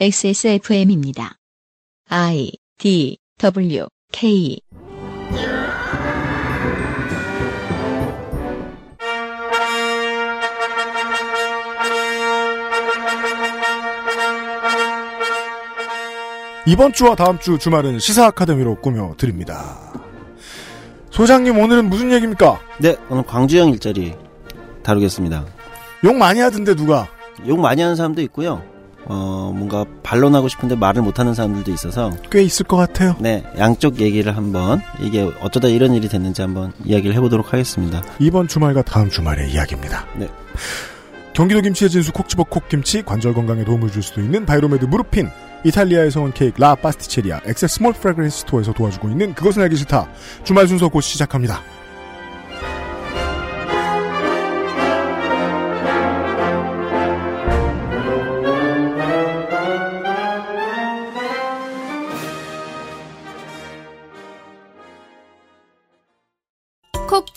XSFM입니다. 0.00 1.36
I 2.08 2.50
D 2.78 3.18
W 3.38 3.86
K 4.10 4.58
이번 16.66 16.92
주와 16.92 17.14
다음 17.14 17.38
주 17.38 17.58
주말은 17.58 17.98
시사 17.98 18.26
아카데미로 18.28 18.80
꾸며 18.80 19.14
드립니다. 19.18 19.92
소장님 21.10 21.58
오늘은 21.58 21.90
무슨 21.90 22.10
얘기입니까? 22.12 22.60
네, 22.80 22.96
오늘 23.10 23.24
광주형 23.24 23.68
일자리 23.68 24.14
다루겠습니다. 24.82 25.44
욕 26.04 26.16
많이 26.16 26.40
하던데 26.40 26.74
누가? 26.74 27.08
욕 27.46 27.60
많이 27.60 27.82
하는 27.82 27.94
사람도 27.94 28.22
있고요. 28.22 28.71
어, 29.06 29.52
뭔가 29.54 29.84
반론하고 30.02 30.48
싶은데 30.48 30.76
말을 30.76 31.02
못하는 31.02 31.34
사람들도 31.34 31.70
있어서 31.72 32.12
꽤 32.30 32.42
있을 32.42 32.66
것 32.66 32.76
같아요. 32.76 33.16
네, 33.18 33.44
양쪽 33.58 34.00
얘기를 34.00 34.36
한번 34.36 34.80
이게 35.00 35.28
어쩌다 35.40 35.68
이런 35.68 35.94
일이 35.94 36.08
됐는지 36.08 36.42
한번 36.42 36.72
이야기를 36.84 37.14
해보도록 37.16 37.52
하겠습니다. 37.52 38.02
이번 38.18 38.48
주말과 38.48 38.82
다음 38.82 39.10
주말의 39.10 39.50
이야기입니다. 39.52 40.06
네. 40.16 40.28
경기도 41.34 41.60
김치의 41.62 41.90
진수 41.90 42.12
콕 42.12 42.28
집어 42.28 42.44
콕 42.44 42.68
김치 42.68 43.02
관절 43.02 43.34
건강에 43.34 43.64
도움을 43.64 43.90
줄 43.90 44.02
수도 44.02 44.20
있는 44.20 44.44
바이로메드 44.44 44.84
무르핀 44.84 45.30
이탈리아에서 45.64 46.20
온 46.20 46.32
케이크 46.32 46.60
라 46.60 46.74
파스티체리아 46.74 47.40
엑세 47.46 47.66
스몰 47.68 47.92
프라그렌스 47.94 48.40
스토어에서 48.40 48.72
도와주고 48.72 49.08
있는 49.08 49.34
그것은 49.34 49.62
알기 49.62 49.76
싫다 49.76 50.08
주말 50.44 50.68
순서 50.68 50.88
곧 50.88 51.00
시작합니다. 51.00 51.62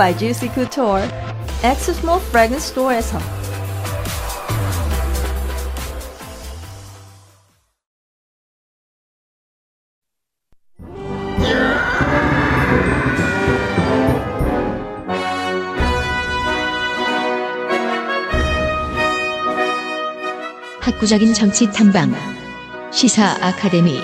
by 0.00 0.14
Juicy 0.14 0.48
Couture. 0.48 1.06
X 1.62 1.90
Small 1.90 2.20
Fragrance 2.30 2.68
Store에서 2.70 3.18
학구적인 20.80 21.34
정치 21.34 21.70
탐방 21.70 22.14
시사 22.90 23.36
아카데미 23.42 24.00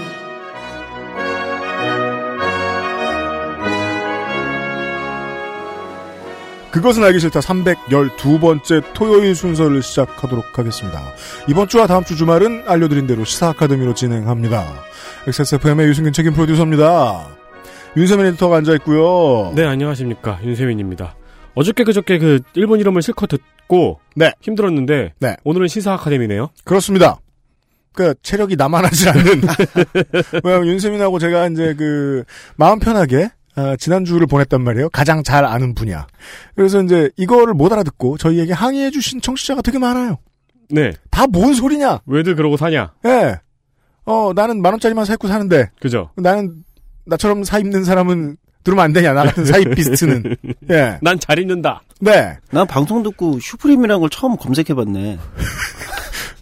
그것은 6.76 7.03
알기 7.04 7.20
싫다 7.20 7.41
312번째 7.41 8.84
토요일 8.92 9.34
순서를 9.34 9.82
시작하도록 9.82 10.59
하겠습니다. 10.59 11.00
이번 11.48 11.69
주와 11.69 11.87
다음 11.87 12.04
주 12.04 12.16
주말은 12.16 12.64
알려드린 12.66 13.06
대로 13.06 13.25
시사 13.25 13.48
아카데미로 13.48 13.94
진행합니다. 13.94 14.62
XSFM의 15.26 15.88
유승균 15.88 16.12
책임 16.12 16.34
프로듀서입니다. 16.34 17.28
윤세민 17.97 18.26
에디터가 18.26 18.59
앉아있고요. 18.59 19.54
네, 19.54 19.64
안녕하십니까. 19.64 20.38
윤세민입니다. 20.44 21.16
어저께 21.54 21.84
그저께 21.84 22.19
그 22.19 22.41
일본 22.53 22.78
이름을 22.78 23.00
실컷 23.00 23.28
듣고 23.28 24.00
네. 24.14 24.32
힘들었는데 24.43 25.14
네. 25.19 25.37
오늘은 25.44 25.69
시사 25.69 25.94
아카데미네요. 25.94 26.50
그렇습니다. 26.64 27.20
그 27.94 28.14
체력이 28.20 28.56
남아나질 28.56 29.08
않는. 29.08 29.43
왜냐면 30.44 30.69
윤세민하고 30.69 31.19
제가 31.20 31.48
이제 31.48 31.75
그 31.75 32.25
마음 32.56 32.78
편하게 32.78 33.31
아, 33.56 33.75
지난주를 33.77 34.27
보냈단 34.27 34.62
말이에요. 34.62 34.91
가장 34.91 35.22
잘 35.22 35.44
아는 35.44 35.75
분야. 35.75 36.06
그래서 36.55 36.83
이제 36.83 37.11
이거를 37.17 37.55
못 37.55 37.72
알아듣고 37.72 38.19
저희에게 38.19 38.53
항의해주신 38.53 39.21
청취자가 39.22 39.62
되게 39.62 39.78
많아요. 39.78 40.19
네. 40.71 40.93
다 41.11 41.27
뭔 41.27 41.55
소리냐? 41.55 42.00
왜들 42.06 42.37
그러고 42.37 42.56
사냐? 42.56 42.93
예. 43.06 43.37
어, 44.05 44.33
나는 44.34 44.62
만 44.62 44.72
원짜리만 44.75 45.05
사입고 45.05 45.27
사는데, 45.28 45.71
그죠? 45.81 46.11
나는, 46.17 46.62
나처럼 47.06 47.44
사 47.44 47.59
입는 47.59 47.84
사람은 47.84 48.37
들으면 48.62 48.84
안 48.84 48.93
되냐, 48.93 49.12
나 49.15 49.25
같은 49.25 49.44
사입 49.47 49.75
비스트는. 49.75 50.37
예. 50.71 50.99
난잘 51.03 51.38
읽는다. 51.38 51.83
네. 52.00 52.37
난 52.50 52.67
방송 52.67 53.03
듣고 53.03 53.38
슈프림이라는 53.41 54.00
걸 54.00 54.11
처음 54.11 54.37
검색해봤네. 54.37 55.19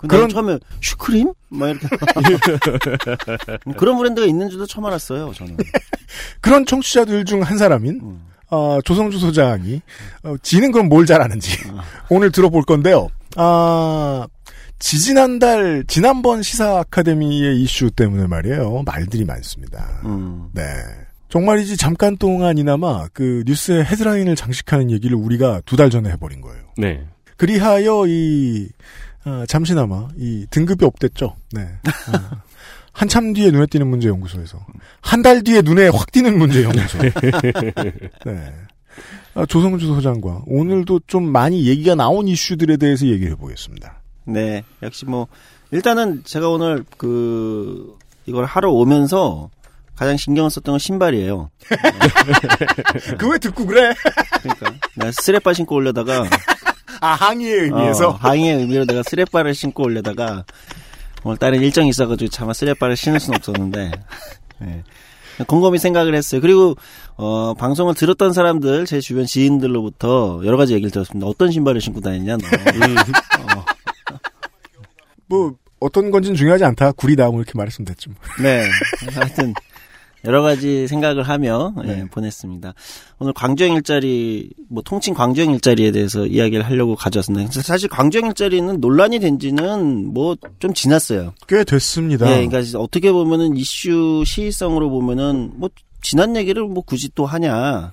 그런 0.08 0.28
처음에 0.28 0.58
슈프림? 0.80 1.32
막 1.50 1.68
이렇게 1.68 1.78
그런 3.78 3.96
브랜드가 3.98 4.26
있는 4.26 4.48
줄도 4.50 4.66
처음 4.66 4.86
알았어요. 4.86 5.32
저는. 5.34 5.56
그런 6.40 6.66
청취자들 6.66 7.24
중 7.24 7.42
한 7.42 7.58
사람인, 7.58 8.00
음. 8.02 8.22
어, 8.50 8.78
조성주 8.84 9.18
소장이, 9.18 9.80
어, 10.22 10.34
지는 10.42 10.70
그럼 10.72 10.88
뭘 10.88 11.06
잘하는지, 11.06 11.58
오늘 12.10 12.30
들어볼 12.30 12.62
건데요. 12.64 13.08
아, 13.36 14.26
지지난달, 14.78 15.84
지난번 15.88 16.42
시사 16.42 16.78
아카데미의 16.80 17.60
이슈 17.62 17.90
때문에 17.90 18.26
말이에요. 18.26 18.82
말들이 18.84 19.24
많습니다. 19.24 20.00
음. 20.04 20.48
네. 20.52 20.62
정말이지 21.30 21.76
잠깐 21.76 22.16
동안이나마 22.16 23.08
그 23.12 23.42
뉴스의 23.46 23.84
헤드라인을 23.84 24.36
장식하는 24.36 24.90
얘기를 24.92 25.16
우리가 25.16 25.62
두 25.66 25.76
달 25.76 25.90
전에 25.90 26.10
해버린 26.10 26.40
거예요. 26.40 26.62
네. 26.76 27.04
그리하여 27.36 28.04
이 28.06 28.68
아, 29.24 29.44
잠시나마 29.48 30.08
이 30.16 30.46
등급이 30.50 30.84
업됐죠. 30.84 31.36
네. 31.52 31.62
아, 32.12 32.42
한참 32.92 33.32
뒤에 33.32 33.50
눈에 33.50 33.66
띄는 33.66 33.86
문제 33.88 34.08
연구소에서 34.08 34.64
한 35.00 35.22
달 35.22 35.42
뒤에 35.42 35.62
눈에 35.62 35.88
확 35.88 36.12
띄는 36.12 36.38
문제 36.38 36.62
연구소. 36.64 36.98
네. 36.98 38.54
아, 39.34 39.46
조성주 39.46 39.86
소장과 39.86 40.42
오늘도 40.46 41.00
좀 41.06 41.24
많이 41.30 41.66
얘기가 41.66 41.94
나온 41.94 42.28
이슈들에 42.28 42.76
대해서 42.76 43.06
얘기를 43.06 43.32
해보겠습니다. 43.32 44.00
네. 44.26 44.62
역시 44.82 45.06
뭐 45.06 45.26
일단은 45.72 46.22
제가 46.24 46.48
오늘 46.50 46.84
그 46.96 47.96
이걸 48.26 48.44
하러 48.44 48.70
오면서 48.70 49.50
가장 49.96 50.16
신경을 50.16 50.50
썼던 50.50 50.72
건 50.74 50.78
신발이에요. 50.78 51.50
그 53.18 53.28
왜 53.28 53.38
듣고 53.38 53.66
그래? 53.66 53.92
그러니까 54.42 54.74
내가 54.96 55.10
스레빠 55.12 55.52
신고 55.52 55.74
올려다가 55.76 56.24
아 57.00 57.08
항의의 57.08 57.60
의미에서 57.62 58.08
어, 58.08 58.12
항의의 58.12 58.58
의미로 58.58 58.84
내가 58.84 59.02
스레빠를 59.02 59.54
신고 59.54 59.84
올려다가 59.84 60.44
오늘 61.24 61.38
다른 61.38 61.60
일정이 61.60 61.88
있어가지고 61.88 62.30
차마 62.30 62.52
스레빠를 62.52 62.96
신을 62.96 63.20
수는 63.20 63.38
없었는데 63.38 63.90
네. 64.58 64.84
곰곰이 65.46 65.78
생각을 65.78 66.14
했어요. 66.14 66.40
그리고 66.40 66.76
어, 67.16 67.54
방송을 67.54 67.94
들었던 67.94 68.32
사람들 68.32 68.86
제 68.86 69.00
주변 69.00 69.26
지인들로부터 69.26 70.42
여러 70.44 70.56
가지 70.56 70.74
얘기를 70.74 70.90
들었습니다. 70.90 71.26
어떤 71.26 71.50
신발을 71.50 71.80
신고 71.80 72.00
다니냐 72.00 72.36
너. 72.36 72.46
어, 72.46 73.64
뭐 75.26 75.54
어떤 75.80 76.10
건지는 76.10 76.36
중요하지 76.36 76.64
않다. 76.64 76.92
구리다 76.92 77.30
뭐 77.30 77.40
이렇게 77.40 77.52
말했으면 77.56 77.86
됐지. 77.86 78.08
뭐. 78.10 78.18
네. 78.42 78.68
하여튼 79.12 79.54
여러 80.24 80.42
가지 80.42 80.86
생각을 80.88 81.22
하며 81.24 81.74
예, 81.84 81.86
네. 81.86 82.04
보냈습니다. 82.10 82.74
오늘 83.18 83.32
광주형 83.32 83.76
일자리 83.76 84.50
뭐 84.68 84.82
통칭 84.82 85.14
광주형 85.14 85.52
일자리에 85.54 85.90
대해서 85.90 86.26
이야기를 86.26 86.64
하려고 86.64 86.94
가져왔습니다. 86.96 87.50
사실 87.62 87.88
광주형 87.88 88.26
일자리는 88.28 88.80
논란이 88.80 89.18
된지는 89.18 90.12
뭐 90.12 90.34
좀 90.58 90.72
지났어요. 90.72 91.34
꽤 91.48 91.64
됐습니다. 91.64 92.30
예, 92.30 92.46
그러니까 92.46 92.78
어떻게 92.78 93.12
보면은 93.12 93.56
이슈 93.56 94.22
시의성으로 94.26 94.90
보면은 94.90 95.52
뭐 95.56 95.68
지난 96.02 96.36
얘기를 96.36 96.62
뭐 96.64 96.82
굳이 96.82 97.10
또 97.14 97.26
하냐 97.26 97.92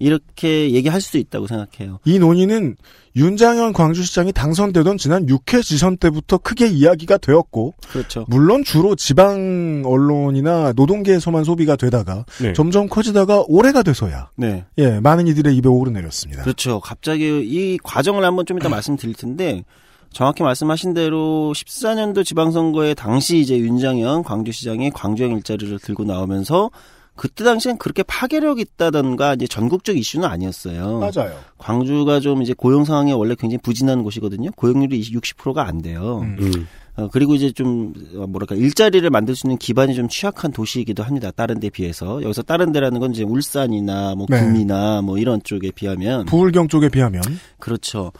이렇게 0.00 0.72
얘기할 0.72 1.00
수도 1.00 1.18
있다고 1.18 1.46
생각해요. 1.46 2.00
이 2.04 2.18
논의는 2.18 2.76
윤장현 3.16 3.74
광주시장이 3.74 4.32
당선되던 4.32 4.96
지난 4.96 5.26
6회 5.26 5.62
지선 5.62 5.98
때부터 5.98 6.38
크게 6.38 6.68
이야기가 6.68 7.18
되었고 7.18 7.74
그렇죠. 7.90 8.24
물론 8.28 8.64
주로 8.64 8.96
지방 8.96 9.82
언론이나 9.84 10.72
노동계에서만 10.72 11.44
소비가 11.44 11.76
되다가 11.76 12.24
네. 12.40 12.52
점점 12.54 12.88
커지다가 12.88 13.44
올해가 13.46 13.82
돼서야 13.82 14.30
네. 14.36 14.64
예 14.78 15.00
많은 15.00 15.26
이들의 15.28 15.54
입에 15.56 15.68
오르내렸습니다. 15.68 16.42
그렇죠. 16.42 16.80
갑자기 16.80 17.26
이 17.44 17.78
과정을 17.82 18.24
한번 18.24 18.46
좀 18.46 18.56
이따 18.58 18.68
말씀드릴 18.68 19.14
텐데 19.14 19.64
정확히 20.12 20.42
말씀하신 20.42 20.94
대로 20.94 21.52
14년도 21.54 22.24
지방선거에 22.24 22.94
당시 22.94 23.38
이제 23.38 23.58
윤장현 23.58 24.22
광주시장이 24.22 24.90
광주형 24.90 25.32
일자리를 25.32 25.78
들고 25.78 26.04
나오면서 26.04 26.70
그때 27.16 27.44
당시엔 27.44 27.78
그렇게 27.78 28.02
파괴력 28.02 28.60
있다던가 28.60 29.34
이제 29.34 29.46
전국적 29.46 29.96
이슈는 29.96 30.26
아니었어요. 30.26 31.00
맞아요. 31.00 31.36
광주가 31.58 32.20
좀 32.20 32.42
이제 32.42 32.54
고용 32.56 32.84
상황이 32.84 33.12
원래 33.12 33.34
굉장히 33.38 33.58
부진한 33.58 34.02
곳이거든요. 34.02 34.50
고용률이 34.52 35.00
60%가 35.02 35.66
안 35.66 35.82
돼요. 35.82 36.20
음. 36.22 36.36
음. 36.40 36.66
어, 36.96 37.08
그리고 37.12 37.34
이제 37.34 37.52
좀 37.52 37.92
어, 38.16 38.26
뭐랄까 38.26 38.54
일자리를 38.54 39.08
만들 39.10 39.36
수 39.36 39.46
있는 39.46 39.58
기반이 39.58 39.94
좀 39.94 40.08
취약한 40.08 40.52
도시이기도 40.52 41.02
합니다. 41.02 41.30
다른 41.30 41.60
데 41.60 41.70
비해서 41.70 42.22
여기서 42.22 42.42
다른 42.42 42.72
데라는 42.72 43.00
건 43.00 43.12
이제 43.12 43.22
울산이나 43.22 44.14
뭐 44.14 44.26
네. 44.28 44.40
구미나 44.40 45.02
뭐 45.02 45.18
이런 45.18 45.42
쪽에 45.42 45.70
비하면 45.70 46.26
부울경 46.26 46.68
쪽에 46.68 46.88
비하면 46.88 47.22
그렇죠. 47.58 48.12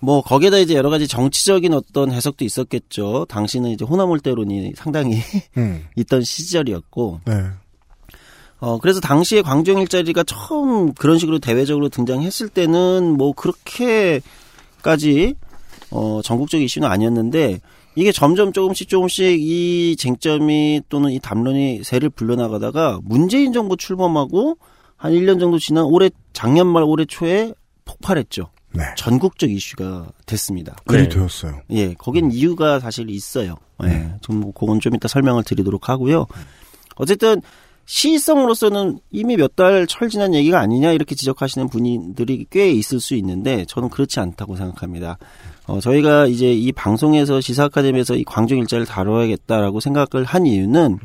뭐 0.00 0.22
거기에다 0.22 0.58
이제 0.58 0.74
여러 0.74 0.90
가지 0.90 1.08
정치적인 1.08 1.72
어떤 1.72 2.12
해석도 2.12 2.44
있었겠죠. 2.44 3.26
당시는 3.28 3.70
이제 3.70 3.84
호남올대론이 3.84 4.72
상당히 4.76 5.20
음. 5.56 5.84
있던 5.96 6.22
시절이었고 6.22 7.20
네. 7.26 7.44
어, 8.58 8.78
그래서 8.78 9.00
당시에 9.00 9.42
광주형 9.42 9.80
일자리가 9.80 10.24
처음 10.24 10.94
그런 10.94 11.18
식으로 11.18 11.38
대외적으로 11.38 11.88
등장했을 11.88 12.48
때는 12.48 13.16
뭐 13.16 13.32
그렇게까지 13.32 15.34
어, 15.90 16.20
전국적 16.22 16.60
이슈는 16.60 16.88
아니었는데 16.88 17.60
이게 17.96 18.12
점점 18.12 18.52
조금씩 18.52 18.88
조금씩 18.88 19.40
이 19.40 19.96
쟁점이 19.98 20.82
또는 20.88 21.10
이 21.10 21.18
담론이 21.18 21.82
새를 21.82 22.10
불려나가다가 22.10 23.00
문재인 23.02 23.52
정부 23.52 23.76
출범하고 23.76 24.58
한 24.96 25.12
1년 25.12 25.40
정도 25.40 25.58
지난 25.58 25.84
올해 25.84 26.10
작년 26.32 26.66
말 26.66 26.82
올해 26.82 27.04
초에 27.04 27.52
폭발했죠. 27.84 28.50
네. 28.72 28.82
전국적 28.96 29.50
이슈가 29.50 30.08
됐습니다. 30.26 30.76
그리 30.86 31.04
네. 31.04 31.08
되었어요. 31.08 31.60
예, 31.70 31.94
거긴 31.94 32.30
이유가 32.30 32.80
사실 32.80 33.08
있어요. 33.08 33.56
예, 33.84 34.12
좀 34.20 34.52
그건 34.52 34.80
좀 34.80 34.94
이따 34.94 35.08
설명을 35.08 35.44
드리도록 35.44 35.88
하고요. 35.88 36.26
어쨌든 36.96 37.40
시의성으로서는 37.86 38.98
이미 39.10 39.36
몇 39.36 39.54
달 39.56 39.86
철 39.86 40.08
지난 40.10 40.34
얘기가 40.34 40.60
아니냐 40.60 40.92
이렇게 40.92 41.14
지적하시는 41.14 41.68
분들이 41.68 42.44
꽤 42.50 42.70
있을 42.70 43.00
수 43.00 43.14
있는데 43.14 43.64
저는 43.66 43.88
그렇지 43.88 44.20
않다고 44.20 44.56
생각합니다. 44.56 45.18
어, 45.66 45.80
저희가 45.80 46.26
이제 46.26 46.52
이 46.52 46.72
방송에서 46.72 47.40
시사 47.40 47.64
아카데미에서 47.64 48.16
이 48.16 48.24
광주 48.24 48.54
일자를 48.54 48.84
다뤄야겠다라고 48.86 49.80
생각을 49.80 50.24
한 50.26 50.46
이유는 50.46 50.98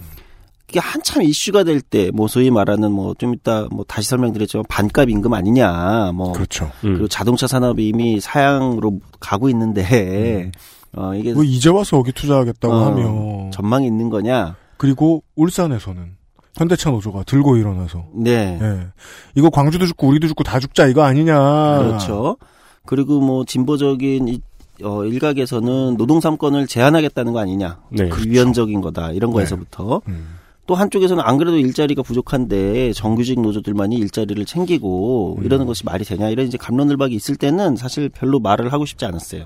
이게 0.69 0.79
한참 0.79 1.21
이슈가 1.23 1.63
될 1.63 1.81
때 1.81 2.11
뭐 2.11 2.27
소위 2.27 2.49
말하는 2.49 2.91
뭐 2.91 3.13
좀 3.15 3.33
이따 3.33 3.67
뭐 3.71 3.83
다시 3.87 4.09
설명드렸지만 4.09 4.65
반값 4.69 5.09
임금 5.09 5.33
아니냐 5.33 6.11
뭐 6.13 6.31
그렇죠. 6.33 6.65
음. 6.83 6.93
그리고 6.93 7.07
자동차 7.07 7.45
산업이 7.47 7.87
이미 7.87 8.19
사양으로 8.19 8.99
가고 9.19 9.49
있는데 9.49 10.51
어 10.95 11.13
이게 11.15 11.33
뭐 11.33 11.43
이제 11.43 11.69
와서 11.69 11.97
여기 11.97 12.11
투자하겠다고 12.11 12.73
어, 12.73 12.85
하면 12.87 13.51
전망이 13.51 13.85
있는 13.87 14.09
거냐? 14.09 14.55
그리고 14.77 15.23
울산에서는 15.35 16.19
현대차 16.55 16.91
노조가 16.91 17.23
들고 17.23 17.57
일어나서 17.57 18.05
네. 18.13 18.59
예. 18.61 18.87
이거 19.35 19.49
광주도 19.49 19.85
죽고 19.85 20.07
우리도 20.07 20.27
죽고 20.27 20.43
다 20.43 20.59
죽자 20.59 20.87
이거 20.87 21.03
아니냐. 21.03 21.79
그렇죠. 21.79 22.37
그리고 22.85 23.19
뭐 23.21 23.45
진보적인 23.45 24.27
이, 24.27 24.41
어, 24.83 25.05
일각에서는 25.05 25.97
노동 25.97 26.19
삼권을 26.19 26.67
제한하겠다는 26.67 27.33
거 27.33 27.39
아니냐? 27.39 27.79
네. 27.89 28.09
그 28.09 28.23
위헌적인 28.27 28.81
거다. 28.81 29.11
이런 29.11 29.31
거에서부터 29.31 30.01
음. 30.07 30.37
또 30.67 30.75
한쪽에서는 30.75 31.23
안 31.23 31.37
그래도 31.37 31.57
일자리가 31.57 32.01
부족한데 32.03 32.93
정규직 32.93 33.41
노조들만이 33.41 33.95
일자리를 33.95 34.43
챙기고 34.45 35.37
음. 35.39 35.45
이러는 35.45 35.65
것이 35.65 35.85
말이 35.85 36.05
되냐 36.05 36.29
이런 36.29 36.47
이제 36.47 36.57
감론을박이 36.57 37.15
있을 37.15 37.35
때는 37.35 37.75
사실 37.75 38.09
별로 38.09 38.39
말을 38.39 38.71
하고 38.71 38.85
싶지 38.85 39.05
않았어요. 39.05 39.45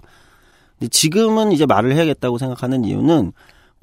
근데 0.77 0.89
지금은 0.89 1.51
이제 1.51 1.65
말을 1.65 1.93
해야겠다고 1.93 2.37
생각하는 2.37 2.83
이유는 2.83 3.31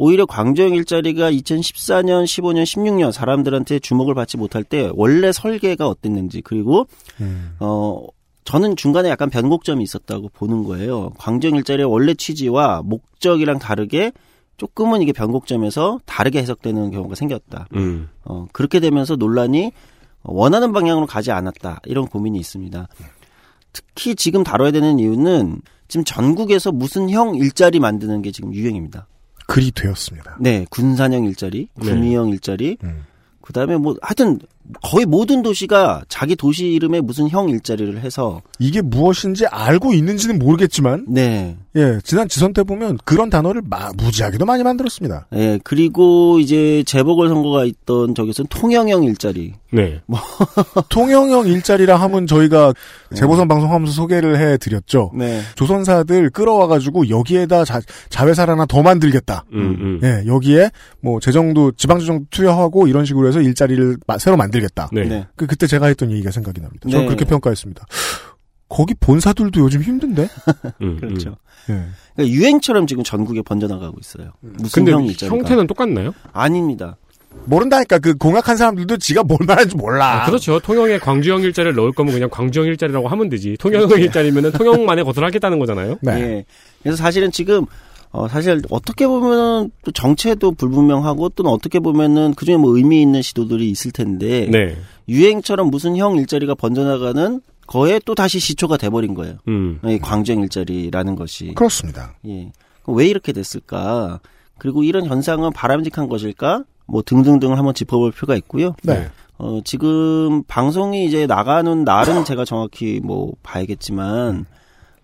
오히려 0.02 0.26
광주형 0.26 0.74
일자리가 0.74 1.30
2014년, 1.30 2.24
15년, 2.24 2.64
16년 2.64 3.12
사람들한테 3.12 3.78
주목을 3.78 4.16
받지 4.16 4.36
못할 4.36 4.64
때 4.64 4.90
원래 4.94 5.30
설계가 5.30 5.86
어땠는지 5.86 6.40
그리고 6.40 6.88
음. 7.20 7.54
어 7.60 8.04
저는 8.42 8.74
중간에 8.74 9.08
약간 9.10 9.30
변곡점이 9.30 9.84
있었다고 9.84 10.30
보는 10.30 10.64
거예요. 10.64 11.10
광주형 11.18 11.54
일자리의 11.54 11.88
원래 11.88 12.14
취지와 12.14 12.82
목적이랑 12.84 13.60
다르게 13.60 14.10
조금은 14.56 15.02
이게 15.02 15.12
변곡점에서 15.12 16.00
다르게 16.04 16.40
해석되는 16.40 16.90
경우가 16.90 17.14
생겼다. 17.14 17.68
음. 17.76 18.08
어, 18.24 18.48
그렇게 18.50 18.80
되면서 18.80 19.14
논란이 19.14 19.70
원하는 20.24 20.72
방향으로 20.72 21.06
가지 21.06 21.30
않았다. 21.30 21.80
이런 21.86 22.06
고민이 22.06 22.40
있습니다. 22.40 22.88
특히 23.72 24.16
지금 24.16 24.42
다뤄야 24.42 24.72
되는 24.72 24.98
이유는 24.98 25.62
지금 25.86 26.02
전국에서 26.02 26.72
무슨 26.72 27.08
형 27.08 27.36
일자리 27.36 27.78
만드는 27.78 28.22
게 28.22 28.32
지금 28.32 28.52
유행입니다. 28.52 29.06
글이 29.52 29.72
되었습니다. 29.72 30.38
네, 30.40 30.64
군산형 30.70 31.24
일자리, 31.26 31.68
네. 31.74 31.90
구미형 31.90 32.30
일자리, 32.30 32.78
음. 32.84 33.04
그 33.42 33.52
다음에 33.52 33.76
뭐, 33.76 33.94
하여튼, 34.00 34.38
거의 34.82 35.04
모든 35.06 35.42
도시가 35.42 36.02
자기 36.08 36.36
도시 36.36 36.66
이름에 36.72 37.00
무슨 37.00 37.28
형 37.28 37.48
일자리를 37.48 38.00
해서, 38.00 38.40
이게 38.58 38.80
무엇인지 38.80 39.46
알고 39.46 39.92
있는지는 39.92 40.38
모르겠지만 40.38 41.06
네. 41.08 41.56
예 41.74 41.98
지난 42.04 42.28
지선 42.28 42.52
때 42.52 42.62
보면 42.62 42.98
그런 43.04 43.28
단어를 43.30 43.62
마, 43.64 43.90
무지하게도 43.96 44.44
많이 44.44 44.62
만들었습니다. 44.62 45.26
예, 45.34 45.58
그리고 45.64 46.38
이제 46.38 46.82
재보궐 46.86 47.28
선거가 47.28 47.64
있던 47.64 48.14
저기서는 48.14 48.46
통영형 48.48 49.04
일자리. 49.04 49.54
네. 49.72 50.00
통영형 50.90 51.46
일자리라 51.46 51.96
하면 51.96 52.26
저희가 52.26 52.74
재보선 53.14 53.48
방송하면서 53.48 53.92
소개를 53.92 54.38
해 54.38 54.56
드렸죠. 54.58 55.10
네. 55.14 55.40
조선사들 55.54 56.30
끌어와 56.30 56.66
가지고 56.66 57.08
여기에다 57.08 57.64
자, 57.64 57.80
자회사를 58.10 58.52
하나 58.52 58.66
더 58.66 58.82
만들겠다. 58.82 59.44
음, 59.52 59.76
음. 59.80 60.00
예, 60.02 60.26
여기에 60.26 60.70
뭐 61.00 61.20
재정도 61.20 61.72
지방 61.72 61.98
재정도 62.00 62.26
투여하고 62.30 62.86
이런 62.86 63.04
식으로 63.04 63.28
해서 63.28 63.40
일자리를 63.40 63.96
마- 64.06 64.18
새로 64.18 64.36
만 64.36 64.50
들겠다. 64.52 64.88
네. 64.92 65.04
네. 65.04 65.26
그 65.34 65.46
그때 65.46 65.66
제가 65.66 65.86
했던 65.86 66.10
얘기가 66.12 66.30
생각이 66.30 66.60
납니다. 66.60 66.88
저는 66.88 67.00
네. 67.00 67.06
그렇게 67.06 67.24
평가했습니다. 67.24 67.84
거기 68.68 68.94
본사들도 68.94 69.60
요즘 69.60 69.82
힘든데. 69.82 70.28
음, 70.80 70.96
그렇죠. 70.98 71.36
음. 71.68 71.74
예. 71.74 72.14
그러니까 72.14 72.34
유행처럼 72.36 72.86
지금 72.86 73.02
전국에 73.04 73.42
번져나가고 73.42 73.98
있어요. 74.00 74.32
무슨 74.40 74.84
근데 74.84 74.92
형. 74.92 75.06
형태는 75.38 75.66
똑같나요? 75.66 76.14
아닙니다. 76.32 76.96
모른다니까 77.44 77.98
그 77.98 78.14
공약한 78.14 78.56
사람들도 78.56 78.98
지가 78.98 79.22
뭘 79.24 79.38
말하는지 79.46 79.76
몰라. 79.76 80.22
아, 80.22 80.26
그렇죠. 80.26 80.60
통영에 80.60 80.98
광주형 80.98 81.42
일자리를 81.42 81.74
넣을 81.74 81.92
거면 81.92 82.12
그냥 82.12 82.28
광주형 82.30 82.66
일자리라고 82.66 83.08
하면 83.08 83.28
되지. 83.28 83.56
통영 83.58 83.88
일자리면은 83.88 84.52
통영만에 84.52 85.02
거절하겠다는 85.02 85.58
거잖아요. 85.58 85.98
네. 86.02 86.12
예. 86.12 86.44
그래서 86.82 86.96
사실은 86.96 87.30
지금 87.30 87.66
어 88.12 88.28
사실 88.28 88.60
어떻게 88.70 89.06
보면은 89.06 89.70
또 89.84 89.90
정체도 89.90 90.52
불분명하고 90.52 91.30
또는 91.30 91.50
어떻게 91.50 91.78
보면은 91.78 92.34
그중에 92.34 92.58
뭐 92.58 92.76
의미 92.76 93.00
있는 93.00 93.22
시도들이 93.22 93.70
있을 93.70 93.90
텐데 93.90 94.48
네. 94.50 94.76
유행처럼 95.08 95.70
무슨 95.70 95.96
형 95.96 96.16
일자리가 96.16 96.54
번져나가는 96.54 97.40
거에 97.66 98.00
또 98.04 98.14
다시 98.14 98.38
시초가 98.38 98.76
돼버린 98.76 99.14
거예요. 99.14 99.36
음. 99.48 99.80
이 99.86 99.98
광주형 99.98 100.42
일자리라는 100.42 101.16
것이 101.16 101.54
그렇습니다. 101.54 102.14
예. 102.26 102.52
그럼 102.82 102.98
왜 102.98 103.06
이렇게 103.06 103.32
됐을까? 103.32 104.20
그리고 104.58 104.82
이런 104.82 105.06
현상은 105.06 105.50
바람직한 105.52 106.08
것일까? 106.08 106.64
뭐 106.86 107.02
등등등을 107.02 107.56
한번 107.56 107.72
짚어볼 107.72 108.12
필요가 108.12 108.36
있고요. 108.36 108.74
네. 108.82 109.08
어, 109.38 109.60
지금 109.64 110.42
방송이 110.44 111.06
이제 111.06 111.26
나가는 111.26 111.82
날은 111.84 112.24
제가 112.24 112.44
정확히 112.44 113.00
뭐 113.02 113.32
봐야겠지만 113.42 114.44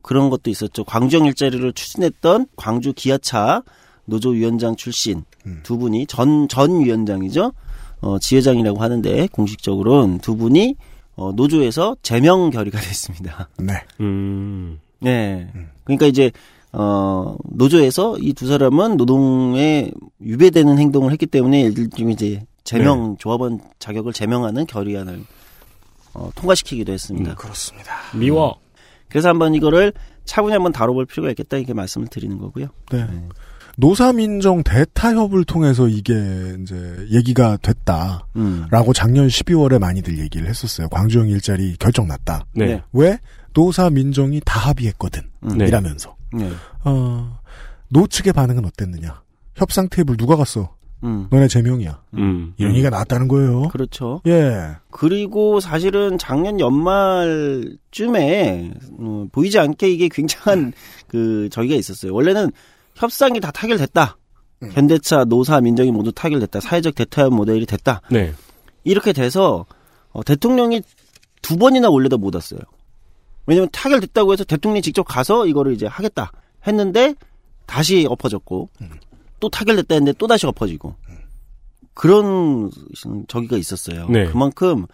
그런 0.08 0.30
것도 0.30 0.48
있었죠. 0.48 0.84
광주형 0.84 1.26
일자리를 1.26 1.70
추진했던 1.74 2.46
광주 2.56 2.94
기아차 2.94 3.62
노조위원장 4.06 4.74
출신 4.74 5.22
음. 5.44 5.60
두 5.64 5.76
분이 5.76 6.06
전, 6.06 6.48
전 6.48 6.80
위원장이죠. 6.82 7.52
어, 8.00 8.18
지회장이라고 8.18 8.80
하는데 8.80 9.26
공식적으로는 9.30 10.20
두 10.20 10.34
분이 10.34 10.76
어, 11.16 11.32
노조에서 11.32 11.94
제명 12.00 12.48
결의가 12.48 12.80
됐습니다. 12.80 13.50
네. 13.58 13.74
음. 14.00 14.80
네. 15.00 15.46
그러니까 15.84 16.06
이제 16.06 16.30
어 16.72 17.36
노조에서 17.44 18.16
이 18.18 18.32
두 18.32 18.46
사람은 18.46 18.96
노동에 18.96 19.90
유배되는 20.22 20.78
행동을 20.78 21.12
했기 21.12 21.26
때문에 21.26 21.60
일종 21.60 22.10
이제 22.10 22.44
제명 22.64 23.16
조합원 23.18 23.60
자격을 23.78 24.14
제명하는 24.14 24.64
결의안을 24.66 25.22
어, 26.14 26.30
통과시키기도 26.34 26.92
했습니다. 26.92 27.34
그렇습니다. 27.34 27.92
미워. 28.14 28.58
그래서 29.08 29.28
한번 29.28 29.54
이거를 29.54 29.92
차분히 30.24 30.52
한번 30.52 30.72
다뤄볼 30.72 31.06
필요가 31.06 31.30
있겠다 31.30 31.56
이렇게 31.56 31.72
말씀을 31.74 32.08
드리는 32.08 32.36
거고요. 32.38 32.68
네. 32.92 33.06
노사민정 33.78 34.64
대타협을 34.64 35.44
통해서 35.44 35.86
이게 35.86 36.12
이제 36.60 37.06
얘기가 37.12 37.56
됐다라고 37.58 38.26
음. 38.36 38.66
작년 38.92 39.28
12월에 39.28 39.78
많이들 39.78 40.18
얘기를 40.18 40.48
했었어요. 40.48 40.88
광주형 40.88 41.28
일자리 41.28 41.76
결정 41.78 42.08
났다. 42.08 42.44
네. 42.54 42.66
네. 42.66 42.82
왜? 42.92 43.18
노사민정이 43.54 44.40
다 44.44 44.58
합의했거든. 44.60 45.22
음. 45.44 45.58
네. 45.58 45.68
이라면서. 45.68 46.16
네. 46.32 46.50
어, 46.84 47.38
노 47.88 48.06
측의 48.08 48.32
반응은 48.32 48.64
어땠느냐? 48.64 49.22
협상 49.54 49.88
테이블 49.88 50.16
누가 50.16 50.34
갔어? 50.34 50.74
음. 51.04 51.28
너네 51.30 51.48
제명이야. 51.48 52.02
음. 52.14 52.54
이런 52.56 52.72
얘기가 52.72 52.90
나왔다는 52.90 53.28
거예요. 53.28 53.68
그렇죠. 53.68 54.20
예. 54.26 54.76
그리고 54.90 55.60
사실은 55.60 56.18
작년 56.18 56.58
연말쯤에 56.60 57.70
음, 58.98 59.28
보이지 59.30 59.58
않게 59.58 59.90
이게 59.90 60.08
굉장한 60.08 60.72
그 61.06 61.48
저기가 61.50 61.74
있었어요. 61.76 62.12
원래는 62.12 62.50
협상이 62.94 63.40
다 63.40 63.50
타결됐다. 63.50 64.16
음. 64.62 64.70
현대차, 64.72 65.24
노사, 65.24 65.60
민정이 65.60 65.92
모두 65.92 66.10
타결됐다. 66.12 66.60
사회적 66.60 66.94
대타협 66.94 67.32
모델이 67.32 67.66
됐다. 67.66 68.00
네. 68.10 68.32
이렇게 68.84 69.12
돼서 69.12 69.66
어, 70.10 70.24
대통령이 70.24 70.82
두 71.42 71.56
번이나 71.56 71.88
올려다 71.88 72.16
못 72.16 72.34
왔어요. 72.34 72.60
왜냐면 73.46 73.68
타결됐다고 73.72 74.32
해서 74.32 74.44
대통령이 74.44 74.82
직접 74.82 75.04
가서 75.04 75.46
이거를 75.46 75.72
이제 75.72 75.86
하겠다 75.86 76.32
했는데 76.66 77.14
다시 77.66 78.06
엎어졌고 78.08 78.68
또 79.40 79.48
타결됐다 79.48 79.94
했는데 79.94 80.16
또 80.18 80.26
다시 80.26 80.46
엎어지고 80.46 80.94
그런 81.94 82.70
저기가 83.28 83.56
있었어요. 83.56 84.08
네. 84.08 84.26
그만큼 84.26 84.86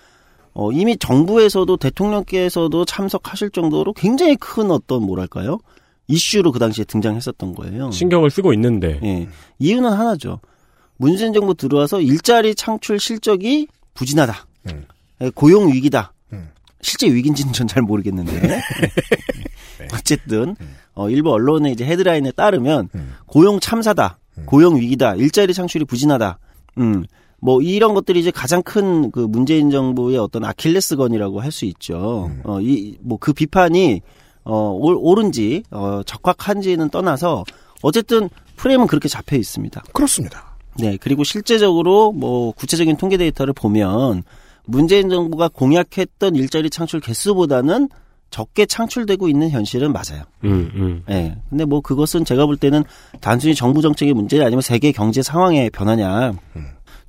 어, 0.55 0.71
이미 0.73 0.97
정부에서도 0.97 1.77
대통령께서도 1.77 2.85
참석하실 2.85 3.51
정도로 3.51 3.93
굉장히 3.93 4.37
큰 4.37 4.71
어떤 4.71 5.03
뭐랄까요 5.03 5.59
이슈로 6.07 6.53
그 6.53 6.59
당시에 6.59 6.85
등장했었던 6.85 7.55
거예요. 7.55 7.91
신경을 7.91 8.31
쓰고 8.31 8.53
있는데. 8.55 9.01
예. 9.03 9.29
이유는 9.59 9.91
하나죠. 9.93 10.41
문재인 10.97 11.33
정부 11.33 11.55
들어와서 11.55 12.01
일자리 12.01 12.55
창출 12.55 13.01
실적이 13.01 13.69
부진하다. 13.95 14.47
음. 14.71 14.85
예, 15.23 15.31
고용 15.31 15.73
위기다. 15.73 16.13
음. 16.33 16.51
실제 16.83 17.07
위기인지는 17.13 17.53
전 17.53 17.67
잘 17.67 17.83
모르겠는데. 17.83 18.61
어쨌든 19.93 20.57
어, 20.95 21.09
일부 21.11 21.33
언론의 21.33 21.73
이제 21.73 21.85
헤드라인에 21.85 22.33
따르면 22.33 22.89
음. 22.95 23.15
고용 23.27 23.59
참사다. 23.61 24.19
고용 24.47 24.77
위기다. 24.77 25.15
일자리 25.17 25.55
창출이 25.55 25.85
부진하다. 25.85 26.39
음. 26.79 27.05
뭐 27.41 27.61
이런 27.61 27.93
것들이 27.95 28.21
이제 28.21 28.31
가장 28.31 28.63
큰 28.63 29.11
그 29.11 29.21
문재인 29.21 29.71
정부의 29.71 30.17
어떤 30.19 30.45
아킬레스건이라고 30.45 31.41
할 31.41 31.53
수 31.53 31.65
있죠. 31.67 32.31
음. 32.31 32.41
어, 32.45 32.61
이 32.61 32.97
뭐 33.03 33.19
그 33.19 33.33
비판이 33.33 34.01
어, 34.45 34.71
올- 34.79 34.99
옳은지 35.01 35.63
어, 35.71 36.01
적확한지는 36.05 36.91
떠나서 36.91 37.45
어쨌든 37.83 38.29
프레임은 38.57 38.87
그렇게 38.87 39.09
잡혀 39.09 39.37
있습니다. 39.37 39.83
그렇습니다. 39.93 40.57
네, 40.79 40.97
그리고 41.01 41.23
실제적으로 41.25 42.13
뭐 42.13 42.53
구체적인 42.53 42.97
통계 42.97 43.17
데이터를 43.17 43.53
보면 43.53 44.23
문재인 44.67 45.09
정부가 45.11 45.49
공약했던 45.49 46.35
일자리 46.37 46.71
창출 46.71 47.01
개수보다는 47.01 47.89
적게 48.35 48.67
창출되고 48.67 49.29
있는 49.29 49.49
현실은 49.51 49.93
맞아요. 49.93 50.25
음, 50.43 50.69
음. 50.75 51.03
예. 51.09 51.37
근데 51.51 51.65
뭐 51.65 51.81
그것은 51.81 52.25
제가 52.25 52.47
볼 52.47 52.57
때는 52.57 52.83
단순히 53.21 53.55
정부 53.55 53.81
정책의 53.81 54.13
문제 54.13 54.43
아니면 54.43 54.61
세계 54.61 54.91
경제 54.91 55.23
상황의 55.23 55.71
변화냐. 55.71 56.33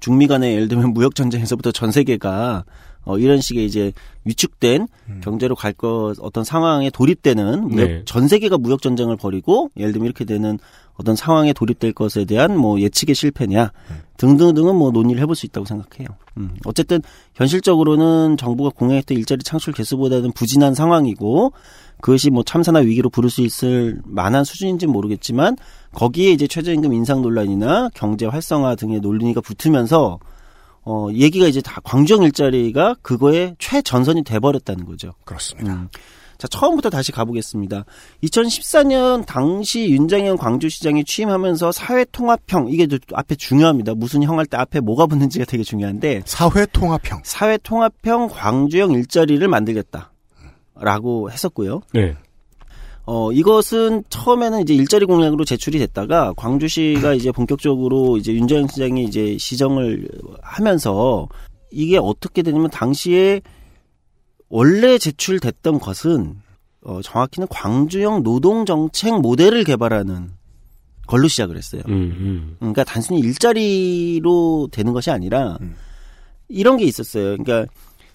중미 0.02 0.28
간의 0.28 0.54
예를 0.54 0.68
들면 0.68 0.94
무역 0.94 1.16
전쟁에서부터 1.16 1.72
전 1.72 1.92
세계가 1.92 2.64
어 3.06 3.18
이런 3.18 3.42
식의 3.42 3.66
이제 3.66 3.92
위축된 4.26 4.88
경제로 5.24 5.56
갈 5.56 5.74
것 5.74 6.14
어떤 6.22 6.44
상황에 6.44 6.92
돌입되는 6.92 7.70
무역, 7.70 7.88
네. 7.88 8.02
전 8.06 8.28
세계가 8.28 8.60
무역 8.60 8.84
전쟁을 8.84 9.16
벌이고 9.16 9.72
예를 9.78 9.94
들면 9.94 10.06
이렇게 10.06 10.26
되는 10.26 10.60
어떤 10.98 11.16
상황에 11.16 11.54
돌입될 11.54 11.94
것에 11.94 12.26
대한 12.26 12.58
뭐 12.58 12.80
예측의 12.80 13.16
실패냐 13.16 13.72
등등등은 14.18 14.76
뭐 14.76 14.92
논의를 14.92 15.22
해볼 15.22 15.36
수 15.36 15.46
있다고 15.46 15.66
생각해요. 15.66 16.08
음. 16.38 16.56
어쨌든 16.66 17.02
현실적으로는 17.34 18.38
정부가 18.38 18.70
공약했 18.70 19.06
던 19.06 19.18
일자리 19.18 19.44
창출 19.44 19.74
개수보다는 19.74 20.32
부진한 20.32 20.74
상황이고 20.74 21.52
그것이 22.02 22.30
뭐 22.30 22.44
참사나 22.44 22.80
위기로 22.80 23.10
부를 23.10 23.30
수 23.30 23.42
있을 23.42 24.00
만한 24.06 24.44
수준인지는 24.44 24.92
모르겠지만 24.92 25.58
거기에 25.94 26.32
이제 26.32 26.48
최저임금 26.48 26.94
인상 26.94 27.22
논란이나 27.22 27.90
경제 27.94 28.26
활성화 28.26 28.76
등의 28.76 29.00
논리가 29.00 29.42
붙으면서 29.42 30.20
어 30.84 31.08
얘기가 31.12 31.48
이제 31.48 31.62
다 31.62 31.82
광주형 31.84 32.24
일자리가 32.24 32.96
그거의 33.02 33.56
최전선이 33.60 34.24
돼버렸다는 34.24 34.86
거죠. 34.86 35.14
그렇습니다. 35.26 35.74
음. 35.74 35.90
자, 36.38 36.48
처음부터 36.48 36.90
다시 36.90 37.12
가보겠습니다. 37.12 37.86
2014년 38.24 39.26
당시 39.26 39.90
윤장현 39.90 40.38
광주시장이 40.38 41.04
취임하면서 41.04 41.72
사회통합형, 41.72 42.68
이게 42.70 42.88
또 42.88 42.98
앞에 43.14 43.36
중요합니다. 43.36 43.94
무슨 43.96 44.24
형 44.24 44.40
할 44.40 44.46
때 44.46 44.58
앞에 44.58 44.80
뭐가 44.80 45.08
붙는지가 45.08 45.46
되게 45.46 45.64
중요한데, 45.64 46.24
사회통합형. 46.26 47.22
사회통합형 47.24 48.30
광주형 48.30 48.92
일자리를 48.92 49.48
만들겠다. 49.48 50.12
라고 50.78 51.32
했었고요. 51.32 51.82
네. 51.94 52.16
어, 53.06 53.32
이것은 53.32 54.04
처음에는 54.10 54.62
이제 54.62 54.74
일자리 54.74 55.06
공약으로 55.06 55.46
제출이 55.46 55.78
됐다가 55.80 56.34
광주시가 56.36 57.14
이제 57.14 57.32
본격적으로 57.32 58.18
이제 58.18 58.34
윤재영 58.34 58.68
시장이 58.68 59.04
이제 59.04 59.38
시정을 59.38 60.08
하면서 60.42 61.28
이게 61.72 61.98
어떻게 61.98 62.42
되냐면 62.42 62.70
당시에 62.72 63.42
원래 64.56 64.98
제출됐던 64.98 65.80
것은 65.80 66.38
어, 66.82 67.02
정확히는 67.02 67.50
광주형 67.50 68.24
노동정책 68.24 69.20
모델을 69.20 69.66
개발하는 69.66 70.30
걸로 71.08 71.28
시작을 71.28 71.58
했어요. 71.58 71.82
음, 71.90 71.94
음. 71.94 72.56
그러니까 72.60 72.86
단순히 72.86 73.20
일자리로 73.20 74.70
되는 74.72 74.94
것이 74.94 75.12
아니라 75.12 75.58
음. 75.60 75.76
이런 76.48 76.78
게 76.78 76.86
있었어요. 76.86 77.36
그러니까 77.36 77.70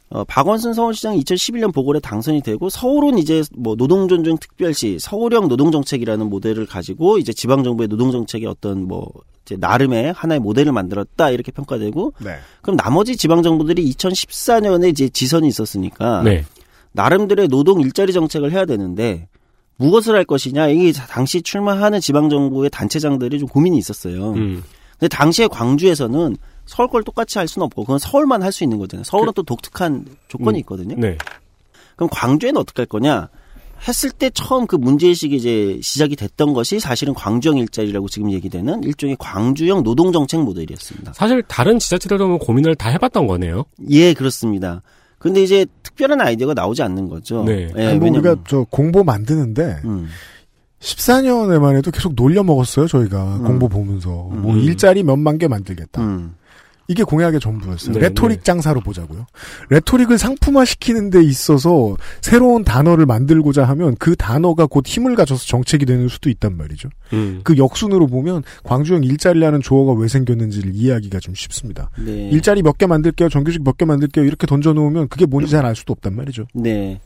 어, 0.09 0.25
박원순 0.25 0.73
서울시장이 0.73 1.23
2011년 1.23 1.75
보궐에 1.75 2.01
당선이 2.01 2.41
되고 2.41 2.71
서울은 2.71 3.19
이제 3.19 3.43
뭐 3.55 3.75
노동존중 3.75 4.39
특별시 4.39 4.97
서울형 4.99 5.49
노동정책이라는 5.49 6.27
모델을 6.27 6.65
가지고 6.65 7.19
이제 7.19 7.35
지방정부의 7.35 7.89
노동정책의 7.89 8.49
어떤 8.49 8.89
뭐 8.89 9.13
이제 9.51 9.57
나름의 9.59 10.13
하나의 10.13 10.41
모델을 10.41 10.73
만들었다 10.73 11.31
이렇게 11.31 11.51
평가되고 11.51 12.15
네. 12.21 12.37
그럼 12.63 12.77
나머지 12.77 13.17
지방 13.17 13.43
정부들이 13.43 13.91
2014년에 13.93 14.89
이제 14.89 15.09
지선이 15.09 15.49
있었으니까 15.49 16.23
네. 16.23 16.45
나름대로의 16.93 17.49
노동 17.49 17.81
일자리 17.81 18.13
정책을 18.13 18.53
해야 18.53 18.65
되는데 18.65 19.29
무엇을 19.77 20.15
할 20.15 20.25
것이냐 20.25 20.69
이게 20.69 20.93
당시 20.93 21.43
출마하는 21.43 22.01
지방 22.01 22.29
정부의 22.29 22.71
단체장들이 22.71 23.39
좀 23.39 23.49
고민이 23.49 23.79
있었어요. 23.79 24.33
음. 24.33 24.63
근데 24.99 25.09
당시에 25.09 25.49
광주에서는 25.49 26.37
서울 26.67 26.89
걸 26.89 27.03
똑같이 27.03 27.39
할 27.39 27.49
수는 27.49 27.65
없고 27.67 27.85
그건 27.85 27.99
서울만 27.99 28.43
할 28.43 28.53
수 28.53 28.63
있는 28.65 28.79
거잖아요. 28.79 29.05
서울은 29.05 29.33
또 29.35 29.43
독특한 29.43 30.05
조건이 30.29 30.59
음. 30.59 30.61
있거든요. 30.61 30.95
네. 30.97 31.17
그럼 31.97 32.09
광주에는 32.13 32.61
어떻게 32.61 32.83
할 32.83 32.87
거냐? 32.87 33.29
했을 33.89 34.11
때 34.11 34.31
처음 34.35 34.67
그 34.67 34.77
문제의식이 34.77 35.35
이제 35.37 35.79
시작이 35.83 36.15
됐던 36.17 36.53
것이 36.53 36.81
사실은 36.81 37.15
광주형 37.15 37.57
일자리라고 37.59 38.09
지금 38.09 38.31
얘기되는 38.33 38.83
일종의 38.83 39.17
광주형 39.19 39.83
노동정책 39.83 40.43
모델이었습니다. 40.43 41.13
사실 41.15 41.43
다른 41.49 41.79
지자체들도 41.79 42.29
뭐 42.29 42.39
고민을 42.39 42.75
다 42.75 42.91
해봤던 42.91 43.27
거네요. 43.27 43.65
예, 43.89 44.13
그렇습니다. 44.13 44.83
근데 45.19 45.43
이제 45.43 45.67
특별한 45.83 46.21
아이디어가 46.21 46.55
나오지 46.55 46.83
않는 46.83 47.09
거죠. 47.09 47.45
네. 47.45 47.71
예, 47.77 47.87
아니, 47.87 47.99
뭐 47.99 48.05
왜냐면- 48.07 48.15
우리가 48.17 48.37
저 48.47 48.67
공보 48.71 49.03
만드는데 49.05 49.81
음, 49.85 50.09
14년에만 50.81 51.77
해도 51.77 51.91
계속 51.91 52.15
놀려 52.15 52.43
먹었어요 52.43 52.87
저희가 52.87 53.37
음. 53.37 53.45
공보 53.45 53.69
보면서 53.69 54.09
뭐 54.11 54.55
음. 54.55 54.61
일자리 54.61 55.03
몇만 55.03 55.39
개 55.39 55.47
만들겠다. 55.49 56.01
음. 56.03 56.35
이게 56.89 57.05
공약의 57.05 57.39
전부였어요. 57.41 57.95
네, 57.95 58.01
레토릭 58.01 58.39
네. 58.39 58.43
장사로 58.43 58.81
보자고요. 58.81 59.27
레토릭을 59.69 60.19
상품화 60.19 60.65
시키는 60.65 61.11
데 61.11 61.23
있어서 61.23 61.97
새로운 62.21 62.65
단어를 62.65 63.07
만들고자 63.07 63.65
하면 63.65 63.95
그 63.99 64.17
단어가 64.17 64.67
곧 64.67 64.87
힘을 64.89 65.15
가져서 65.15 65.45
정책이 65.47 65.87
되는 65.87 66.09
수도 66.09 66.29
있단 66.31 66.57
말이죠. 66.57 66.89
음. 67.13 67.41
그 67.45 67.57
역순으로 67.57 68.09
보면 68.09 68.43
광주형 68.65 69.05
일자리라는 69.05 69.61
조어가 69.61 69.93
왜 70.01 70.09
생겼는지를 70.09 70.73
이해하기가 70.75 71.21
좀 71.21 71.35
쉽습니다. 71.35 71.91
네. 72.05 72.29
일자리 72.31 72.63
몇 72.63 72.77
개 72.79 72.87
만들게요. 72.87 73.29
정규직 73.29 73.63
몇 73.63 73.77
개 73.77 73.85
만들게요. 73.85 74.25
이렇게 74.25 74.47
던져놓으면 74.47 75.09
그게 75.09 75.27
뭔지 75.27 75.51
잘 75.53 75.65
알 75.67 75.77
수도 75.77 75.93
없단 75.93 76.17
말이죠. 76.17 76.47
네. 76.55 77.01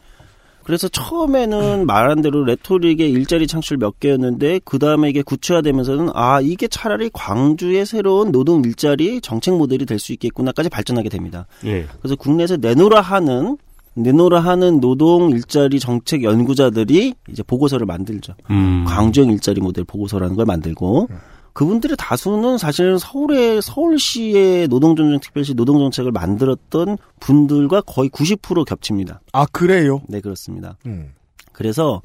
그래서 0.64 0.88
처음에는 0.88 1.86
말한 1.86 2.22
대로 2.22 2.44
레토릭의 2.44 3.10
일자리 3.10 3.46
창출 3.46 3.76
몇 3.76 4.00
개였는데 4.00 4.60
그 4.64 4.78
다음에 4.78 5.10
이게 5.10 5.22
구체화되면서는 5.22 6.10
아 6.14 6.40
이게 6.40 6.68
차라리 6.68 7.10
광주의 7.12 7.84
새로운 7.86 8.32
노동 8.32 8.62
일자리 8.64 9.20
정책 9.20 9.56
모델이 9.56 9.86
될 9.86 9.98
수 9.98 10.12
있겠구나까지 10.12 10.68
발전하게 10.68 11.08
됩니다. 11.08 11.46
예. 11.64 11.86
그래서 12.00 12.16
국내에서 12.16 12.56
내노라 12.56 13.00
하는 13.00 13.56
내노라 13.94 14.40
하는 14.40 14.80
노동 14.80 15.30
일자리 15.30 15.78
정책 15.78 16.24
연구자들이 16.24 17.14
이제 17.30 17.42
보고서를 17.44 17.86
만들죠. 17.86 18.34
음. 18.50 18.84
광주형 18.86 19.30
일자리 19.30 19.60
모델 19.60 19.84
보고서라는 19.84 20.34
걸 20.36 20.46
만들고 20.46 21.08
그분들의 21.54 21.96
다수는 21.98 22.58
사실은 22.58 22.98
서울의 22.98 23.62
서울시의 23.62 24.68
노동존중 24.68 25.20
특별시 25.20 25.54
노동정책을 25.54 26.10
만들었던 26.12 26.98
분들과 27.20 27.80
거의 27.82 28.10
90% 28.10 28.64
겹칩니다. 28.66 29.20
아 29.32 29.46
그래요? 29.46 30.02
네 30.08 30.20
그렇습니다. 30.20 30.76
음. 30.86 31.12
그래서 31.52 32.02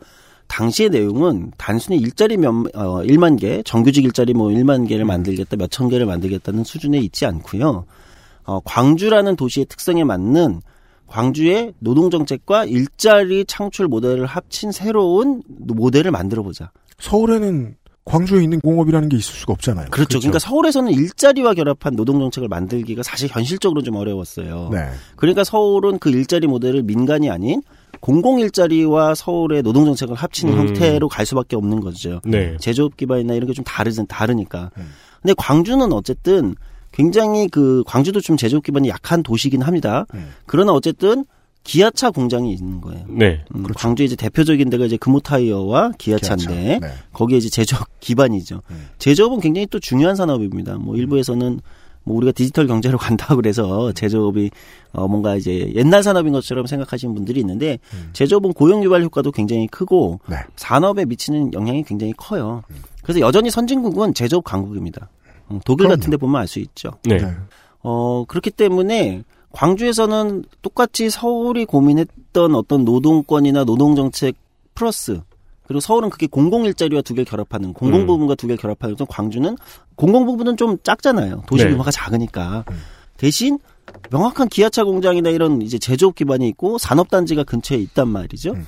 당시의 0.48 0.90
내용은 0.90 1.52
단순히 1.58 1.98
일자리 1.98 2.38
몇, 2.38 2.50
어, 2.76 3.02
1만 3.04 3.40
개, 3.40 3.62
정규직 3.64 4.04
일자리 4.06 4.34
뭐 4.34 4.50
1만 4.50 4.88
개를 4.88 5.06
만들겠다, 5.06 5.58
몇 5.58 5.70
천 5.70 5.90
개를 5.90 6.06
만들겠다는 6.06 6.64
수준에 6.64 6.98
있지 7.00 7.26
않고요. 7.26 7.86
어, 8.46 8.60
광주라는 8.64 9.36
도시의 9.36 9.66
특성에 9.66 10.04
맞는 10.04 10.62
광주의 11.08 11.74
노동정책과 11.80 12.66
일자리 12.66 13.46
창출 13.46 13.88
모델을 13.88 14.26
합친 14.28 14.72
새로운 14.72 15.42
모델을 15.48 16.12
만들어 16.12 16.44
보자. 16.44 16.72
서울에는 17.00 17.76
광주에 18.10 18.44
있는 18.44 18.60
공업이라는 18.60 19.08
게 19.10 19.18
있을 19.18 19.34
수가 19.36 19.54
없잖아요. 19.54 19.88
그렇죠. 19.92 20.20
그러니까 20.20 20.40
서울에서는 20.40 20.92
일자리와 20.92 21.54
결합한 21.54 21.96
노동 21.96 22.20
정책을 22.20 22.48
만들기가 22.48 23.04
사실 23.04 23.30
현실적으로 23.32 23.84
좀 23.84 23.96
어려웠어요. 23.96 24.70
네. 24.72 24.90
그러니까 25.16 25.44
서울은 25.44 26.00
그 26.00 26.10
일자리 26.10 26.48
모델을 26.48 26.82
민간이 26.84 27.30
아닌 27.30 27.62
공공 28.00 28.40
일자리와 28.40 29.14
서울의 29.14 29.62
노동 29.62 29.86
정책을 29.86 30.16
합치는 30.16 30.54
음. 30.54 30.60
형태로 30.60 31.08
갈 31.08 31.26
수밖에 31.26 31.56
없는 31.56 31.82
거죠. 31.82 32.20
네. 32.26 32.58
제조업 32.60 32.98
기반이나 32.98 33.34
이런 33.36 33.48
게 33.48 33.54
좀 33.54 33.64
다르진 33.66 34.08
다르니까. 34.08 34.72
음. 34.78 34.90
근데 35.22 35.34
광주는 35.38 35.92
어쨌든 35.92 36.56
굉장히 36.92 37.48
그 37.48 37.84
광주도 37.86 38.22
좀 38.22 38.38
제조업 38.38 38.64
기반이 38.64 38.90
약한 38.90 39.22
도시긴 39.22 39.62
합니다. 39.62 40.06
음. 40.16 40.30
그러나 40.46 40.72
어쨌든 40.72 41.26
기아차 41.64 42.10
공장이 42.12 42.52
있는 42.54 42.82
거예요. 42.82 43.06
네. 43.10 43.44
음, 43.54 43.64
광주에 43.76 44.06
이제 44.06 44.16
대표적인 44.16 44.70
데가 44.70 44.86
이제 44.86 44.98
금호타이어와 44.98 45.92
기아차인데 45.98 46.80
기아차. 46.80 46.88
네. 46.88 46.94
거기에 47.14 47.38
이제 47.38 47.50
제조업 47.50 47.88
기반이죠. 48.00 48.62
음. 48.72 48.88
제조업은 48.98 49.40
굉장히 49.40 49.68
또 49.68 49.80
중요한 49.80 50.16
산업입니다. 50.16 50.76
뭐 50.78 50.96
일부에서는 50.96 51.60
뭐 52.06 52.18
우리가 52.18 52.32
디지털 52.32 52.66
경제로 52.66 52.98
간다 52.98 53.36
그래서 53.36 53.92
제조업이 53.92 54.50
어 54.94 55.08
뭔가 55.08 55.36
이제 55.36 55.72
옛날 55.76 56.02
산업인 56.02 56.34
것처럼 56.34 56.66
생각하시는 56.66 57.14
분들이 57.14 57.40
있는데 57.42 57.78
음. 57.94 58.10
제조업은 58.14 58.54
고용 58.54 58.84
유발 58.84 59.04
효과도 59.04 59.32
굉장히 59.32 59.68
크고 59.68 60.22
네. 60.28 60.38
산업에 60.56 61.06
미치는 61.06 61.54
영향이 61.54 61.84
굉장히 61.84 62.14
커요. 62.18 62.64
그래서 63.04 63.20
여전히 63.20 63.52
선진국은 63.52 64.14
제조업 64.14 64.44
강국입니다. 64.44 65.10
음, 65.52 65.60
독일 65.66 65.86
그럼요. 65.88 65.98
같은 66.00 66.10
데 66.12 66.18
보면 66.18 66.40
알 66.42 66.48
수 66.48 66.60
있죠. 66.60 66.92
네. 67.04 67.18
네. 67.18 67.32
어, 67.82 68.24
그렇기 68.28 68.52
때문에 68.52 69.24
광주에서는 69.52 70.44
똑같이 70.62 71.10
서울이 71.10 71.66
고민했던 71.66 72.56
어떤 72.56 72.86
노동권이나 72.86 73.64
노동정책 73.64 74.36
플러스 74.76 75.22
그리고 75.70 75.80
서울은 75.82 76.10
그게 76.10 76.26
공공 76.26 76.66
일자리와 76.66 77.04
두 77.04 77.14
개를 77.14 77.26
결합하는 77.26 77.74
공공 77.74 78.02
음. 78.02 78.08
부분과 78.08 78.36
두 78.36 78.48
개를 78.48 78.58
결합하는 78.58 78.96
좀 78.96 79.06
광주는 79.08 79.56
공공 79.96 80.26
부분은 80.26 80.58
좀 80.58 80.78
작잖아요. 80.82 81.44
도시 81.46 81.66
네. 81.66 81.72
규모가 81.72 81.92
작으니까. 81.92 82.66
대신 83.18 83.60
명확한 84.10 84.48
기아차 84.50 84.84
공장이나 84.84 85.30
이런 85.30 85.62
이제 85.62 85.78
제조업 85.78 86.16
기반이 86.16 86.48
있고 86.50 86.80
산업 86.80 87.10
단지가 87.10 87.44
근처에 87.44 87.78
있단 87.78 88.08
말이죠. 88.08 88.54
음. 88.54 88.66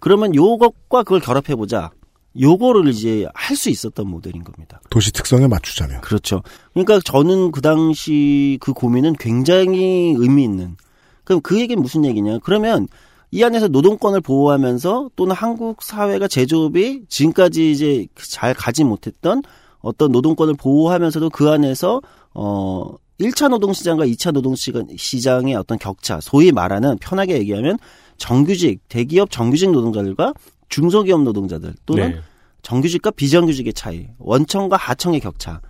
그러면 0.00 0.34
요것과 0.34 1.04
그걸 1.04 1.20
결합해 1.20 1.54
보자. 1.54 1.90
요거를 2.38 2.88
이제 2.88 3.26
할 3.34 3.56
수 3.56 3.70
있었던 3.70 4.06
모델인 4.06 4.44
겁니다. 4.44 4.80
도시 4.90 5.12
특성에 5.12 5.46
맞추자면. 5.48 6.00
그렇죠. 6.00 6.42
그러니까 6.72 7.00
저는 7.04 7.50
그 7.50 7.60
당시 7.60 8.58
그 8.60 8.72
고민은 8.72 9.14
굉장히 9.14 10.14
의미 10.16 10.44
있는. 10.44 10.76
그럼 11.24 11.40
그 11.42 11.60
얘기는 11.60 11.80
무슨 11.82 12.04
얘기냐? 12.04 12.38
그러면 12.42 12.86
이 13.32 13.42
안에서 13.44 13.68
노동권을 13.68 14.20
보호하면서 14.20 15.10
또는 15.14 15.34
한국 15.34 15.82
사회가 15.82 16.26
제조업이 16.28 17.02
지금까지 17.08 17.70
이제 17.70 18.06
잘 18.16 18.54
가지 18.54 18.84
못했던 18.84 19.42
어떤 19.80 20.10
노동권을 20.12 20.54
보호하면서도 20.54 21.30
그 21.30 21.48
안에서 21.50 22.00
어 22.34 22.94
1차 23.20 23.48
노동 23.50 23.72
시장과 23.72 24.06
2차 24.06 24.32
노동 24.32 24.54
시장의 24.56 25.54
어떤 25.54 25.78
격차, 25.78 26.20
소위 26.20 26.52
말하는 26.52 26.96
편하게 26.98 27.38
얘기하면 27.38 27.78
정규직, 28.16 28.80
대기업 28.88 29.30
정규직 29.30 29.70
노동자들과 29.70 30.32
중소기업 30.70 31.22
노동자들 31.22 31.74
또는 31.84 32.10
네. 32.10 32.20
정규직과 32.62 33.10
비정규직의 33.12 33.74
차이, 33.74 34.08
원청과 34.18 34.76
하청의 34.76 35.20
격차, 35.20 35.60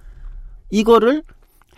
이거를 0.70 1.22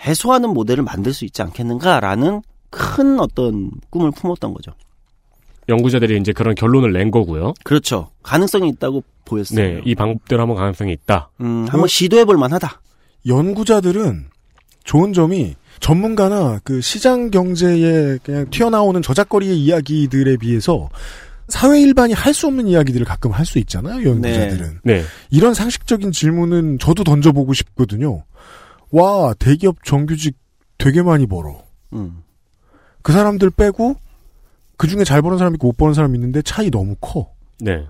해소하는 0.01 0.51
모델을 0.51 0.85
만들 0.85 1.13
수 1.13 1.25
있지 1.25 1.43
않겠는가라는 1.43 2.43
큰 2.71 3.21
어떤 3.21 3.71
꿈을 3.91 4.11
품었던 4.11 4.53
거죠. 4.53 4.73
연구자들이 5.69 6.19
이제 6.19 6.33
그런 6.33 6.55
결론을 6.55 6.93
낸 6.93 7.11
거고요. 7.11 7.55
그렇죠. 7.63 8.11
가능성이 8.23 8.69
있다고 8.71 9.05
보였어요. 9.25 9.61
네. 9.61 9.81
이 9.85 9.95
방법대로 9.95 10.43
한번 10.43 10.57
가능성이 10.57 10.93
있다. 10.93 11.31
음, 11.41 11.67
한번 11.69 11.87
시도해 11.87 12.25
볼 12.25 12.37
만하다. 12.37 12.81
연구자들은 13.27 14.27
좋은 14.85 15.13
점이 15.13 15.55
전문가나 15.79 16.61
그 16.65 16.81
시장 16.81 17.31
경제에 17.31 18.19
그냥 18.25 18.51
튀어나오는 18.51 19.01
저작거리의 19.03 19.59
이야기들에 19.59 20.37
비해서 20.39 20.89
사회 21.53 21.83
일반이 21.83 22.15
할 22.15 22.33
수 22.33 22.47
없는 22.47 22.67
이야기들을 22.67 23.05
가끔 23.05 23.31
할 23.31 23.45
수 23.45 23.59
있잖아요, 23.59 24.09
연구자들은. 24.09 24.81
네. 24.85 25.03
이런 25.31 25.53
상식적인 25.53 26.11
질문은 26.11 26.79
저도 26.79 27.05
던져보고 27.05 27.53
싶거든요. 27.53 28.25
와, 28.91 29.35
대기업 29.39 29.85
정규직 29.85 30.35
되게 30.79 31.03
많이 31.03 31.27
벌어. 31.27 31.63
음, 31.93 32.23
그 33.03 33.13
사람들 33.13 33.51
빼고 33.51 33.97
그 34.79 34.87
중에 34.89 35.05
잘 35.05 35.21
버는 35.21 35.37
사람 35.37 35.53
있고 35.55 35.67
못 35.69 35.77
버는 35.77 35.93
사람 35.93 36.15
있는데 36.15 36.41
차이 36.41 36.71
너무 36.71 36.97
커. 37.01 37.31
네. 37.61 37.87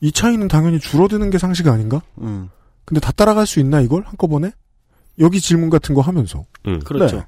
이 0.00 0.12
차이는 0.12 0.46
당연히 0.46 0.78
줄어드는 0.78 1.30
게 1.30 1.38
상식 1.38 1.66
아닌가? 1.66 2.00
음, 2.20 2.50
근데 2.84 3.00
다 3.00 3.10
따라갈 3.10 3.48
수 3.48 3.58
있나 3.58 3.80
이걸 3.80 4.02
한꺼번에? 4.04 4.52
여기 5.18 5.40
질문 5.40 5.70
같은 5.70 5.92
거 5.96 6.00
하면서. 6.02 6.44
음. 6.68 6.78
그렇죠. 6.84 7.16
네. 7.16 7.22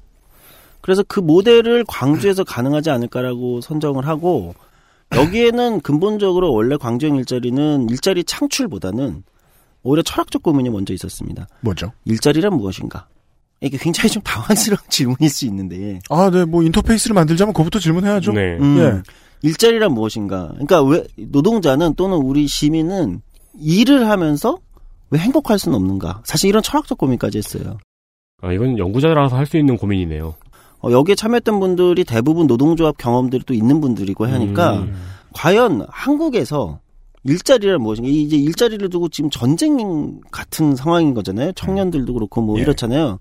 그래서 0.79 1.03
그 1.05 1.19
모델을 1.19 1.83
광주에서 1.85 2.45
가능하지 2.45 2.91
않을까라고 2.91 3.59
선정을 3.59 4.07
하고 4.07 4.55
여기에는 5.13 5.81
근본적으로 5.81 6.53
원래 6.53 6.77
광주형 6.77 7.15
일자리는 7.17 7.89
일자리 7.89 8.23
창출보다는 8.23 9.23
오히려 9.83 10.01
철학적 10.01 10.41
고민이 10.43 10.69
먼저 10.69 10.93
있었습니다. 10.93 11.47
뭐죠? 11.61 11.91
일자리란 12.05 12.55
무엇인가? 12.55 13.07
이게 13.61 13.77
굉장히 13.77 14.09
좀 14.09 14.21
당황스러운 14.23 14.79
질문일 14.89 15.29
수 15.29 15.45
있는데 15.45 15.99
아, 16.09 16.29
네, 16.29 16.43
뭐 16.45 16.63
인터페이스를 16.63 17.13
만들자면 17.13 17.53
그거부터 17.53 17.79
질문해야죠. 17.79 18.33
네. 18.33 18.57
음, 18.59 18.77
예. 18.79 19.01
일자리란 19.47 19.93
무엇인가? 19.93 20.49
그러니까 20.53 20.81
왜 20.83 21.03
노동자는 21.17 21.93
또는 21.95 22.17
우리 22.17 22.47
시민은 22.47 23.21
일을 23.59 24.09
하면서 24.09 24.57
왜 25.11 25.19
행복할 25.19 25.59
수는 25.59 25.75
없는가? 25.77 26.21
사실 26.25 26.49
이런 26.49 26.63
철학적 26.63 26.97
고민까지 26.97 27.37
했어요. 27.37 27.77
아, 28.41 28.51
이건 28.51 28.77
연구자라서 28.77 29.37
할 29.37 29.45
수 29.45 29.57
있는 29.57 29.77
고민이네요. 29.77 30.35
어, 30.85 30.91
여기에 30.91 31.15
참여했던 31.15 31.59
분들이 31.59 32.03
대부분 32.03 32.45
노동조합 32.47 32.97
경험들이 32.97 33.43
또 33.45 33.53
있는 33.53 33.81
분들이고 33.81 34.25
하니까 34.27 34.79
음. 34.79 34.95
과연 35.33 35.85
한국에서 35.89 36.79
일자리란 37.23 37.81
무엇인가? 37.81 38.07
이- 38.09 38.21
이제 38.23 38.37
일자리를 38.37 38.87
두고 38.89 39.09
지금 39.09 39.29
전쟁 39.31 40.19
같은 40.31 40.75
상황인 40.75 41.13
거잖아요. 41.15 41.53
청년들도 41.53 42.13
그렇고 42.13 42.41
뭐 42.41 42.57
예. 42.59 42.61
이렇잖아요. 42.61 43.17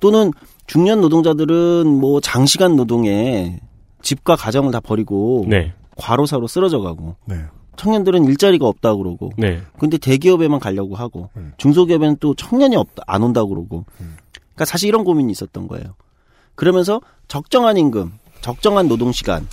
또는 0.00 0.30
중년 0.66 1.02
노동자들은 1.02 1.86
뭐 1.86 2.20
장시간 2.20 2.74
노동에 2.76 3.60
집과 4.02 4.36
가정을 4.36 4.72
다 4.72 4.80
버리고 4.80 5.44
네. 5.48 5.74
과로사로 5.96 6.46
쓰러져 6.46 6.80
가고 6.80 7.16
네. 7.26 7.36
청년들은 7.76 8.24
일자리가 8.24 8.66
없다 8.66 8.94
그러고 8.96 9.30
네. 9.36 9.60
근데 9.78 9.98
대기업에만 9.98 10.58
가려고 10.58 10.94
하고 10.94 11.28
음. 11.36 11.52
중소기업에는 11.58 12.16
또 12.20 12.34
청년이 12.34 12.76
없다 12.76 13.02
안 13.06 13.22
온다 13.22 13.44
그러고 13.44 13.84
음. 14.00 14.16
그러니까 14.32 14.64
사실 14.64 14.88
이런 14.88 15.04
고민이 15.04 15.30
있었던 15.32 15.68
거예요. 15.68 15.94
그러면서 16.54 17.00
적정한 17.28 17.76
임금, 17.76 18.12
적정한 18.40 18.88
노동 18.88 19.12
시간, 19.12 19.46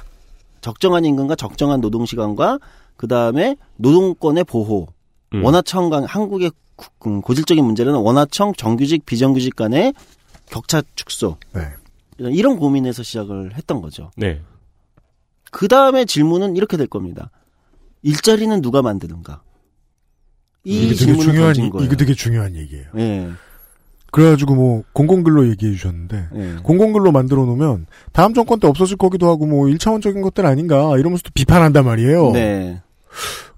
적정한 0.61 1.05
임금과 1.05 1.35
적정한 1.35 1.81
노동 1.81 2.05
시간과 2.05 2.59
그 2.95 3.07
다음에 3.07 3.55
노동권의 3.77 4.43
보호, 4.43 4.87
음. 5.33 5.43
원화청 5.43 5.89
간 5.89 6.03
한국의 6.03 6.51
구- 6.75 6.89
음, 7.09 7.21
고질적인 7.21 7.63
문제는 7.63 7.93
원화청 7.93 8.53
정규직 8.55 9.05
비정규직 9.05 9.55
간의 9.55 9.93
격차 10.49 10.81
축소 10.95 11.37
네. 11.53 11.61
이런- 12.17 12.57
고민에서 12.57 13.01
시작을 13.03 13.55
했던 13.55 13.81
거죠. 13.81 14.11
네. 14.17 14.41
그 15.51 15.67
다음에 15.67 16.05
질문은 16.05 16.55
이렇게 16.55 16.77
될 16.77 16.87
겁니다. 16.87 17.31
일자리는 18.03 18.61
누가 18.61 18.81
만드는가? 18.81 19.41
이 20.63 20.85
이게 20.85 20.95
되게 20.95 21.17
중요한, 21.17 21.69
거예요. 21.71 21.85
이거 21.85 21.95
되게 21.95 22.13
중요한 22.13 22.55
얘기예요. 22.55 22.85
예, 22.97 23.29
그래가지고 24.11 24.55
뭐, 24.55 24.83
공공근로 24.93 25.49
얘기해 25.49 25.71
주셨는데, 25.73 26.27
예. 26.35 26.55
공공근로 26.63 27.11
만들어 27.11 27.45
놓으면, 27.45 27.85
다음 28.11 28.33
정권 28.33 28.59
때 28.59 28.67
없어질 28.67 28.97
거기도 28.97 29.27
하고, 29.29 29.45
뭐, 29.45 29.67
1차원적인 29.67 30.21
것들 30.21 30.45
아닌가, 30.45 30.97
이러면서 30.97 31.23
또 31.23 31.31
비판한단 31.33 31.85
말이에요. 31.85 32.31
네. 32.31 32.81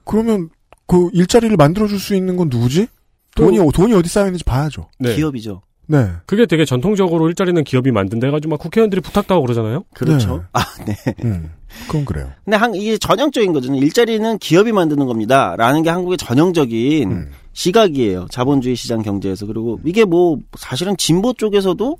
그러면, 0.06 0.50
그 0.86 1.10
일자리를 1.13 1.56
만들어 1.58 1.88
줄 1.88 1.98
수 2.00 2.13
있는 2.16 2.38
건 2.38 2.50
누구지? 2.50 2.88
돈이, 3.36 3.58
돈이 3.74 3.94
어디 3.94 4.10
쌓여 4.10 4.26
있는지 4.26 4.44
봐야죠. 4.44 4.89
네. 5.00 5.16
기업이죠. 5.16 5.63
네. 5.88 6.12
그게 6.28 6.46
되게 6.46 6.66
전통적으로 6.66 7.28
일자리는 7.30 7.62
기업이 7.63 7.92
만든다 7.92 8.28
해가지고 8.28 8.52
막 8.52 8.60
국회의원들이 8.60 9.02
부탁도 9.02 9.34
하고 9.34 9.44
그러잖아요. 9.46 9.84
그렇죠. 9.96 10.38
네. 10.38 10.44
아, 10.54 10.63
네. 10.86 10.96
음, 11.26 11.52
그건 11.88 12.06
그래요. 12.06 12.30
근데 12.46 12.58
한, 12.58 12.74
이게 12.76 12.98
전형적인 12.98 13.52
거죠. 13.54 13.74
일자리는 13.74 14.38
기업이 14.38 14.72
만드는 14.72 15.08
겁니다. 15.08 15.56
라는 15.58 15.82
게 15.84 15.89
한국의 15.89 16.18
전형적인 16.20 17.12
음. 17.12 17.32
시각이에요. 17.54 18.28
자본주의 18.30 18.76
시장 18.76 19.02
경제에서. 19.02 19.46
그리고 19.46 19.80
이게 19.86 20.06
뭐 20.06 20.38
사실은 20.58 20.98
진보 20.98 21.34
쪽에서도 21.34 21.98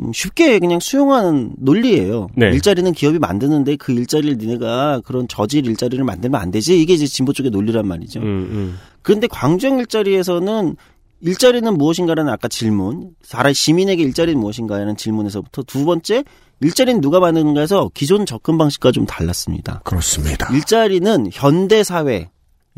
음, 0.00 0.12
쉽게 0.12 0.58
그냥 0.58 0.80
수용하는 0.80 1.54
논리예요. 1.58 2.28
네. 2.36 2.46
일자리는 2.50 2.92
기업이 2.92 3.18
만드는데 3.18 3.76
그 3.76 3.92
일자리를 3.92 4.36
니네가 4.38 5.02
그런 5.04 5.26
저질 5.28 5.66
일자리를 5.66 6.02
만들면 6.04 6.40
안 6.40 6.50
되지. 6.50 6.80
이게 6.80 6.94
이제 6.94 7.06
진보 7.06 7.32
쪽의 7.32 7.50
논리란 7.50 7.86
말이죠. 7.86 8.20
음, 8.20 8.24
음. 8.24 8.78
그런데 9.02 9.26
광주형 9.26 9.78
일자리에서는 9.80 10.76
일자리는 11.20 11.76
무엇인가라는 11.76 12.32
아까 12.32 12.46
질문, 12.46 13.10
사람 13.22 13.52
시민에게 13.52 14.02
일자리는 14.04 14.38
무엇인가라는 14.38 14.96
질문에서부터 14.96 15.64
두 15.64 15.84
번째 15.84 16.22
일자리는 16.60 17.00
누가 17.00 17.18
만드는가에서 17.18 17.90
기존 17.94 18.24
접근 18.24 18.58
방식과 18.58 18.92
좀 18.92 19.06
달랐습니다. 19.06 19.80
그렇습니다. 19.84 20.52
일자리는 20.52 21.30
현대 21.32 21.82
사회, 21.82 22.30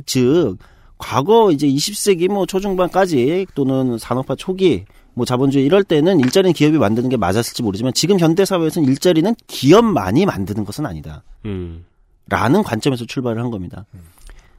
즉 0.07 0.57
과거 1.01 1.51
이제 1.51 1.67
20세기 1.67 2.29
뭐 2.29 2.47
초중반까지 2.47 3.47
또는 3.55 3.99
산업화 3.99 4.37
초기 4.37 4.85
뭐 5.15 5.25
자본주의 5.25 5.65
이럴 5.65 5.83
때는 5.83 6.21
일자리는 6.21 6.53
기업이 6.53 6.79
만드는 6.79 7.09
게 7.09 7.17
맞았을지 7.17 7.63
모르지만 7.63 7.93
지금 7.95 8.19
현대 8.19 8.45
사회에서는 8.45 8.89
일자리는 8.89 9.35
기업만이 9.47 10.27
만드는 10.27 10.65
것은 10.65 10.87
아니다. 10.87 11.25
음. 11.47 11.85
라는 12.29 12.63
관점에서 12.63 13.07
출발을 13.07 13.43
한 13.43 13.51
겁니다. 13.51 13.87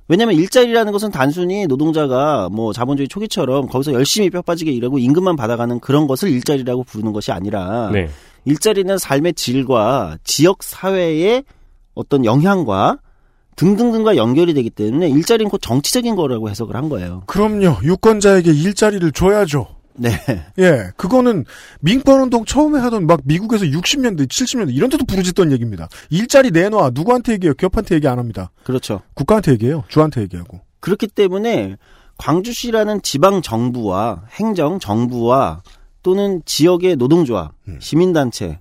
왜냐하면 0.07 0.35
일자리라는 0.35 0.91
것은 0.91 1.11
단순히 1.11 1.67
노동자가 1.67 2.49
뭐 2.49 2.73
자본주의 2.73 3.07
초기처럼 3.07 3.67
거기서 3.67 3.93
열심히 3.93 4.29
뼈 4.29 4.41
빠지게 4.41 4.71
일하고 4.71 4.99
임금만 4.99 5.37
받아가는 5.37 5.79
그런 5.79 6.05
것을 6.05 6.29
일자리라고 6.31 6.83
부르는 6.83 7.13
것이 7.13 7.31
아니라 7.31 7.91
네. 7.93 8.09
일자리는 8.43 8.97
삶의 8.97 9.35
질과 9.35 10.17
지역 10.25 10.63
사회의 10.63 11.43
어떤 11.93 12.25
영향과 12.25 12.97
등등등과 13.55 14.15
연결이 14.15 14.53
되기 14.53 14.69
때문에 14.69 15.09
일자리는 15.09 15.49
곧 15.49 15.59
정치적인 15.61 16.15
거라고 16.15 16.49
해석을 16.49 16.75
한 16.75 16.89
거예요. 16.89 17.23
그럼요. 17.27 17.77
유권자에게 17.83 18.51
일자리를 18.51 19.11
줘야죠. 19.11 19.67
네. 19.95 20.11
예, 20.57 20.91
그거는 20.95 21.45
민권운동 21.81 22.45
처음에 22.45 22.79
하던 22.79 23.07
막 23.07 23.21
미국에서 23.23 23.65
60년대, 23.65 24.27
70년대 24.27 24.73
이런 24.73 24.89
데도 24.89 25.05
부르짖던 25.05 25.51
얘기입니다. 25.51 25.89
일자리 26.09 26.51
내놔. 26.51 26.91
누구한테 26.93 27.33
얘기해요? 27.33 27.53
기업한테 27.53 27.95
얘기 27.95 28.07
안 28.07 28.17
합니다. 28.17 28.51
그렇죠. 28.63 29.01
국가한테 29.13 29.51
얘기해요. 29.53 29.83
주한테 29.89 30.21
얘기하고. 30.21 30.61
그렇기 30.79 31.07
때문에 31.07 31.77
광주시라는 32.17 33.01
지방 33.01 33.41
정부와 33.41 34.23
행정 34.31 34.79
정부와 34.79 35.61
또는 36.03 36.41
지역의 36.45 36.95
노동조합, 36.95 37.53
음. 37.67 37.77
시민단체 37.79 38.59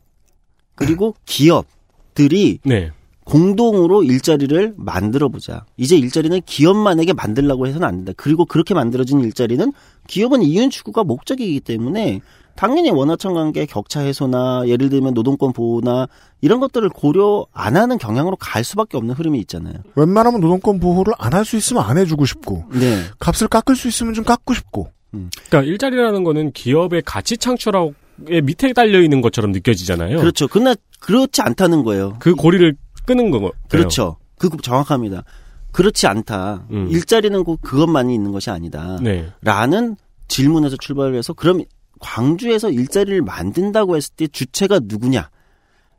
그리고 0.75 1.15
기업들이 1.27 2.59
네. 2.65 2.91
공동으로 3.31 4.03
일자리를 4.03 4.75
만들어 4.77 5.29
보자. 5.29 5.65
이제 5.77 5.97
일자리는 5.97 6.41
기업만에게 6.45 7.13
만들라고 7.13 7.67
해서는 7.67 7.87
안 7.87 7.97
된다. 7.99 8.13
그리고 8.17 8.45
그렇게 8.45 8.75
만들어진 8.75 9.21
일자리는 9.21 9.73
기업은 10.09 10.43
이윤 10.43 10.71
추구가 10.71 11.05
목적이기 11.05 11.61
때문에 11.61 12.21
당연히 12.57 12.91
원화청 12.91 13.33
관계 13.35 13.65
격차 13.65 14.01
해소나 14.01 14.65
예를 14.67 14.91
들면 14.91 15.15
노동권 15.15 15.53
보호나 15.53 16.09
이런 16.41 16.61
것들을 16.61 16.89
고려 16.91 17.47
안 17.53 17.77
하는 17.77 17.97
경향으로 17.97 18.37
갈 18.37 18.65
수밖에 18.65 18.97
없는 18.99 19.15
흐름이 19.15 19.39
있잖아요. 19.41 19.75
웬만하면 19.95 20.41
노동권 20.41 20.81
보호를 20.81 21.15
안 21.17 21.33
할 21.33 21.45
수 21.45 21.57
있으면 21.57 21.85
안 21.85 21.97
해주고 21.97 22.27
싶고, 22.27 22.65
네. 22.73 23.05
값을 23.21 23.47
깎을 23.49 23.77
수 23.77 23.89
있으면 23.89 24.13
좀 24.15 24.25
깎고 24.25 24.53
싶고. 24.53 24.91
그러니까 25.13 25.63
일자리라는 25.63 26.23
거는 26.25 26.53
기업의 26.53 27.03
가치 27.07 27.39
창출의 27.39 27.95
밑에 28.43 28.73
달려 28.73 29.01
있는 29.01 29.21
것처럼 29.23 29.53
느껴지잖아요. 29.53 30.19
그렇죠. 30.19 30.47
그러나 30.49 30.75
그렇지 31.01 31.41
않다는 31.41 31.83
거예요. 31.85 32.17
그 32.19 32.35
고리를 32.35 32.77
끄는 33.11 33.31
거. 33.31 33.51
그렇죠. 33.69 34.17
그 34.39 34.49
정확합니다. 34.63 35.25
그렇지 35.73 36.07
않다. 36.07 36.67
음. 36.71 36.89
일자리는 36.91 37.43
꼭 37.45 37.61
그것만이 37.61 38.15
있는 38.15 38.31
것이 38.31 38.51
아니다. 38.51 38.99
네. 39.03 39.29
라는 39.43 39.97
질문에서 40.29 40.77
출발을 40.77 41.17
해서 41.17 41.33
그럼 41.33 41.65
광주에서 41.99 42.71
일자리를 42.71 43.21
만든다고 43.23 43.97
했을 43.97 44.15
때 44.15 44.27
주체가 44.29 44.81
누구냐? 44.85 45.29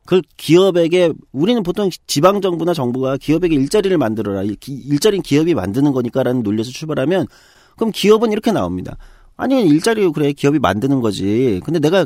그걸 0.05 0.23
기업에게 0.37 1.13
우리는 1.31 1.61
보통 1.63 1.89
지방 2.07 2.41
정부나 2.41 2.73
정부가 2.73 3.17
기업에게 3.17 3.55
일자리를 3.55 3.95
만들어라. 3.97 4.43
일자리는 4.43 5.21
기업이 5.21 5.53
만드는 5.53 5.91
거니까라는 5.91 6.43
논리에서 6.43 6.71
출발하면 6.71 7.27
그럼 7.75 7.91
기업은 7.93 8.31
이렇게 8.31 8.51
나옵니다. 8.51 8.97
아니 9.37 9.65
일자리 9.67 10.09
그래 10.11 10.33
기업이 10.33 10.59
만드는 10.59 11.01
거지. 11.01 11.61
근데 11.63 11.79
내가 11.79 12.05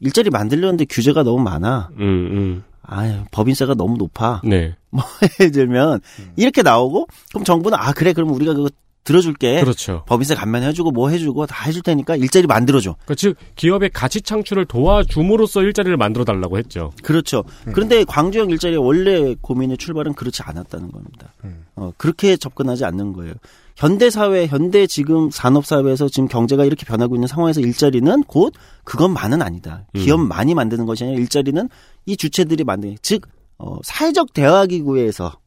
일자리 0.00 0.30
만들려는데 0.30 0.86
규제가 0.86 1.22
너무 1.22 1.42
많아. 1.42 1.90
음, 1.98 2.02
음. 2.02 2.64
아유 2.86 3.24
법인세가 3.30 3.74
너무 3.74 3.96
높아. 3.96 4.40
네. 4.44 4.74
뭐 4.90 5.02
예를 5.40 5.52
들면 5.52 6.00
이렇게 6.36 6.62
나오고 6.62 7.08
그럼 7.30 7.44
정부는 7.44 7.78
아 7.78 7.92
그래 7.92 8.12
그럼 8.12 8.30
우리가 8.30 8.54
그거 8.54 8.68
들어줄게. 9.04 9.60
그렇죠. 9.60 10.02
법인세 10.06 10.34
감면해주고 10.34 10.90
뭐 10.90 11.10
해주고 11.10 11.46
다 11.46 11.66
해줄 11.66 11.82
테니까 11.82 12.16
일자리 12.16 12.46
만들어줘. 12.46 12.96
그즉 13.04 13.36
기업의 13.54 13.90
가치 13.90 14.22
창출을 14.22 14.64
도와줌으로써 14.64 15.62
일자리를 15.62 15.94
만들어 15.96 16.24
달라고 16.24 16.56
했죠. 16.58 16.90
그렇죠. 17.02 17.44
그런데 17.72 18.04
광주형 18.04 18.50
일자리의 18.50 18.78
원래 18.78 19.34
고민의 19.40 19.76
출발은 19.76 20.14
그렇지 20.14 20.42
않았다는 20.42 20.90
겁니다. 20.90 21.34
어, 21.76 21.92
그렇게 21.98 22.36
접근하지 22.36 22.84
않는 22.86 23.12
거예요. 23.12 23.34
현대 23.76 24.08
사회, 24.08 24.46
현대 24.46 24.86
지금 24.86 25.30
산업 25.30 25.66
사회에서 25.66 26.08
지금 26.08 26.28
경제가 26.28 26.64
이렇게 26.64 26.86
변하고 26.86 27.16
있는 27.16 27.26
상황에서 27.26 27.60
일자리는 27.60 28.22
곧 28.24 28.54
그것만은 28.84 29.42
아니다. 29.42 29.84
기업만이 29.94 30.54
만드는 30.54 30.86
것이 30.86 31.04
아니라 31.04 31.18
일자리는 31.18 31.68
이 32.06 32.16
주체들이 32.16 32.64
만드는 32.64 32.96
즉 33.02 33.26
어, 33.58 33.78
사회적 33.82 34.32
대화 34.32 34.66
기구에서 34.66 35.38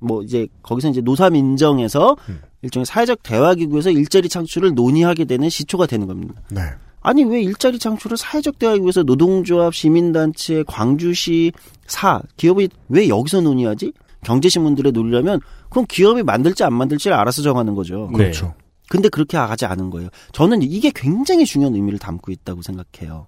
뭐 0.00 0.22
이제 0.22 0.48
거기서 0.62 0.90
이제 0.90 1.00
노삼 1.00 1.36
인정에서 1.36 2.16
일종의 2.62 2.86
사회적 2.86 3.22
대화 3.22 3.54
기구에서 3.54 3.90
일자리 3.90 4.28
창출을 4.28 4.74
논의하게 4.74 5.24
되는 5.24 5.48
시초가 5.48 5.86
되는 5.86 6.06
겁니다. 6.06 6.34
네. 6.50 6.62
아니 7.00 7.24
왜 7.24 7.42
일자리 7.42 7.78
창출을 7.78 8.16
사회적 8.16 8.58
대화에 8.58 8.78
위해서 8.78 9.02
노동조합, 9.02 9.74
시민단체, 9.74 10.64
광주시, 10.66 11.52
사 11.86 12.22
기업이 12.36 12.68
왜 12.88 13.08
여기서 13.08 13.40
논의하지? 13.40 13.92
경제신문들의 14.24 14.92
논의라면 14.92 15.40
그럼 15.68 15.84
기업이 15.88 16.22
만들지 16.22 16.62
안 16.62 16.74
만들지를 16.74 17.16
알아서 17.16 17.42
정하는 17.42 17.74
거죠. 17.74 18.08
네. 18.12 18.18
그렇죠. 18.18 18.54
근데 18.88 19.08
그렇게 19.08 19.36
하지 19.36 19.66
않은 19.66 19.90
거예요. 19.90 20.10
저는 20.32 20.62
이게 20.62 20.92
굉장히 20.94 21.44
중요한 21.44 21.74
의미를 21.74 21.98
담고 21.98 22.30
있다고 22.30 22.62
생각해요. 22.62 23.26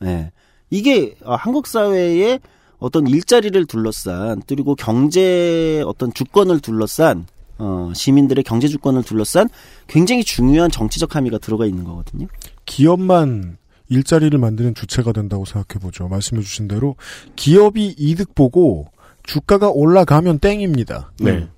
네. 0.00 0.32
이게 0.70 1.16
아, 1.24 1.34
한국 1.34 1.66
사회의 1.66 2.40
어떤 2.78 3.06
일자리를 3.06 3.64
둘러싼 3.66 4.42
그리고 4.46 4.74
경제 4.74 5.82
어떤 5.86 6.12
주권을 6.12 6.60
둘러싼 6.60 7.26
어, 7.58 7.92
시민들의 7.94 8.44
경제 8.44 8.68
주권을 8.68 9.02
둘러싼 9.04 9.48
굉장히 9.86 10.24
중요한 10.24 10.70
정치적 10.70 11.14
함의가 11.14 11.38
들어가 11.38 11.66
있는 11.66 11.84
거거든요. 11.84 12.26
기업만 12.66 13.58
일자리를 13.88 14.36
만드는 14.38 14.74
주체가 14.74 15.12
된다고 15.12 15.44
생각해 15.44 15.80
보죠. 15.80 16.08
말씀해 16.08 16.42
주신 16.42 16.68
대로 16.68 16.96
기업이 17.36 17.94
이득 17.96 18.34
보고 18.34 18.86
주가가 19.22 19.70
올라가면 19.70 20.38
땡입니다. 20.40 21.12
네. 21.20 21.48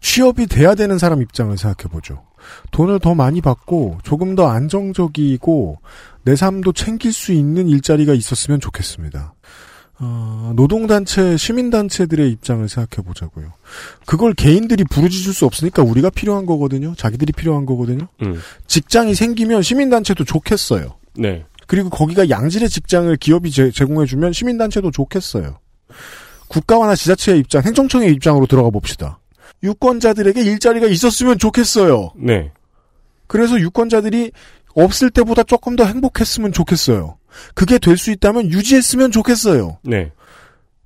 취업이 0.00 0.46
돼야 0.46 0.74
되는 0.74 0.98
사람 0.98 1.20
입장을 1.20 1.56
생각해 1.56 1.90
보죠. 1.92 2.22
돈을 2.70 3.00
더 3.00 3.14
많이 3.14 3.40
받고 3.40 3.98
조금 4.02 4.34
더 4.34 4.48
안정적이고 4.48 5.78
내 6.22 6.36
삶도 6.36 6.72
챙길 6.72 7.12
수 7.12 7.32
있는 7.32 7.68
일자리가 7.68 8.14
있었으면 8.14 8.60
좋겠습니다. 8.60 9.34
어, 10.02 10.52
노동단체, 10.56 11.36
시민단체들의 11.36 12.30
입장을 12.32 12.66
생각해 12.68 13.06
보자고요. 13.06 13.52
그걸 14.06 14.32
개인들이 14.32 14.84
부르짖을 14.84 15.34
수 15.34 15.44
없으니까 15.44 15.82
우리가 15.82 16.08
필요한 16.08 16.46
거거든요. 16.46 16.94
자기들이 16.96 17.32
필요한 17.32 17.66
거거든요. 17.66 18.08
음. 18.22 18.40
직장이 18.66 19.14
생기면 19.14 19.62
시민단체도 19.62 20.24
좋겠어요. 20.24 20.96
네. 21.16 21.44
그리고 21.66 21.90
거기가 21.90 22.30
양질의 22.30 22.70
직장을 22.70 23.14
기업이 23.16 23.50
제, 23.50 23.70
제공해주면 23.70 24.32
시민단체도 24.32 24.90
좋겠어요. 24.90 25.58
국가와나 26.48 26.94
지자체의 26.94 27.38
입장, 27.38 27.62
행정청의 27.62 28.10
입장으로 28.12 28.46
들어가 28.46 28.70
봅시다. 28.70 29.20
유권자들에게 29.62 30.40
일자리가 30.40 30.86
있었으면 30.86 31.38
좋겠어요. 31.38 32.12
네. 32.16 32.50
그래서 33.26 33.60
유권자들이 33.60 34.32
없을 34.74 35.10
때보다 35.10 35.42
조금 35.42 35.76
더 35.76 35.84
행복했으면 35.84 36.52
좋겠어요. 36.52 37.16
그게 37.54 37.78
될 37.78 37.96
수 37.96 38.10
있다면 38.10 38.46
유지했으면 38.50 39.10
좋겠어요. 39.12 39.78
네. 39.82 40.10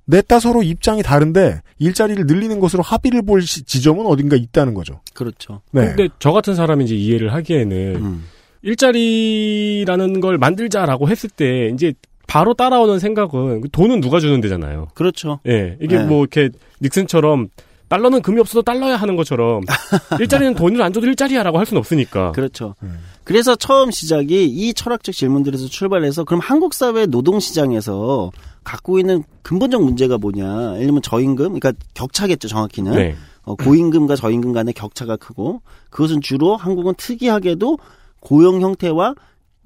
넷다 0.05 0.39
서로 0.39 0.61
입장이 0.61 1.01
다른데 1.01 1.61
일자리를 1.79 2.25
늘리는 2.27 2.59
것으로 2.59 2.83
합의를 2.83 3.23
볼 3.23 3.41
시- 3.41 3.63
지점은 3.63 4.05
어딘가 4.05 4.35
있다는 4.35 4.73
거죠. 4.75 5.01
그렇죠. 5.15 5.61
네. 5.71 5.87
근데 5.87 6.09
저 6.19 6.31
같은 6.31 6.53
사람이 6.55 6.85
이제 6.85 6.95
이해를 6.95 7.33
하기에는 7.33 7.95
음. 7.95 8.23
일자리라는 8.61 10.19
걸 10.21 10.37
만들자라고 10.37 11.09
했을 11.09 11.29
때 11.29 11.69
이제 11.73 11.93
바로 12.27 12.53
따라오는 12.53 12.99
생각은 12.99 13.61
그 13.61 13.69
돈은 13.69 14.01
누가 14.01 14.19
주는 14.19 14.41
데잖아요. 14.41 14.87
그렇죠. 14.93 15.39
예. 15.47 15.77
이게 15.81 15.97
네. 15.99 16.05
뭐 16.05 16.21
이렇게 16.21 16.49
닉슨처럼 16.81 17.49
달러는 17.95 18.21
금이 18.21 18.41
없어도 18.41 18.61
달러야 18.61 18.97
하는 18.97 19.15
것처럼 19.15 19.61
일자리는 20.19 20.55
돈을 20.55 20.81
안 20.81 20.91
줘도 20.91 21.07
일자리야라고 21.07 21.57
할 21.57 21.65
수는 21.65 21.79
없으니까. 21.79 22.33
그렇죠. 22.33 22.75
그래서 23.23 23.55
처음 23.55 23.89
시작이 23.89 24.45
이 24.45 24.73
철학적 24.73 25.15
질문들에서 25.15 25.67
출발해서 25.67 26.25
그럼 26.25 26.41
한국 26.41 26.73
사회 26.73 27.05
노동 27.05 27.39
시장에서 27.39 28.31
갖고 28.63 28.99
있는 28.99 29.23
근본적 29.43 29.81
문제가 29.81 30.17
뭐냐? 30.17 30.73
예를 30.75 30.87
들면 30.87 31.01
저임금, 31.03 31.59
그러니까 31.59 31.73
격차겠죠, 31.93 32.49
정확히는. 32.49 32.95
네. 32.95 33.15
어, 33.43 33.55
고임금과 33.55 34.15
저임금 34.15 34.53
간의 34.53 34.73
격차가 34.73 35.15
크고 35.17 35.61
그것은 35.89 36.19
주로 36.21 36.57
한국은 36.57 36.95
특이하게도 36.97 37.77
고용 38.19 38.61
형태와 38.61 39.13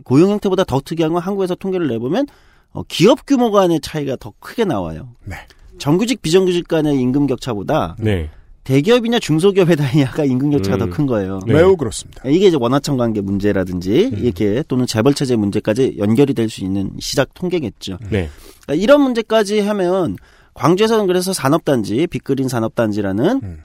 고용 0.04 0.32
형태보다 0.32 0.66
더 0.66 0.82
특이한 0.84 1.14
건 1.14 1.22
한국에서 1.22 1.56
통계를 1.56 1.88
내보면 1.88 2.28
어, 2.72 2.84
기업 2.88 3.26
규모 3.26 3.52
간의 3.52 3.80
차이가 3.82 4.18
더 4.18 4.34
크게 4.40 4.66
나와요. 4.66 5.16
네. 5.24 5.38
정규직 5.80 6.22
비정규직 6.22 6.68
간의 6.68 7.00
임금 7.00 7.28
격차보다 7.28 7.96
네. 8.00 8.30
대기업이냐 8.64 9.20
중소기업의 9.20 9.76
다이아가 9.78 10.26
임금 10.26 10.52
격차가 10.52 10.78
음. 10.78 10.90
더큰 10.90 11.06
거예요. 11.08 11.40
네. 11.48 11.54
매우 11.54 11.76
그렇습니다. 11.76 12.22
이게 12.28 12.48
이제 12.48 12.58
원화청 12.60 12.98
관계 12.98 13.22
문제라든지 13.22 14.12
이렇게 14.16 14.64
또는 14.68 14.86
재벌 14.86 15.14
체제 15.16 15.36
문제까지 15.36 15.96
연결이 15.98 16.34
될 16.34 16.50
수 16.50 16.64
있는 16.64 16.92
시작 17.00 17.34
통계겠죠. 17.34 17.98
네. 18.10 18.30
그러니까 18.64 18.84
이런 18.84 19.02
문제까지 19.02 19.62
하면 19.62 20.18
광주에서는 20.54 21.08
그래서 21.08 21.34
산업단지 21.34 22.06
빅그린 22.08 22.48
산업단지라는 22.48 23.40
음. 23.44 23.64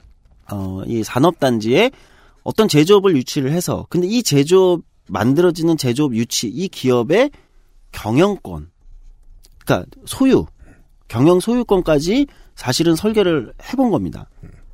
어, 0.51 0.81
이 0.85 1.03
산업단지에 1.03 1.91
어떤 2.43 2.67
제조업을 2.67 3.15
유치를 3.17 3.51
해서 3.51 3.85
근데 3.89 4.07
이 4.07 4.23
제조업 4.23 4.81
만들어지는 5.09 5.77
제조업 5.77 6.15
유치 6.15 6.47
이 6.47 6.67
기업의 6.67 7.31
경영권 7.91 8.69
그러니까 9.65 9.89
소유 10.05 10.45
경영 11.07 11.39
소유권까지 11.39 12.27
사실은 12.55 12.95
설계를 12.95 13.53
해본 13.71 13.91
겁니다. 13.91 14.27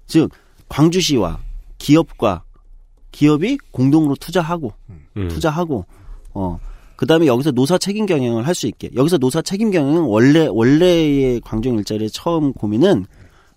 즉 0.07 0.29
광주시와 0.69 1.39
기업과 1.77 2.43
기업이 3.11 3.57
공동으로 3.71 4.15
투자하고 4.15 4.73
음. 5.17 5.27
투자하고 5.29 5.85
어 6.33 6.59
그다음에 6.95 7.25
여기서 7.27 7.51
노사 7.51 7.77
책임 7.77 8.05
경영을 8.05 8.45
할 8.47 8.53
수 8.55 8.67
있게 8.67 8.89
여기서 8.95 9.17
노사 9.17 9.41
책임 9.41 9.71
경영은 9.71 10.03
원래 10.03 10.47
원래의 10.49 11.41
광종 11.41 11.77
일자리의 11.79 12.09
처음 12.11 12.53
고민은 12.53 13.05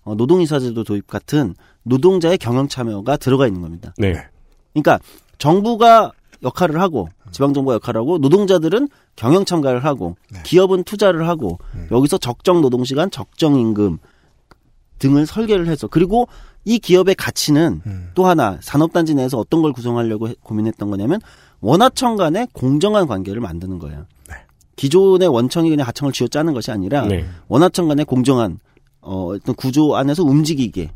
어, 0.03 0.15
노동이사제도 0.15 0.83
도입 0.83 1.07
같은 1.07 1.55
노동자의 1.83 2.37
경영 2.37 2.67
참여가 2.67 3.17
들어가 3.17 3.47
있는 3.47 3.61
겁니다. 3.61 3.93
네. 3.97 4.13
그러니까 4.73 4.99
정부가 5.37 6.11
역할을 6.43 6.81
하고 6.81 7.07
지방정부가 7.31 7.75
역할을 7.75 7.99
하고 8.01 8.17
노동자들은 8.17 8.87
경영 9.15 9.45
참가를 9.45 9.83
하고 9.83 10.15
네. 10.31 10.39
기업은 10.43 10.83
투자를 10.83 11.27
하고 11.27 11.57
음. 11.73 11.87
여기서 11.91 12.17
적정 12.17 12.61
노동시간, 12.61 13.09
적정 13.11 13.55
임금 13.59 13.97
등을 14.99 15.25
설계를 15.25 15.67
해서 15.67 15.87
그리고 15.87 16.27
이 16.63 16.79
기업의 16.79 17.15
가치는 17.15 17.81
음. 17.85 18.11
또 18.15 18.25
하나 18.25 18.57
산업단지 18.61 19.13
내에서 19.15 19.37
어떤 19.37 19.61
걸 19.61 19.73
구성하려고 19.73 20.29
해- 20.29 20.35
고민했던 20.41 20.89
거냐면 20.89 21.19
원하청 21.61 22.15
간의 22.15 22.47
공정한 22.53 23.05
관계를 23.07 23.41
만드는 23.41 23.79
거예요. 23.79 24.05
네. 24.29 24.35
기존의 24.75 25.27
원청이 25.27 25.69
그냥 25.69 25.87
하청을 25.87 26.11
쥐어 26.13 26.27
짜는 26.27 26.53
것이 26.53 26.71
아니라 26.71 27.05
네. 27.07 27.25
원하청 27.47 27.87
간의 27.87 28.05
공정한 28.05 28.59
어, 29.01 29.27
어떤 29.33 29.53
구조 29.55 29.95
안에서 29.95 30.23
움직이게 30.23 30.91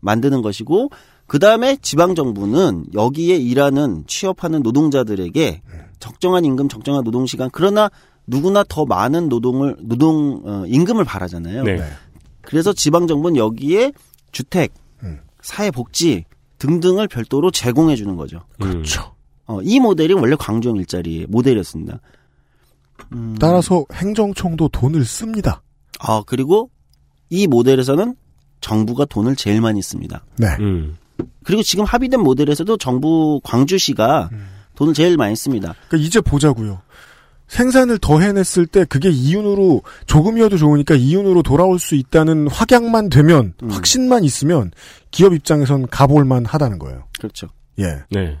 만드는 0.00 0.40
것이고 0.42 0.90
그 1.30 1.38
다음에 1.38 1.76
지방 1.80 2.16
정부는 2.16 2.86
여기에 2.92 3.36
일하는 3.36 4.02
취업하는 4.08 4.62
노동자들에게 4.62 5.62
적정한 6.00 6.44
임금, 6.44 6.68
적정한 6.68 7.04
노동 7.04 7.24
시간 7.24 7.48
그러나 7.52 7.88
누구나 8.26 8.64
더 8.68 8.84
많은 8.84 9.28
노동을 9.28 9.76
노동 9.78 10.42
어, 10.44 10.64
임금을 10.66 11.04
바라잖아요. 11.04 11.62
네. 11.62 11.76
네. 11.76 11.84
그래서 12.42 12.72
지방 12.72 13.06
정부는 13.06 13.36
여기에 13.36 13.92
주택, 14.32 14.74
음. 15.04 15.20
사회 15.40 15.70
복지 15.70 16.24
등등을 16.58 17.06
별도로 17.06 17.52
제공해 17.52 17.94
주는 17.94 18.16
거죠. 18.16 18.40
그렇죠. 18.58 19.14
어, 19.46 19.60
이 19.62 19.78
모델이 19.78 20.14
원래 20.14 20.34
광주형 20.34 20.78
일자리의 20.78 21.26
모델이었습니다. 21.28 22.00
음, 23.12 23.36
따라서 23.38 23.84
행정청도 23.92 24.70
돈을 24.70 25.04
씁니다. 25.04 25.62
아 26.00 26.24
그리고 26.26 26.70
이 27.28 27.46
모델에서는 27.46 28.16
정부가 28.60 29.04
돈을 29.04 29.36
제일 29.36 29.60
많이 29.60 29.80
씁니다. 29.80 30.24
네. 30.36 30.48
음. 31.20 31.30
그리고 31.44 31.62
지금 31.62 31.84
합의된 31.84 32.20
모델에서도 32.20 32.76
정부 32.76 33.40
광주시가 33.44 34.30
음. 34.32 34.48
돈을 34.76 34.94
제일 34.94 35.16
많이 35.16 35.36
씁니다. 35.36 35.74
그러니까 35.88 36.06
이제 36.06 36.20
보자고요. 36.20 36.80
생산을 37.48 37.98
더 37.98 38.20
해냈을 38.20 38.66
때 38.66 38.84
그게 38.84 39.10
이윤으로 39.10 39.82
조금이어도 40.06 40.56
좋으니까 40.56 40.94
이윤으로 40.94 41.42
돌아올 41.42 41.80
수 41.80 41.96
있다는 41.96 42.48
확약만 42.48 43.08
되면 43.08 43.54
음. 43.62 43.70
확신만 43.70 44.22
있으면 44.24 44.70
기업 45.10 45.34
입장에선 45.34 45.88
가볼만 45.88 46.46
하다는 46.46 46.78
거예요. 46.78 47.04
그렇죠. 47.18 47.48
예. 47.80 48.02
네. 48.10 48.38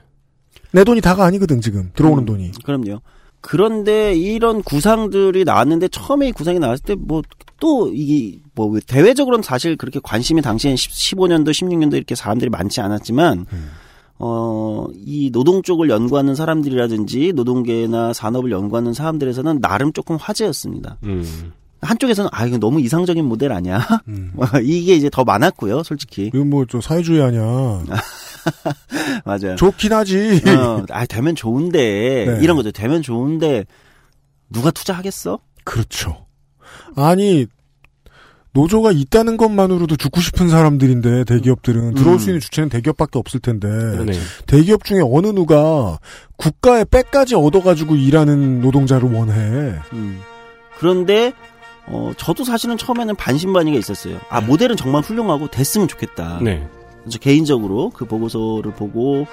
내 0.72 0.84
돈이 0.84 1.00
다가 1.00 1.24
아니거든 1.24 1.60
지금 1.60 1.90
들어오는 1.94 2.22
음, 2.22 2.26
돈이. 2.26 2.52
그럼요. 2.64 3.00
그런데 3.40 4.14
이런 4.14 4.62
구상들이 4.62 5.44
나왔는데 5.44 5.88
처음에 5.88 6.28
이 6.28 6.32
구상이 6.32 6.58
나왔을 6.58 6.84
때 6.84 6.94
뭐 6.94 7.22
또 7.60 7.92
이게 7.94 8.40
뭐 8.54 8.76
대외적으로는 8.84 9.42
사실 9.42 9.76
그렇게 9.76 10.00
관심이 10.02 10.42
당시엔 10.42 10.74
15년도 10.74 11.50
16년도 11.50 11.94
이렇게 11.94 12.14
사람들이 12.14 12.50
많지 12.50 12.80
않았지만 12.80 13.46
음. 13.52 13.70
어, 14.18 14.86
이 14.94 15.30
노동 15.30 15.62
쪽을 15.62 15.88
연구하는 15.88 16.34
사람들이라든지 16.34 17.32
노동계나 17.34 18.12
산업을 18.12 18.50
연구하는 18.50 18.92
사람들에서는 18.92 19.60
나름 19.60 19.92
조금 19.92 20.16
화제였습니다. 20.16 20.96
음. 21.04 21.52
한쪽에서는 21.82 22.28
아 22.32 22.44
이거 22.46 22.58
너무 22.58 22.80
이상적인 22.80 23.24
모델 23.24 23.52
아니야? 23.52 23.86
음. 24.08 24.32
이게 24.62 24.94
이제 24.94 25.08
더 25.10 25.24
많았고요, 25.24 25.82
솔직히. 25.82 26.26
이건 26.26 26.50
뭐저 26.50 26.80
사회주의 26.80 27.22
아니야. 27.22 27.84
맞아요. 29.24 29.56
좋긴 29.56 29.92
하지. 29.92 30.42
어, 30.46 30.84
아 30.90 31.06
되면 31.06 31.34
좋은데 31.34 32.24
네. 32.26 32.38
이런 32.42 32.56
거죠. 32.56 32.70
되면 32.72 33.02
좋은데 33.02 33.64
누가 34.50 34.70
투자하겠어? 34.70 35.38
그렇죠. 35.64 36.26
아니 36.96 37.46
노조가 38.52 38.90
있다는 38.92 39.36
것만으로도 39.36 39.96
죽고 39.96 40.20
싶은 40.20 40.48
사람들인데 40.48 41.24
대기업들은 41.24 41.94
들어올 41.94 42.16
음. 42.16 42.18
수 42.18 42.30
있는 42.30 42.40
주체는 42.40 42.68
대기업밖에 42.68 43.18
없을 43.18 43.38
텐데 43.38 43.68
네. 44.04 44.12
대기업 44.46 44.84
중에 44.84 45.00
어느 45.04 45.28
누가 45.28 45.98
국가의 46.36 46.86
백까지 46.90 47.36
얻어가지고 47.36 47.94
일하는 47.94 48.60
노동자를 48.60 49.12
원해. 49.12 49.76
음. 49.92 50.20
그런데 50.78 51.32
어 51.86 52.12
저도 52.16 52.44
사실은 52.44 52.76
처음에는 52.76 53.14
반신반의가 53.14 53.78
있었어요. 53.78 54.18
아 54.28 54.40
모델은 54.40 54.76
정말 54.76 55.02
훌륭하고 55.02 55.48
됐으면 55.48 55.86
좋겠다. 55.86 56.40
네. 56.42 56.66
저 57.08 57.18
개인적으로 57.18 57.90
그 57.90 58.04
보고서를 58.04 58.72
보고 58.74 59.26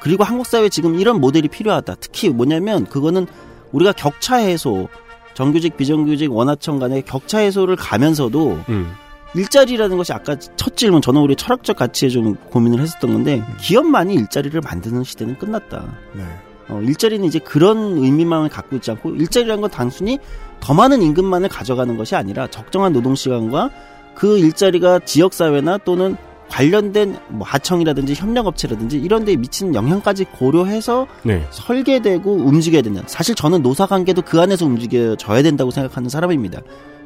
그리고 0.00 0.22
한국 0.24 0.46
사회 0.46 0.64
에 0.64 0.68
지금 0.68 0.98
이런 0.98 1.20
모델이 1.20 1.48
필요하다. 1.48 1.96
특히 2.00 2.28
뭐냐면 2.28 2.84
그거는 2.84 3.26
우리가 3.72 3.92
격차 3.92 4.36
해소 4.36 4.88
정규직 5.34 5.76
비정규직 5.76 6.32
원하청 6.32 6.78
간의 6.78 7.02
격차 7.02 7.38
해소를 7.38 7.76
가면서도 7.76 8.58
음. 8.68 8.92
일자리라는 9.34 9.96
것이 9.96 10.12
아까 10.12 10.36
첫 10.38 10.76
질문 10.76 11.02
저는 11.02 11.20
우리 11.20 11.34
철학적 11.34 11.76
가치에 11.76 12.08
좀 12.08 12.36
고민을 12.36 12.80
했었던 12.80 13.12
건데 13.12 13.42
기업만이 13.60 14.14
일자리를 14.14 14.60
만드는 14.60 15.02
시대는 15.04 15.38
끝났다. 15.38 15.96
네. 16.12 16.22
어, 16.68 16.80
일자리는 16.80 17.26
이제 17.26 17.38
그런 17.38 17.98
의미만을 17.98 18.48
갖고 18.48 18.76
있지 18.76 18.90
않고 18.90 19.16
일자리라는 19.16 19.60
건 19.60 19.70
단순히 19.70 20.18
더 20.60 20.72
많은 20.72 21.02
임금만을 21.02 21.48
가져가는 21.48 21.96
것이 21.96 22.14
아니라 22.14 22.46
적정한 22.46 22.92
노동 22.92 23.14
시간과 23.14 23.70
그 24.14 24.38
일자리가 24.38 25.00
지역 25.00 25.34
사회나 25.34 25.78
또는 25.78 26.16
관련된 26.48 27.16
뭐 27.28 27.46
하청이라든지 27.46 28.14
협력업체라든지 28.14 28.98
이런 28.98 29.24
데에 29.24 29.36
미치는 29.36 29.74
영향까지 29.74 30.24
고려해서 30.24 31.06
네. 31.22 31.46
설계되고 31.50 32.32
움직여야 32.32 32.82
된다. 32.82 33.02
사실 33.06 33.34
저는 33.34 33.62
노사 33.62 33.86
관계도 33.86 34.22
그 34.22 34.40
안에서 34.40 34.66
움직여져야 34.66 35.42
된다고 35.42 35.70
생각하는 35.70 36.08
사람입니다. 36.08 36.60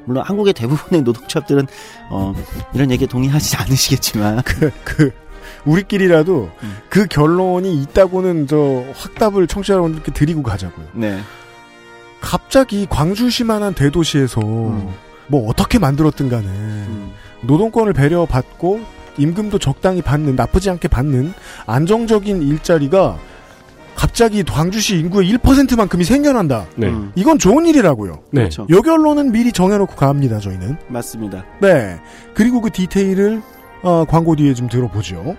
물론 0.04 0.24
한국의 0.24 0.54
대부분의 0.54 1.02
노동조합들은 1.02 1.66
어, 2.10 2.34
이런 2.74 2.90
얘기에 2.90 3.06
동의하지 3.06 3.56
않으시겠지만 3.56 4.42
그, 4.42 4.70
그, 4.84 5.10
우리끼리라도 5.64 6.50
음. 6.62 6.76
그 6.88 7.06
결론이 7.06 7.82
있다고는 7.82 8.46
저 8.46 8.84
확답을 8.94 9.46
청취자 9.46 9.74
여러분들께 9.74 10.12
드리고 10.12 10.42
가자고요. 10.42 10.86
네. 10.94 11.20
갑자기 12.20 12.86
광주시만한 12.88 13.74
대도시에서 13.74 14.40
음. 14.40 14.94
뭐 15.26 15.48
어떻게 15.48 15.78
만들었든 15.78 16.28
간에 16.28 16.46
음. 16.46 17.12
노동권을 17.42 17.92
배려받고 17.92 18.97
임금도 19.18 19.58
적당히 19.58 20.02
받는 20.02 20.36
나쁘지 20.36 20.70
않게 20.70 20.88
받는 20.88 21.32
안정적인 21.66 22.42
일자리가 22.42 23.18
갑자기 23.94 24.44
광주시 24.44 24.96
인구의 24.98 25.32
1%만큼이 25.34 26.04
생겨난다. 26.04 26.66
네. 26.76 26.86
음. 26.86 27.10
이건 27.16 27.38
좋은 27.38 27.66
일이라고요. 27.66 28.12
네. 28.30 28.42
그렇죠. 28.42 28.66
요 28.70 28.80
결론은 28.80 29.32
미리 29.32 29.50
정해놓고 29.50 29.96
갑니다. 29.96 30.38
저희는. 30.38 30.76
맞습니다. 30.86 31.44
네. 31.60 31.98
그리고 32.32 32.60
그 32.60 32.70
디테일을 32.70 33.42
어, 33.82 34.04
광고 34.04 34.36
뒤에 34.36 34.54
좀 34.54 34.68
들어보죠. 34.68 35.36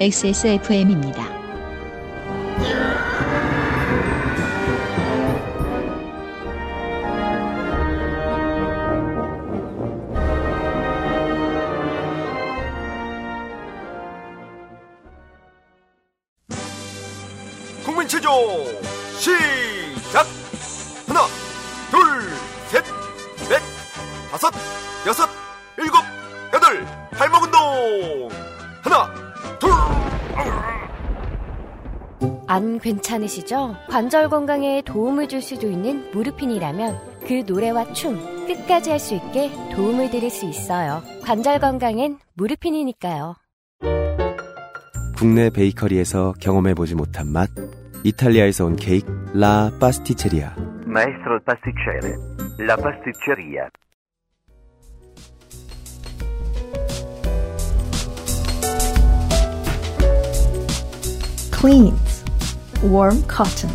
XSFM입니다. 0.00 1.24
국민체조 18.32 18.64
시작 19.18 20.26
하나 21.06 21.20
둘셋넷 21.90 23.62
다섯 24.30 24.50
여섯 25.06 25.28
일곱 25.78 25.98
여덟 26.54 26.84
발목 27.12 27.42
운동 27.44 28.30
하나 28.80 29.12
둘안 32.46 32.78
괜찮으시죠? 32.78 33.76
관절 33.90 34.30
건강에 34.30 34.82
도움을 34.82 35.28
줄 35.28 35.42
수도 35.42 35.70
있는 35.70 36.10
무르핀이라면 36.12 37.12
그 37.26 37.44
노래와 37.46 37.92
춤 37.92 38.18
끝까지 38.46 38.90
할 38.90 38.98
수 38.98 39.14
있게 39.14 39.52
도움을 39.74 40.10
드릴 40.10 40.30
수 40.30 40.46
있어요. 40.46 41.02
관절 41.22 41.60
건강엔 41.60 42.18
무르핀이니까요. 42.34 43.36
국내 45.16 45.50
베이커리에서 45.50 46.34
경험해보지 46.40 46.94
못한 46.96 47.28
맛 47.28 47.48
이탈리아에서 48.04 48.64
온 48.66 48.76
케이크 48.76 49.06
la 49.34 49.70
pasticceria. 49.78 50.54
Maestro 50.86 51.40
pasticcere. 51.40 52.16
La 52.58 52.76
pasticceria. 52.76 53.70
Clean, 61.50 61.96
Warm 62.82 63.22
cotton. 63.28 63.70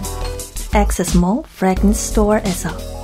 Access 0.74 1.16
mall 1.16 1.44
fragrance 1.44 1.98
store 1.98 2.38
as 2.44 2.66
a 2.66 2.97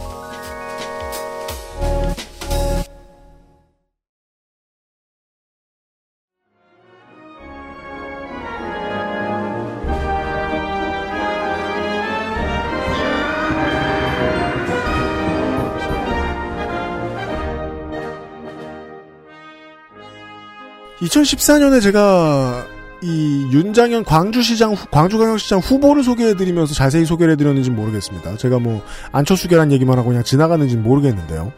2014년에 21.08 21.82
제가 21.82 22.66
이 23.02 23.48
윤장현 23.52 24.06
광주시장 24.06 24.74
후- 24.74 24.88
광주광역시장 24.90 25.60
후보를 25.60 26.04
소개해드리면서 26.04 26.74
자세히 26.74 27.06
소개를 27.06 27.34
해드렸는지 27.34 27.70
모르겠습니다. 27.70 28.38
제가 28.38 28.60
뭐 28.60 28.82
안철수계란 29.12 29.72
얘기만 29.74 29.98
하고 29.98 30.10
그냥 30.10 30.24
지나가는지 30.24 30.76
는 30.76 30.84
모르겠는데요. 30.84 31.52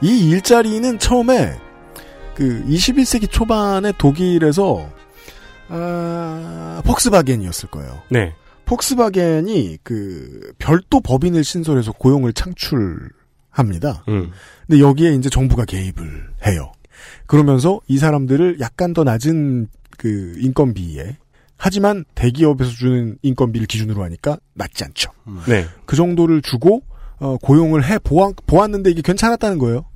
이 0.00 0.28
일자리는 0.30 0.98
처음에 0.98 1.56
그 2.34 2.62
21세기 2.68 3.28
초반에 3.30 3.92
독일에서 3.98 4.88
아, 5.68 6.80
폭스바겐이었을 6.84 7.70
거예요. 7.70 8.02
네. 8.08 8.34
폭스바겐이 8.66 9.78
그 9.82 10.52
별도 10.58 11.00
법인을 11.00 11.42
신설해서 11.42 11.92
고용을 11.92 12.32
창출합니다. 12.32 14.04
음. 14.08 14.30
근데 14.66 14.80
여기에 14.80 15.14
이제 15.14 15.28
정부가 15.30 15.64
개입을 15.64 16.28
해요. 16.46 16.72
그러면서 17.26 17.80
이 17.86 17.98
사람들을 17.98 18.58
약간 18.60 18.92
더 18.92 19.04
낮은 19.04 19.68
그 19.98 20.34
인건비에 20.38 21.16
하지만 21.56 22.04
대기업에서 22.14 22.70
주는 22.70 23.16
인건비를 23.22 23.66
기준으로 23.66 24.02
하니까 24.04 24.38
낮지 24.54 24.84
않죠. 24.84 25.10
네. 25.48 25.64
그 25.86 25.96
정도를 25.96 26.42
주고 26.42 26.82
어, 27.18 27.36
고용을 27.40 27.84
해 27.84 27.98
보았, 27.98 28.34
보았는데 28.46 28.90
이게 28.90 29.02
괜찮았다는 29.02 29.58
거예요. 29.58 29.86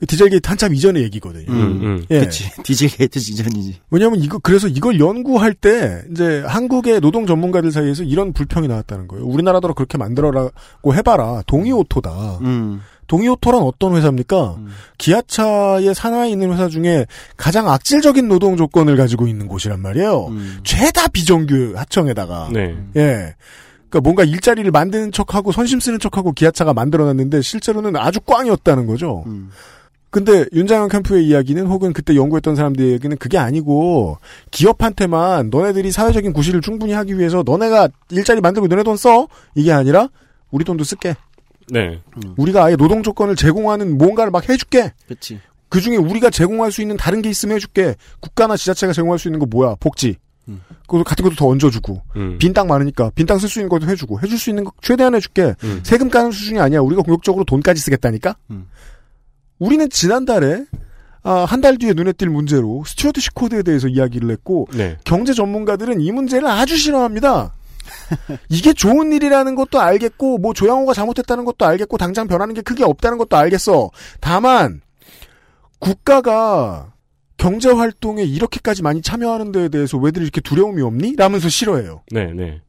그 0.00 0.06
디젤 0.06 0.28
게이트 0.28 0.48
한참 0.48 0.74
이전의 0.74 1.02
얘기거든요. 1.04 1.50
음, 1.50 1.80
음. 1.82 2.06
예. 2.10 2.20
그치. 2.20 2.48
디젤 2.62 2.88
게이트 2.90 3.18
직전이지. 3.18 3.80
왜냐하면 3.90 4.20
이거 4.20 4.38
그래서 4.38 4.68
이걸 4.68 5.00
연구할 5.00 5.54
때 5.54 6.02
이제 6.10 6.42
한국의 6.46 7.00
노동 7.00 7.26
전문가들 7.26 7.72
사이에서 7.72 8.04
이런 8.04 8.32
불평이 8.32 8.68
나왔다는 8.68 9.08
거예요. 9.08 9.26
우리나라도 9.26 9.74
그렇게 9.74 9.98
만들어라고 9.98 10.94
해봐라. 10.94 11.42
동희오토다. 11.46 12.38
음. 12.42 12.80
동이오토란 13.08 13.62
어떤 13.62 13.96
회사입니까? 13.96 14.56
기아차의 14.98 15.94
산하에 15.94 16.30
있는 16.30 16.52
회사 16.52 16.68
중에 16.68 17.06
가장 17.36 17.68
악질적인 17.68 18.28
노동 18.28 18.56
조건을 18.56 18.96
가지고 18.96 19.26
있는 19.26 19.48
곳이란 19.48 19.80
말이에요. 19.80 20.26
음. 20.28 20.60
죄다 20.62 21.08
비정규 21.08 21.72
하청에다가. 21.76 22.50
네. 22.52 22.76
예. 22.96 23.34
그러니까 23.88 24.00
뭔가 24.02 24.24
일자리를 24.24 24.70
만드는 24.70 25.12
척하고 25.12 25.50
선심 25.50 25.80
쓰는 25.80 25.98
척하고 25.98 26.32
기아차가 26.32 26.74
만들어놨는데 26.74 27.40
실제로는 27.40 27.96
아주 27.96 28.20
꽝이었다는 28.20 28.86
거죠. 28.86 29.24
음. 29.26 29.50
근데 30.10 30.44
윤장현 30.52 30.88
캠프의 30.88 31.26
이야기는 31.26 31.66
혹은 31.66 31.92
그때 31.92 32.14
연구했던 32.14 32.56
사람들의 32.56 32.92
얘기는 32.92 33.14
그게 33.18 33.36
아니고 33.36 34.18
기업한테만 34.50 35.50
너네들이 35.50 35.90
사회적인 35.92 36.32
구실을 36.32 36.62
충분히 36.62 36.92
하기 36.94 37.18
위해서 37.18 37.42
너네가 37.44 37.88
일자리 38.10 38.40
만들고 38.40 38.68
너네 38.68 38.84
돈 38.84 38.96
써? 38.96 39.28
이게 39.54 39.72
아니라 39.72 40.08
우리 40.50 40.64
돈도 40.64 40.84
쓸게. 40.84 41.14
네. 41.70 42.00
우리가 42.36 42.64
아예 42.64 42.76
노동 42.76 43.02
조건을 43.02 43.36
제공하는 43.36 43.98
뭔가를 43.98 44.30
막 44.30 44.48
해줄게. 44.48 44.92
그치. 45.06 45.40
그 45.68 45.80
중에 45.80 45.96
우리가 45.96 46.30
제공할 46.30 46.72
수 46.72 46.80
있는 46.82 46.96
다른 46.96 47.20
게 47.22 47.28
있으면 47.28 47.56
해줄게. 47.56 47.94
국가나 48.20 48.56
지자체가 48.56 48.92
제공할 48.92 49.18
수 49.18 49.28
있는 49.28 49.38
거 49.38 49.46
뭐야? 49.46 49.76
복지. 49.80 50.16
음. 50.48 50.62
그거 50.86 51.02
같은 51.04 51.22
것도 51.24 51.34
더 51.36 51.46
얹어주고. 51.48 52.02
음. 52.16 52.38
빈 52.38 52.54
땅 52.54 52.68
많으니까 52.68 53.10
빈 53.14 53.26
땅 53.26 53.38
쓸 53.38 53.48
수 53.50 53.58
있는 53.60 53.68
것도 53.68 53.86
해주고. 53.86 54.20
해줄 54.22 54.38
수 54.38 54.48
있는 54.50 54.64
거 54.64 54.72
최대한 54.80 55.14
해줄게. 55.14 55.54
음. 55.64 55.80
세금 55.82 56.08
까는 56.08 56.30
수준이 56.30 56.58
아니야. 56.58 56.80
우리가 56.80 57.02
공격적으로 57.02 57.44
돈까지 57.44 57.80
쓰겠다니까? 57.82 58.36
음. 58.50 58.66
우리는 59.58 59.88
지난달에 59.90 60.64
아, 61.24 61.44
한 61.44 61.60
달 61.60 61.76
뒤에 61.76 61.92
눈에 61.92 62.12
띌 62.12 62.28
문제로 62.28 62.84
stewardship 62.86 63.34
code에 63.34 63.62
대해서 63.62 63.88
이야기를 63.88 64.30
했고 64.30 64.68
네. 64.72 64.96
경제 65.04 65.34
전문가들은 65.34 66.00
이 66.00 66.12
문제를 66.12 66.48
아주 66.48 66.76
싫어합니다. 66.76 67.54
이게 68.48 68.72
좋은 68.72 69.12
일이라는 69.12 69.54
것도 69.54 69.80
알겠고 69.80 70.38
뭐 70.38 70.52
조양호가 70.54 70.94
잘못했다는 70.94 71.44
것도 71.44 71.66
알겠고 71.66 71.96
당장 71.98 72.26
변하는 72.26 72.54
게 72.54 72.60
크게 72.60 72.84
없다는 72.84 73.18
것도 73.18 73.36
알겠어. 73.36 73.90
다만 74.20 74.80
국가가 75.78 76.92
경제 77.36 77.70
활동에 77.70 78.24
이렇게까지 78.24 78.82
많이 78.82 79.00
참여하는 79.00 79.52
데에 79.52 79.68
대해서 79.68 79.96
왜들 79.96 80.22
이렇게 80.22 80.40
두려움이 80.40 80.82
없니? 80.82 81.14
라면서 81.16 81.48
싫어해요. 81.48 82.02
네, 82.10 82.32
네. 82.34 82.60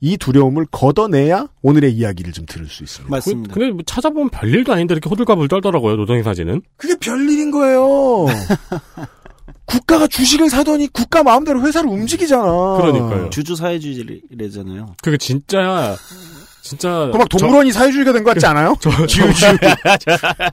이 0.00 0.16
두려움을 0.18 0.66
걷어내야 0.70 1.48
오늘의 1.62 1.92
이야기를 1.94 2.32
좀 2.32 2.44
들을 2.46 2.66
수 2.66 2.82
있습니다. 2.82 3.10
맞습니다. 3.10 3.54
그, 3.54 3.60
근데 3.60 3.72
뭐 3.72 3.82
찾아보면 3.86 4.30
별일도 4.30 4.72
아닌데 4.72 4.92
이렇게 4.92 5.08
호들갑을 5.08 5.48
떨더라고요, 5.48 5.96
노동의 5.96 6.22
사진은. 6.22 6.62
그게 6.76 6.94
별일인 6.96 7.50
거예요. 7.50 8.26
국가가 9.66 10.06
주식을 10.06 10.50
사더니 10.50 10.88
국가 10.88 11.22
마음대로 11.22 11.62
회사를 11.62 11.88
움직이잖아. 11.88 12.76
그러니까요. 12.76 13.30
주주 13.30 13.56
사회주의래잖아요. 13.56 14.94
그게 15.02 15.16
진짜, 15.16 15.96
진짜. 16.64 17.10
그 17.12 17.18
막 17.18 17.28
동물원이 17.28 17.72
사회주의가 17.72 18.12
된 18.14 18.24
것 18.24 18.32
같지 18.32 18.46
않아요? 18.46 18.74
주주. 18.80 19.22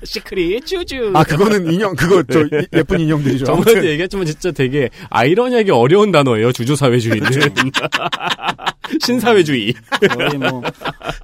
시크릿, 0.03 0.65
쭈쭈. 0.65 1.11
아 1.15 1.23
그거는 1.23 1.71
인형 1.71 1.95
그거 1.95 2.21
저 2.29 2.41
이- 2.41 2.67
예쁜 2.73 2.99
인형들이죠. 2.99 3.45
저번에도 3.45 3.71
아무튼 3.71 3.85
얘기했지만 3.89 4.25
진짜 4.25 4.51
되게 4.51 4.89
아이러니하게 5.09 5.71
어려운 5.71 6.11
단어예요, 6.11 6.51
주주사회주의는. 6.51 7.29
신사회주의. 9.01 9.73
거의 10.09 10.37
뭐 10.37 10.61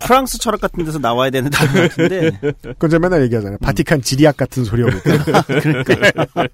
프랑스 0.02 0.38
철학 0.40 0.62
같은 0.62 0.86
데서 0.86 1.00
나와야 1.00 1.30
되는 1.32 1.50
단어 1.52 1.70
같은데. 1.74 2.32
그건 2.62 2.90
제가 2.90 3.00
맨날 3.00 3.24
얘기하잖아요. 3.24 3.58
바티칸 3.62 4.02
지리학 4.02 4.38
같은 4.38 4.64
소리하고. 4.64 4.98
그러니까. 5.02 5.96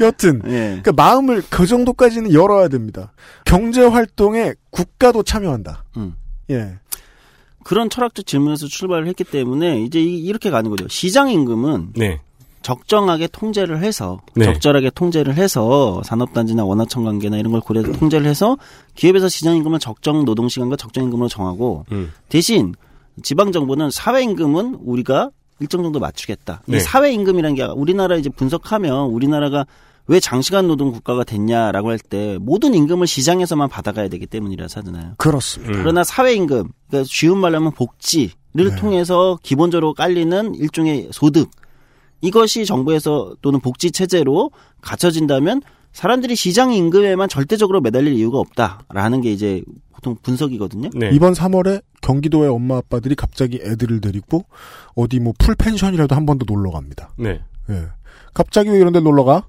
여튼 0.00 0.40
예. 0.46 0.80
그 0.82 0.90
마음을 0.90 1.42
그 1.48 1.66
정도까지는 1.66 2.32
열어야 2.32 2.68
됩니다. 2.68 3.12
경제 3.44 3.82
활동에 3.84 4.54
국가도 4.70 5.22
참여한다. 5.22 5.84
음. 5.98 6.14
예. 6.50 6.78
그런 7.62 7.90
철학적 7.90 8.26
질문에서 8.26 8.66
출발을 8.66 9.06
했기 9.06 9.22
때문에 9.24 9.82
이제 9.82 10.00
이- 10.00 10.18
이렇게 10.18 10.50
가는 10.50 10.70
거죠. 10.70 10.88
시장 10.88 11.30
임금은 11.30 11.92
네. 11.94 12.20
적정하게 12.62 13.28
통제를 13.28 13.82
해서 13.82 14.20
네. 14.34 14.44
적절하게 14.46 14.90
통제를 14.90 15.34
해서 15.34 16.02
산업단지나 16.04 16.64
원화청 16.64 17.04
관계나 17.04 17.38
이런 17.38 17.52
걸 17.52 17.60
고려해서 17.60 17.92
통제를 17.92 18.26
해서 18.26 18.56
기업에서 18.94 19.28
시장 19.28 19.56
임금은 19.56 19.78
적정 19.78 20.24
노동 20.24 20.48
시간과 20.48 20.76
적정 20.76 21.04
임금으로 21.04 21.28
정하고 21.28 21.84
음. 21.92 22.12
대신 22.28 22.74
지방 23.22 23.52
정부는 23.52 23.90
사회 23.90 24.22
임금은 24.22 24.78
우리가 24.82 25.30
일정 25.58 25.82
정도 25.82 26.00
맞추겠다. 26.00 26.62
이 26.66 26.72
네. 26.72 26.80
사회 26.80 27.12
임금이라는 27.12 27.54
게 27.56 27.64
우리나라 27.64 28.16
이제 28.16 28.30
분석하면 28.30 29.06
우리나라가 29.10 29.66
왜 30.10 30.18
장시간 30.18 30.66
노동 30.66 30.90
국가가 30.90 31.22
됐냐라고 31.22 31.90
할 31.90 31.98
때 31.98 32.36
모든 32.40 32.74
임금을 32.74 33.06
시장에서만 33.06 33.68
받아가야 33.68 34.08
되기 34.08 34.26
때문이라서 34.26 34.80
하잖아요. 34.80 35.14
그렇습니다. 35.18 35.72
음. 35.72 35.78
그러나 35.78 36.02
사회 36.02 36.34
임금, 36.34 36.64
그러니까 36.88 37.08
쉬운 37.08 37.38
말로 37.38 37.56
하면 37.58 37.70
복지를 37.72 38.34
네. 38.70 38.76
통해서 38.76 39.38
기본적으로 39.42 39.94
깔리는 39.94 40.56
일종의 40.56 41.10
소득 41.12 41.50
이것이 42.22 42.66
정부에서 42.66 43.36
또는 43.40 43.60
복지 43.60 43.92
체제로 43.92 44.50
갖춰진다면 44.82 45.62
사람들이 45.92 46.34
시장 46.36 46.72
임금에만 46.72 47.28
절대적으로 47.28 47.80
매달릴 47.80 48.12
이유가 48.14 48.38
없다라는 48.38 49.20
게 49.20 49.32
이제 49.32 49.62
보통 49.92 50.16
분석이거든요. 50.22 50.90
네. 50.94 51.10
이번 51.12 51.34
3월에 51.34 51.82
경기도의 52.00 52.48
엄마 52.50 52.78
아빠들이 52.78 53.14
갑자기 53.14 53.60
애들을 53.62 54.00
데리고 54.00 54.44
어디 54.94 55.20
뭐 55.20 55.32
풀 55.38 55.54
펜션이라도 55.54 56.14
한 56.16 56.26
번 56.26 56.38
더 56.38 56.44
놀러 56.48 56.70
갑니다. 56.72 57.10
네. 57.16 57.40
예. 57.70 57.86
갑자기 58.34 58.70
왜 58.70 58.78
이런 58.78 58.92
데 58.92 59.00
놀러 59.00 59.24
가? 59.24 59.46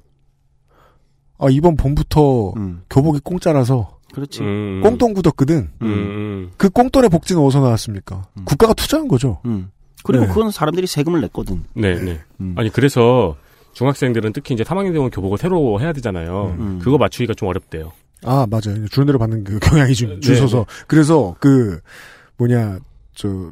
아, 1.42 1.48
이번 1.50 1.76
봄부터 1.76 2.54
음, 2.56 2.84
교복이 2.90 3.20
공짜라서 3.24 3.98
그렇지. 4.14 4.42
음. 4.42 4.82
꽁돈 4.84 5.14
굳었거든. 5.16 5.70
음. 5.82 5.88
음. 5.88 6.52
그 6.58 6.70
꽁돈의 6.70 7.10
복지는 7.10 7.42
어디서 7.42 7.62
나왔습니까? 7.62 8.28
음. 8.38 8.46
국가가 8.46 8.74
투자한 8.74 9.08
거죠. 9.08 9.42
음. 9.46 9.72
그리고 10.04 10.26
네. 10.26 10.30
그건 10.30 10.52
사람들이 10.52 10.86
세금을 10.88 11.22
냈거든. 11.22 11.64
네, 11.74 11.96
네. 12.00 12.20
음. 12.40 12.54
아니, 12.58 12.70
그래서 12.70 13.36
중학생들은 13.74 14.34
특히 14.34 14.54
이제 14.54 14.64
3학년 14.64 14.94
되면 14.94 15.10
교복을 15.10 15.38
새로 15.38 15.80
해야 15.80 15.94
되잖아요. 15.94 16.56
음. 16.60 16.80
그거 16.82 16.98
맞추기가 16.98 17.34
좀 17.34 17.50
어렵대요. 17.50 17.92
아, 18.24 18.46
맞아요. 18.50 18.88
주는 18.88 19.08
대로 19.08 19.18
받는 19.18 19.44
그 19.44 19.58
경향이 19.60 19.96
좀 19.96 20.10
네, 20.10 20.20
주셔서. 20.20 20.66
그래서 20.88 21.36
그, 21.40 21.80
뭐냐, 22.38 22.80
저, 23.16 23.52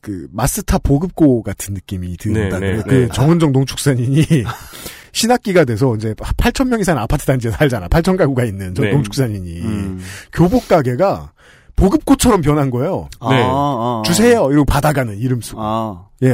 그, 0.00 0.26
마스타 0.32 0.78
보급고 0.78 1.42
같은 1.42 1.74
느낌이 1.74 2.16
든다. 2.16 2.60
네, 2.60 2.76
네, 2.76 2.82
그 2.82 2.94
네. 2.94 3.08
정은정 3.08 3.52
농축산인이 3.52 4.24
신학기가 5.12 5.64
돼서 5.64 5.94
이제 5.96 6.14
8,000명이 6.14 6.84
사는 6.84 7.00
아파트 7.00 7.24
단지에 7.26 7.50
살잖아. 7.50 7.88
8,000 7.88 8.16
가구가 8.16 8.44
있는 8.44 8.74
저 8.74 8.82
네. 8.82 8.92
농축산인이. 8.92 9.60
음. 9.62 10.00
교복 10.32 10.68
가게가 10.68 11.32
보급고처럼 11.76 12.40
변한 12.40 12.70
거예요. 12.70 13.08
아, 13.20 13.30
네. 13.30 13.42
아, 13.42 13.48
아. 13.48 14.02
주세요. 14.04 14.48
이러고 14.50 14.64
받아가는 14.64 15.16
이름 15.18 15.40
쓰고. 15.40 15.60
아, 15.62 16.06
예. 16.22 16.30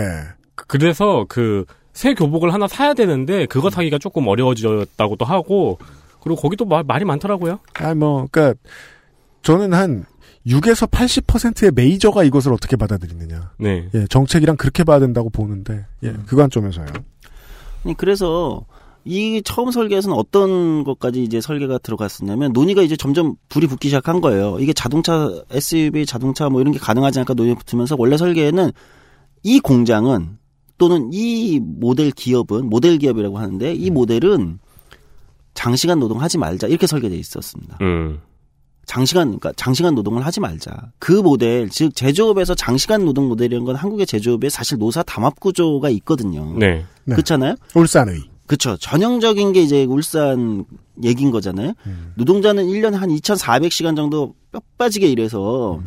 그- 0.55 0.67
그래서 0.67 1.27
그 1.29 1.65
새 1.95 2.13
교복을 2.13 2.53
하나 2.53 2.67
사야 2.67 2.93
되는데 2.93 3.47
그거 3.47 3.71
사기가 3.71 3.99
조금 3.99 4.27
어려워졌다고도 4.27 5.25
하고 5.25 5.79
그리고 6.21 6.41
거기도 6.41 6.65
말, 6.65 6.83
말이 6.83 7.05
많더라고요. 7.05 7.61
아, 7.75 7.95
뭐, 7.95 8.27
그니까, 8.33 8.53
저는 9.43 9.73
한 9.73 10.05
6에서 10.45 10.91
80%의 10.91 11.71
메이저가 11.73 12.25
이것을 12.25 12.53
어떻게 12.53 12.75
받아들이느냐. 12.75 13.53
네. 13.61 13.89
예, 13.95 14.07
정책이랑 14.09 14.57
그렇게 14.57 14.83
봐야 14.83 14.99
된다고 14.99 15.31
보는데, 15.31 15.87
예, 16.03 16.13
그 16.27 16.35
관점에서요. 16.35 16.87
아니, 17.85 17.95
그래서 17.95 18.65
이 19.05 19.43
처음 19.45 19.71
설계에서는 19.71 20.17
어떤 20.17 20.83
것까지 20.83 21.23
이제 21.23 21.41
설계가 21.41 21.79
들어갔었냐면 21.79 22.53
논의가 22.53 22.83
이제 22.83 22.97
점점 22.97 23.37
불이 23.51 23.67
붙기 23.67 23.89
시작한 23.89 24.21
거예요. 24.21 24.57
이게 24.61 24.73
자동차 24.73 25.31
SUV 25.51 26.07
자동차 26.07 26.49
뭐 26.49 26.61
이런 26.61 26.73
게 26.73 26.79
가능하지 26.79 27.19
않을까 27.19 27.35
논의가 27.35 27.59
붙으면서 27.59 27.97
원래 27.99 28.17
설계에는 28.17 28.73
이 29.43 29.61
공장은 29.61 30.39
또는 30.79 31.11
이 31.13 31.61
모델 31.61 32.11
기업은 32.11 32.69
모델 32.69 32.99
기업이라고 32.99 33.39
하는데 33.39 33.75
이 33.75 33.91
모델은 33.91 34.59
장시간 35.53 36.01
노동하지 36.01 36.39
말자 36.39 36.67
이렇게 36.67 36.87
설계돼 36.87 37.17
있었습니다. 37.17 37.79
음. 37.83 38.21
장시간 38.87 39.27
그러니까 39.29 39.53
장시간 39.57 39.95
노동을 39.95 40.25
하지 40.25 40.41
말자. 40.41 40.93
그 40.99 41.13
모델 41.13 41.69
즉 41.69 41.95
제조업에서 41.95 42.55
장시간 42.55 43.05
노동 43.05 43.29
모델이라는 43.29 43.65
건 43.65 43.77
한국의 43.77 44.07
제조업에 44.07 44.49
사실 44.49 44.79
노사 44.79 45.03
담합 45.03 45.41
구조가 45.41 45.89
있거든요. 45.91 46.55
네. 46.59 46.85
네. 47.05 47.15
그렇잖아요. 47.15 47.57
울산의. 47.75 48.23
그렇죠. 48.47 48.77
전형적인 48.77 49.53
게 49.53 49.63
이제 49.63 49.85
울산 49.85 50.67
얘기인 51.03 51.31
거잖아요. 51.31 51.73
노동자는 52.15 52.67
1년에 52.67 52.93
한 52.93 53.09
2,400시간 53.09 53.97
정도 53.97 54.35
뼈 54.53 54.61
빠지게 54.77 55.09
일해서 55.09 55.81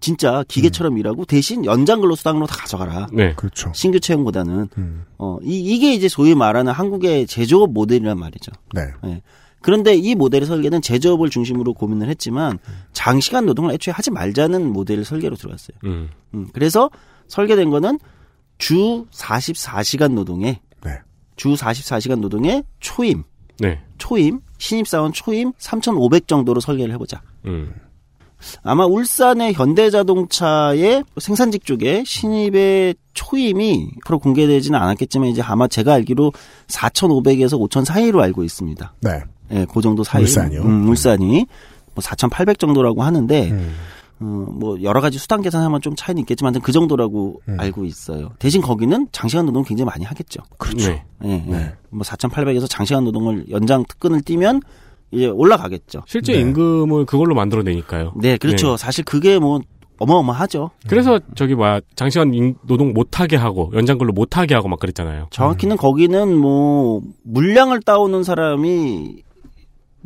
진짜 0.00 0.44
기계처럼 0.46 0.98
일하고 0.98 1.24
대신 1.24 1.64
연장 1.64 2.00
근로 2.00 2.14
수당으로 2.14 2.46
다 2.46 2.56
가져가라. 2.56 3.08
네. 3.12 3.34
그렇죠. 3.34 3.72
신규 3.74 4.00
채용보다는 4.00 4.68
음. 4.76 5.04
어 5.18 5.38
이, 5.42 5.58
이게 5.60 5.94
이제 5.94 6.08
소위 6.08 6.34
말하는 6.34 6.72
한국의 6.72 7.26
제조업 7.26 7.72
모델이란 7.72 8.18
말이죠. 8.18 8.52
네. 8.74 8.82
예. 9.06 9.22
그런데 9.60 9.94
이 9.94 10.14
모델의 10.14 10.46
설계는 10.46 10.82
제조업을 10.82 11.30
중심으로 11.30 11.74
고민을 11.74 12.08
했지만 12.08 12.58
장시간 12.92 13.46
노동을 13.46 13.72
애초에 13.74 13.92
하지 13.92 14.10
말자는 14.10 14.72
모델 14.72 15.04
설계로 15.04 15.36
들어갔어요. 15.36 15.76
음. 15.84 16.10
음, 16.34 16.48
그래서 16.52 16.90
설계된 17.26 17.70
거는 17.70 17.98
주 18.58 19.06
44시간 19.12 20.12
노동에 20.12 20.60
네. 20.84 20.98
주 21.36 21.54
44시간 21.54 22.20
노동에 22.20 22.62
초임, 22.80 23.24
네. 23.58 23.80
초임, 23.98 24.40
신입사원 24.58 25.12
초임 25.12 25.52
3,500 25.58 26.28
정도로 26.28 26.60
설계를 26.60 26.92
해보자. 26.94 27.22
음. 27.46 27.72
아마 28.62 28.86
울산의 28.86 29.54
현대자동차의 29.54 31.04
생산직 31.20 31.64
쪽에 31.64 32.04
신입의 32.04 32.94
초임이 33.12 33.90
앞으로 34.04 34.20
공개되지는 34.20 34.78
않았겠지만 34.78 35.28
이제 35.28 35.42
아마 35.42 35.66
제가 35.66 35.94
알기로 35.94 36.32
4,500에서 36.68 37.58
5,000 37.58 37.84
사이로 37.84 38.22
알고 38.22 38.44
있습니다. 38.44 38.94
네. 39.00 39.22
예, 39.52 39.66
그 39.72 39.80
정도 39.80 40.04
사이. 40.04 40.22
울산이요? 40.22 40.62
음, 40.62 40.88
울산이 40.88 41.46
뭐 41.94 42.02
4,800 42.02 42.58
정도라고 42.58 43.02
하는데 43.02 43.50
음. 43.50 43.74
어, 44.20 44.24
뭐 44.24 44.82
여러 44.82 45.00
가지 45.00 45.16
수당 45.18 45.42
계산하면 45.42 45.80
좀 45.80 45.94
차이는 45.96 46.20
있겠지만 46.22 46.52
그 46.60 46.72
정도라고 46.72 47.40
음. 47.48 47.56
알고 47.58 47.84
있어요. 47.84 48.30
대신 48.38 48.60
거기는 48.60 49.06
장시간 49.12 49.46
노동 49.46 49.62
굉장히 49.62 49.86
많이 49.86 50.04
하겠죠. 50.04 50.40
그렇죠. 50.58 50.88
네. 50.90 51.04
예, 51.24 51.30
예. 51.46 51.50
네. 51.50 51.72
뭐 51.90 52.02
4,800에서 52.02 52.68
장시간 52.68 53.04
노동을 53.04 53.44
연장 53.50 53.84
특근을 53.88 54.20
띄면 54.22 54.60
이제 55.12 55.26
올라가겠죠. 55.26 56.02
실제 56.06 56.32
네. 56.34 56.40
임금을 56.40 57.06
그걸로 57.06 57.34
만들어내니까요. 57.34 58.12
네, 58.16 58.36
그렇죠. 58.38 58.76
사실 58.76 59.04
그게 59.04 59.38
뭐 59.38 59.60
어마어마하죠. 60.00 60.70
그래서 60.88 61.18
저기 61.34 61.54
뭐야 61.54 61.80
장시간 61.96 62.32
인- 62.34 62.54
노동 62.66 62.92
못하게 62.92 63.36
하고 63.36 63.70
연장근로 63.74 64.12
못하게 64.12 64.54
하고 64.54 64.68
막 64.68 64.78
그랬잖아요. 64.78 65.26
정확히는 65.30 65.76
거기는 65.76 66.36
뭐 66.36 67.00
물량을 67.24 67.80
따오는 67.82 68.22
사람이 68.22 69.22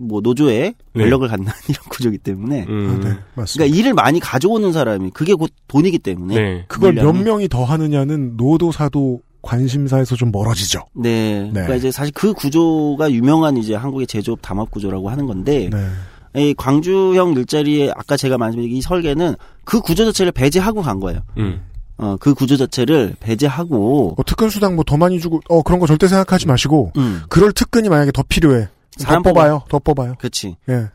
뭐 0.02 0.20
노조에 0.20 0.74
네. 0.94 1.02
권력을 1.02 1.26
갖는 1.28 1.46
이런 1.68 1.82
구조기 1.88 2.18
때문에 2.18 2.66
음. 2.68 2.88
아, 2.88 3.08
네. 3.08 3.14
맞습니다. 3.34 3.64
그러니까 3.64 3.76
일을 3.78 3.94
많이 3.94 4.20
가져오는 4.20 4.72
사람이 4.72 5.10
그게 5.10 5.34
곧 5.34 5.50
돈이기 5.68 5.98
때문에 5.98 6.34
네. 6.34 6.64
그걸 6.68 6.92
몇. 6.94 7.12
명이 7.12 7.48
더 7.48 7.64
하느냐는 7.64 8.36
노도사도 8.36 9.20
관심사에서 9.42 10.16
좀 10.16 10.30
멀어지죠. 10.32 10.80
네. 10.94 11.48
그러니까 11.52 11.74
이제 11.76 11.90
사실 11.90 12.12
그 12.14 12.32
구조가 12.32 13.10
유명한 13.12 13.56
이제 13.56 13.74
한국의 13.74 14.06
제조업 14.06 14.40
담합 14.42 14.70
구조라고 14.70 15.10
하는 15.10 15.26
건데 15.26 15.68
네. 15.72 16.42
이 16.42 16.54
광주형 16.54 17.34
일자리에 17.34 17.90
아까 17.94 18.16
제가 18.16 18.38
말씀드린 18.38 18.76
이 18.76 18.80
설계는 18.80 19.34
그 19.64 19.80
구조 19.80 20.04
자체를 20.04 20.32
배제하고 20.32 20.80
간 20.82 20.98
거예요. 21.00 21.20
음. 21.38 21.60
어, 21.98 22.16
그 22.18 22.34
구조 22.34 22.56
자체를 22.56 23.14
배제하고 23.20 24.14
뭐 24.16 24.24
특근 24.26 24.48
수당 24.48 24.74
뭐 24.74 24.82
더 24.84 24.96
많이 24.96 25.20
주고 25.20 25.40
어 25.48 25.62
그런 25.62 25.78
거 25.78 25.86
절대 25.86 26.08
생각하지 26.08 26.46
마시고 26.46 26.92
음. 26.96 27.22
그럴 27.28 27.52
특근이 27.52 27.88
만약에 27.88 28.12
더 28.12 28.22
필요해. 28.28 28.68
더 28.98 29.04
사람 29.04 29.22
뽑아요. 29.22 29.62
더 29.68 29.78
뽑아요. 29.78 30.14
그렇지. 30.18 30.56
예. 30.68 30.86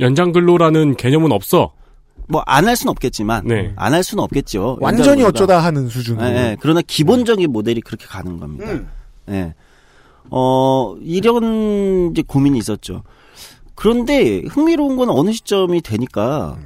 연장 0.00 0.32
근로라는 0.32 0.96
개념은 0.96 1.32
없어. 1.32 1.72
뭐 2.28 2.42
안 2.46 2.66
할 2.66 2.74
수는 2.76 2.90
없겠지만 2.90 3.46
네. 3.46 3.72
안 3.76 3.92
할 3.94 4.02
수는 4.02 4.24
없겠죠. 4.24 4.78
완전히 4.80 5.22
연장근로가. 5.22 5.28
어쩌다 5.28 5.58
하는 5.64 5.88
수준으로. 5.88 6.26
예, 6.26 6.30
예. 6.34 6.56
그러나 6.60 6.80
기본적인 6.84 7.50
모델이 7.52 7.80
그렇게 7.82 8.06
가는 8.06 8.38
겁니다. 8.38 8.70
음. 8.72 8.88
예. 9.28 9.54
어, 10.30 10.96
이런 11.02 12.10
이제 12.10 12.22
고민이 12.26 12.58
있었죠. 12.58 13.02
그런데 13.74 14.40
흥미로운 14.48 14.96
건 14.96 15.10
어느 15.10 15.30
시점이 15.32 15.82
되니까 15.82 16.56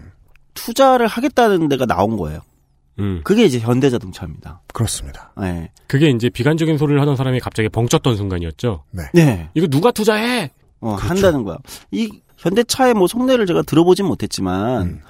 투자를 0.54 1.06
하겠다는 1.08 1.68
데가 1.68 1.84
나온 1.84 2.16
거예요. 2.16 2.40
음. 3.00 3.20
그게 3.24 3.44
이제 3.44 3.58
현대자동차입니다. 3.58 4.62
그렇습니다. 4.72 5.32
예. 5.42 5.70
그게 5.88 6.08
이제 6.10 6.28
비관적인 6.30 6.78
소리를 6.78 7.00
하던 7.00 7.16
사람이 7.16 7.40
갑자기 7.40 7.68
벙쪘던 7.68 8.16
순간이었죠. 8.16 8.84
네. 9.12 9.48
이거 9.54 9.66
누가 9.66 9.90
투자해? 9.90 10.50
어, 10.80 10.94
한다는 10.94 11.44
거야. 11.44 11.58
이 11.90 12.10
현대차의 12.38 12.94
뭐 12.94 13.06
속내를 13.06 13.46
제가 13.46 13.62
들어보진 13.62 14.06
못했지만 14.06 14.82
음. 14.82 15.00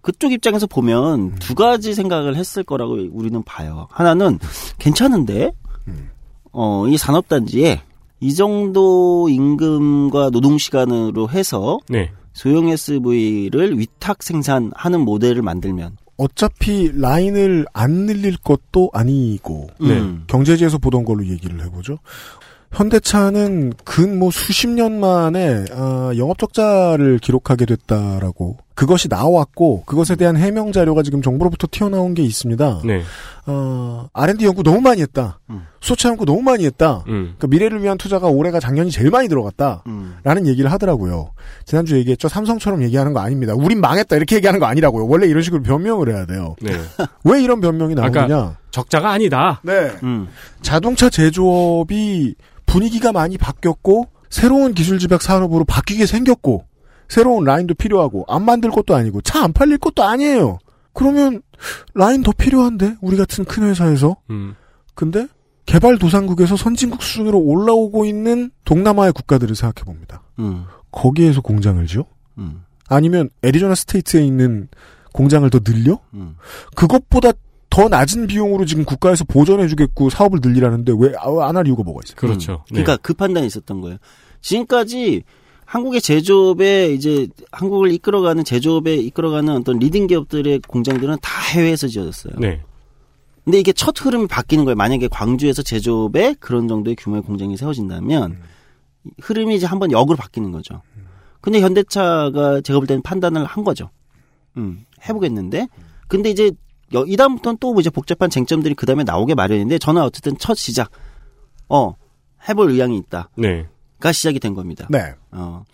그쪽 0.00 0.32
입장에서 0.32 0.66
보면 0.66 1.34
두 1.40 1.54
가지 1.56 1.92
생각을 1.94 2.36
했을 2.36 2.62
거라고 2.62 2.92
우리는 3.10 3.42
봐요. 3.42 3.88
하나는 3.90 4.38
괜찮은데 4.78 5.52
음. 5.88 6.10
어, 6.52 6.86
이 6.86 6.96
산업단지에 6.96 7.82
이 8.20 8.34
정도 8.34 9.28
임금과 9.28 10.30
노동 10.30 10.58
시간으로 10.58 11.28
해서 11.28 11.78
네. 11.88 12.12
소형 12.32 12.68
SUV를 12.68 13.78
위탁 13.78 14.22
생산하는 14.22 15.00
모델을 15.00 15.42
만들면 15.42 15.96
어차피 16.16 16.90
라인을 16.94 17.66
안 17.72 18.06
늘릴 18.06 18.36
것도 18.36 18.90
아니고 18.92 19.68
네. 19.80 19.98
음. 19.98 20.24
경제지에서 20.28 20.78
보던 20.78 21.04
걸로 21.04 21.26
얘기를 21.26 21.62
해보죠. 21.64 21.98
현대차는 22.76 23.72
근 23.84 24.18
뭐 24.18 24.30
수십 24.30 24.68
년 24.68 25.00
만에 25.00 25.64
아, 25.72 26.12
영업 26.16 26.38
적자를 26.38 27.18
기록하게 27.18 27.64
됐다라고 27.66 28.58
그것이 28.76 29.08
나왔고 29.08 29.84
그것에 29.86 30.16
대한 30.16 30.36
해명 30.36 30.70
자료가 30.70 31.02
지금 31.02 31.22
정부로부터 31.22 31.66
튀어나온 31.70 32.12
게 32.12 32.22
있습니다. 32.22 32.82
네. 32.84 33.02
어, 33.46 34.06
R&D 34.12 34.44
연구 34.44 34.62
너무 34.62 34.82
많이 34.82 35.00
했다. 35.00 35.40
음. 35.48 35.66
수소차 35.80 36.10
연구 36.10 36.26
너무 36.26 36.42
많이 36.42 36.66
했다. 36.66 37.02
음. 37.08 37.34
그러니까 37.38 37.46
미래를 37.46 37.82
위한 37.82 37.96
투자가 37.96 38.28
올해가 38.28 38.60
작년이 38.60 38.90
제일 38.90 39.10
많이 39.10 39.28
들어갔다. 39.28 39.82
음. 39.86 40.16
라는 40.24 40.46
얘기를 40.46 40.70
하더라고요. 40.70 41.30
지난주 41.64 41.96
얘기했죠. 41.96 42.28
삼성처럼 42.28 42.82
얘기하는 42.82 43.14
거 43.14 43.20
아닙니다. 43.20 43.54
우린 43.54 43.80
망했다. 43.80 44.14
이렇게 44.14 44.36
얘기하는 44.36 44.60
거 44.60 44.66
아니라고요. 44.66 45.06
원래 45.06 45.26
이런 45.26 45.42
식으로 45.42 45.62
변명을 45.62 46.10
해야 46.10 46.26
돼요. 46.26 46.54
네. 46.60 46.72
왜 47.24 47.42
이런 47.42 47.62
변명이 47.62 47.94
나오느냐. 47.94 48.22
아까 48.22 48.56
적자가 48.72 49.10
아니다. 49.10 49.62
네. 49.64 49.90
음. 50.02 50.28
자동차 50.60 51.08
제조업이 51.08 52.34
분위기가 52.66 53.10
많이 53.12 53.38
바뀌었고 53.38 54.08
새로운 54.28 54.74
기술 54.74 54.98
집약 54.98 55.22
산업으로 55.22 55.64
바뀌게 55.64 56.04
생겼고 56.04 56.64
새로운 57.08 57.44
라인도 57.44 57.74
필요하고 57.74 58.24
안 58.28 58.44
만들 58.44 58.70
것도 58.70 58.94
아니고 58.94 59.20
차 59.22 59.42
안 59.44 59.52
팔릴 59.52 59.78
것도 59.78 60.02
아니에요. 60.02 60.58
그러면 60.92 61.42
라인 61.94 62.22
더 62.22 62.32
필요한데 62.32 62.96
우리 63.02 63.16
같은 63.16 63.44
큰 63.44 63.64
회사에서 63.64 64.16
음. 64.30 64.54
근데 64.94 65.26
개발 65.66 65.98
도상국에서 65.98 66.56
선진국 66.56 67.02
수준으로 67.02 67.38
올라오고 67.38 68.04
있는 68.06 68.50
동남아의 68.64 69.12
국가들을 69.12 69.54
생각해 69.54 69.84
봅니다. 69.84 70.22
음. 70.38 70.64
거기에서 70.92 71.40
공장을 71.42 71.84
지어? 71.86 72.04
음. 72.38 72.62
아니면 72.88 73.28
애리조나 73.42 73.74
state에 73.74 74.24
있는 74.24 74.68
공장을 75.12 75.48
더 75.50 75.58
늘려? 75.60 75.98
음. 76.14 76.36
그것보다 76.74 77.32
더 77.68 77.88
낮은 77.88 78.26
비용으로 78.28 78.64
지금 78.64 78.84
국가에서 78.84 79.24
보전해주겠고 79.24 80.08
사업을 80.08 80.38
늘리라는데 80.42 80.92
왜 80.96 81.12
안 81.18 81.56
할 81.56 81.66
이유가 81.66 81.82
뭐가 81.82 82.00
있어요? 82.04 82.16
그렇죠. 82.16 82.52
네. 82.70 82.82
그러니까 82.82 82.96
그 83.02 83.12
판단이 83.12 83.46
있었던 83.46 83.80
거예요. 83.80 83.98
지금까지 84.40 85.24
한국의 85.66 86.00
제조업에 86.00 86.92
이제 86.94 87.26
한국을 87.50 87.92
이끌어가는 87.92 88.44
제조업에 88.44 88.94
이끌어가는 88.96 89.52
어떤 89.54 89.78
leading 89.78 90.06
기업들의 90.06 90.60
공장들은 90.66 91.18
다 91.20 91.40
해외에서 91.52 91.88
지어졌어요. 91.88 92.34
네. 92.38 92.62
근데 93.44 93.58
이게 93.60 93.72
첫 93.72 93.94
흐름이 94.04 94.26
바뀌는 94.28 94.64
거예요. 94.64 94.76
만약에 94.76 95.08
광주에서 95.08 95.62
제조업에 95.62 96.34
그런 96.40 96.66
정도의 96.68 96.96
규모의 96.96 97.22
공장이 97.22 97.56
세워진다면 97.56 98.38
흐름이 99.20 99.54
이제 99.56 99.66
한번 99.66 99.90
역으로 99.92 100.16
바뀌는 100.16 100.50
거죠. 100.52 100.82
근데 101.40 101.60
현대차가 101.60 102.60
제가 102.62 102.78
볼 102.80 102.86
때는 102.88 103.02
판단을 103.02 103.44
한 103.44 103.62
거죠. 103.62 103.90
음, 104.56 104.84
해보겠는데. 105.08 105.68
근데 106.08 106.30
이제 106.30 106.50
여- 106.94 107.04
이다음부터는 107.06 107.58
또 107.60 107.78
이제 107.80 107.90
복잡한 107.90 108.30
쟁점들이 108.30 108.74
그 108.74 108.86
다음에 108.86 109.04
나오게 109.04 109.34
마련인데 109.34 109.78
저는 109.78 110.02
어쨌든 110.02 110.36
첫 110.38 110.56
시작, 110.56 110.90
어, 111.68 111.94
해볼 112.48 112.70
의향이 112.70 112.96
있다. 112.98 113.30
네. 113.36 113.66
시작이 114.12 114.40
된 114.40 114.54
겁니다. 114.54 114.86
네. 114.90 115.14
어. 115.32 115.64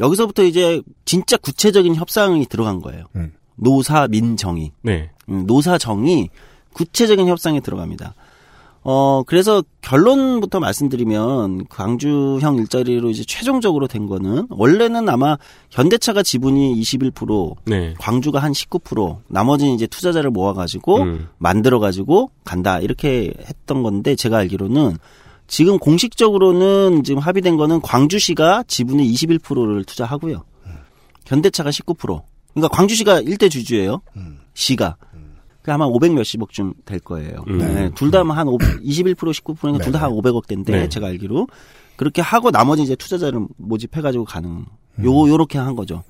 여기서부터 0.00 0.42
이제 0.42 0.82
진짜 1.04 1.36
구체적인 1.36 1.94
협상이 1.94 2.46
들어간 2.46 2.80
거예요. 2.80 3.04
음. 3.16 3.32
노사 3.56 4.08
민정이. 4.08 4.72
네. 4.82 5.10
음, 5.28 5.46
노사 5.46 5.78
정이 5.78 6.30
구체적인 6.72 7.28
협상에 7.28 7.60
들어갑니다. 7.60 8.14
어, 8.84 9.22
그래서 9.26 9.62
결론부터 9.80 10.58
말씀드리면 10.58 11.66
광주형 11.68 12.56
일자리로 12.56 13.10
이제 13.10 13.22
최종적으로 13.24 13.86
된 13.86 14.06
거는 14.06 14.48
원래는 14.50 15.08
아마 15.08 15.38
현대차가 15.70 16.24
지분이 16.24 16.80
21%, 16.80 17.54
네. 17.66 17.94
광주가 17.98 18.40
한 18.40 18.50
19%, 18.50 19.18
나머지는 19.28 19.74
이제 19.74 19.86
투자자를 19.86 20.30
모아가지고 20.30 21.02
음. 21.02 21.28
만들어가지고 21.38 22.30
간다 22.44 22.80
이렇게 22.80 23.32
했던 23.46 23.84
건데 23.84 24.16
제가 24.16 24.38
알기로는 24.38 24.96
지금 25.52 25.78
공식적으로는 25.78 27.04
지금 27.04 27.20
합의된 27.20 27.58
거는 27.58 27.82
광주시가 27.82 28.64
지분의 28.68 29.06
21%를 29.12 29.84
투자하고요. 29.84 30.44
현대차가 31.26 31.68
19%. 31.68 32.22
그러니까 32.54 32.74
광주시가 32.74 33.20
일대 33.20 33.50
주주예요. 33.50 34.00
시가. 34.54 34.96
그 35.60 35.70
아마 35.70 35.84
500 35.84 36.14
몇십억쯤 36.14 36.72
될 36.86 37.00
거예요. 37.00 37.44
음. 37.48 37.58
네, 37.58 37.90
둘다 37.94 38.20
한 38.20 38.46
21% 38.46 39.14
19%니까 39.14 39.84
둘다 39.84 40.00
한 40.00 40.10
500억 40.12 40.46
대인데 40.46 40.72
네. 40.72 40.88
제가 40.88 41.08
알기로 41.08 41.48
그렇게 41.96 42.22
하고 42.22 42.50
나머지 42.50 42.82
이제 42.82 42.96
투자자를 42.96 43.46
모집해 43.58 44.00
가지고 44.00 44.24
가는 44.24 44.64
요 45.04 45.28
요렇게 45.28 45.58
한 45.58 45.76
거죠. 45.76 46.02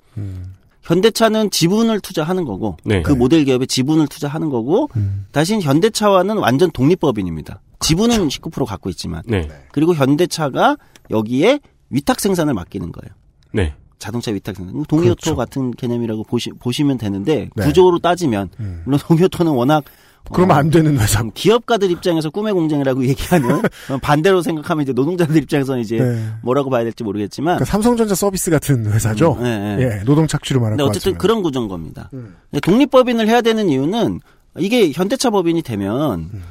현대차는 0.83 1.51
지분을 1.51 1.99
투자하는 1.99 2.45
거고 2.45 2.77
네. 2.85 3.03
그 3.03 3.13
모델 3.13 3.45
기업에 3.45 3.67
지분을 3.67 4.07
투자하는 4.07 4.51
거고 4.51 4.89
대신 5.33 5.61
현대차와는 5.61 6.39
완전 6.39 6.71
독립법인입니다. 6.71 7.61
지분은 7.83 8.29
19% 8.29 8.65
갖고 8.65 8.89
있지만 8.91 9.23
네. 9.27 9.49
그리고 9.73 9.95
현대차가 9.95 10.77
여기에 11.11 11.61
위탁 11.91 12.21
생산을 12.21 12.55
맡기는 12.55 12.91
거예요. 12.93 13.15
네. 13.53 13.75
자동차 13.99 14.31
위탁 14.33 14.57
생산. 14.57 14.83
동이오토 14.85 15.15
그렇죠. 15.21 15.37
같은 15.37 15.71
개념이라고 15.73 16.25
보시, 16.25 16.51
보시면 16.51 16.99
되는데 16.99 17.49
네. 17.55 17.65
구조로 17.65 17.99
따지면 18.01 18.49
음. 18.61 18.83
물론 18.85 18.99
동이오토는 19.07 19.53
워낙 19.53 19.85
그러면 20.33 20.57
어, 20.57 20.59
안 20.61 20.71
되는 20.71 20.99
회사. 20.99 21.23
기업가들 21.35 21.91
입장에서 21.91 22.31
꿈의 22.31 22.53
공장이라고 22.55 23.05
얘기하는 23.09 23.51
어, 23.59 23.99
반대로 24.01 24.41
생각하면 24.43 24.85
이제 24.85 24.93
노동자들 24.93 25.37
입장에서는 25.37 25.81
이제 25.83 25.97
네. 25.99 26.27
뭐라고 26.43 26.71
봐야 26.71 26.85
될지 26.85 27.03
모르겠지만 27.05 27.57
그러니까 27.57 27.65
삼성전자 27.65 28.15
서비스 28.15 28.51
같은 28.51 28.91
회사죠. 28.93 29.33
음, 29.41 29.43
네, 29.43 29.77
네. 29.77 29.83
예, 29.83 30.05
노동 30.05 30.27
착취로 30.29 30.61
말할 30.61 30.79
것 30.79 30.85
어쨌든 30.85 31.13
같으면. 31.13 31.19
그런 31.19 31.43
구조인 31.43 31.69
겁니다. 31.69 32.09
음. 32.15 32.37
근데 32.51 32.61
독립법인을 32.61 33.29
해야 33.29 33.41
되는 33.41 33.69
이유는 33.69 34.21
이게 34.59 34.93
현대차 34.93 35.31
법인이 35.31 35.61
되면 35.63 36.31
음. 36.33 36.43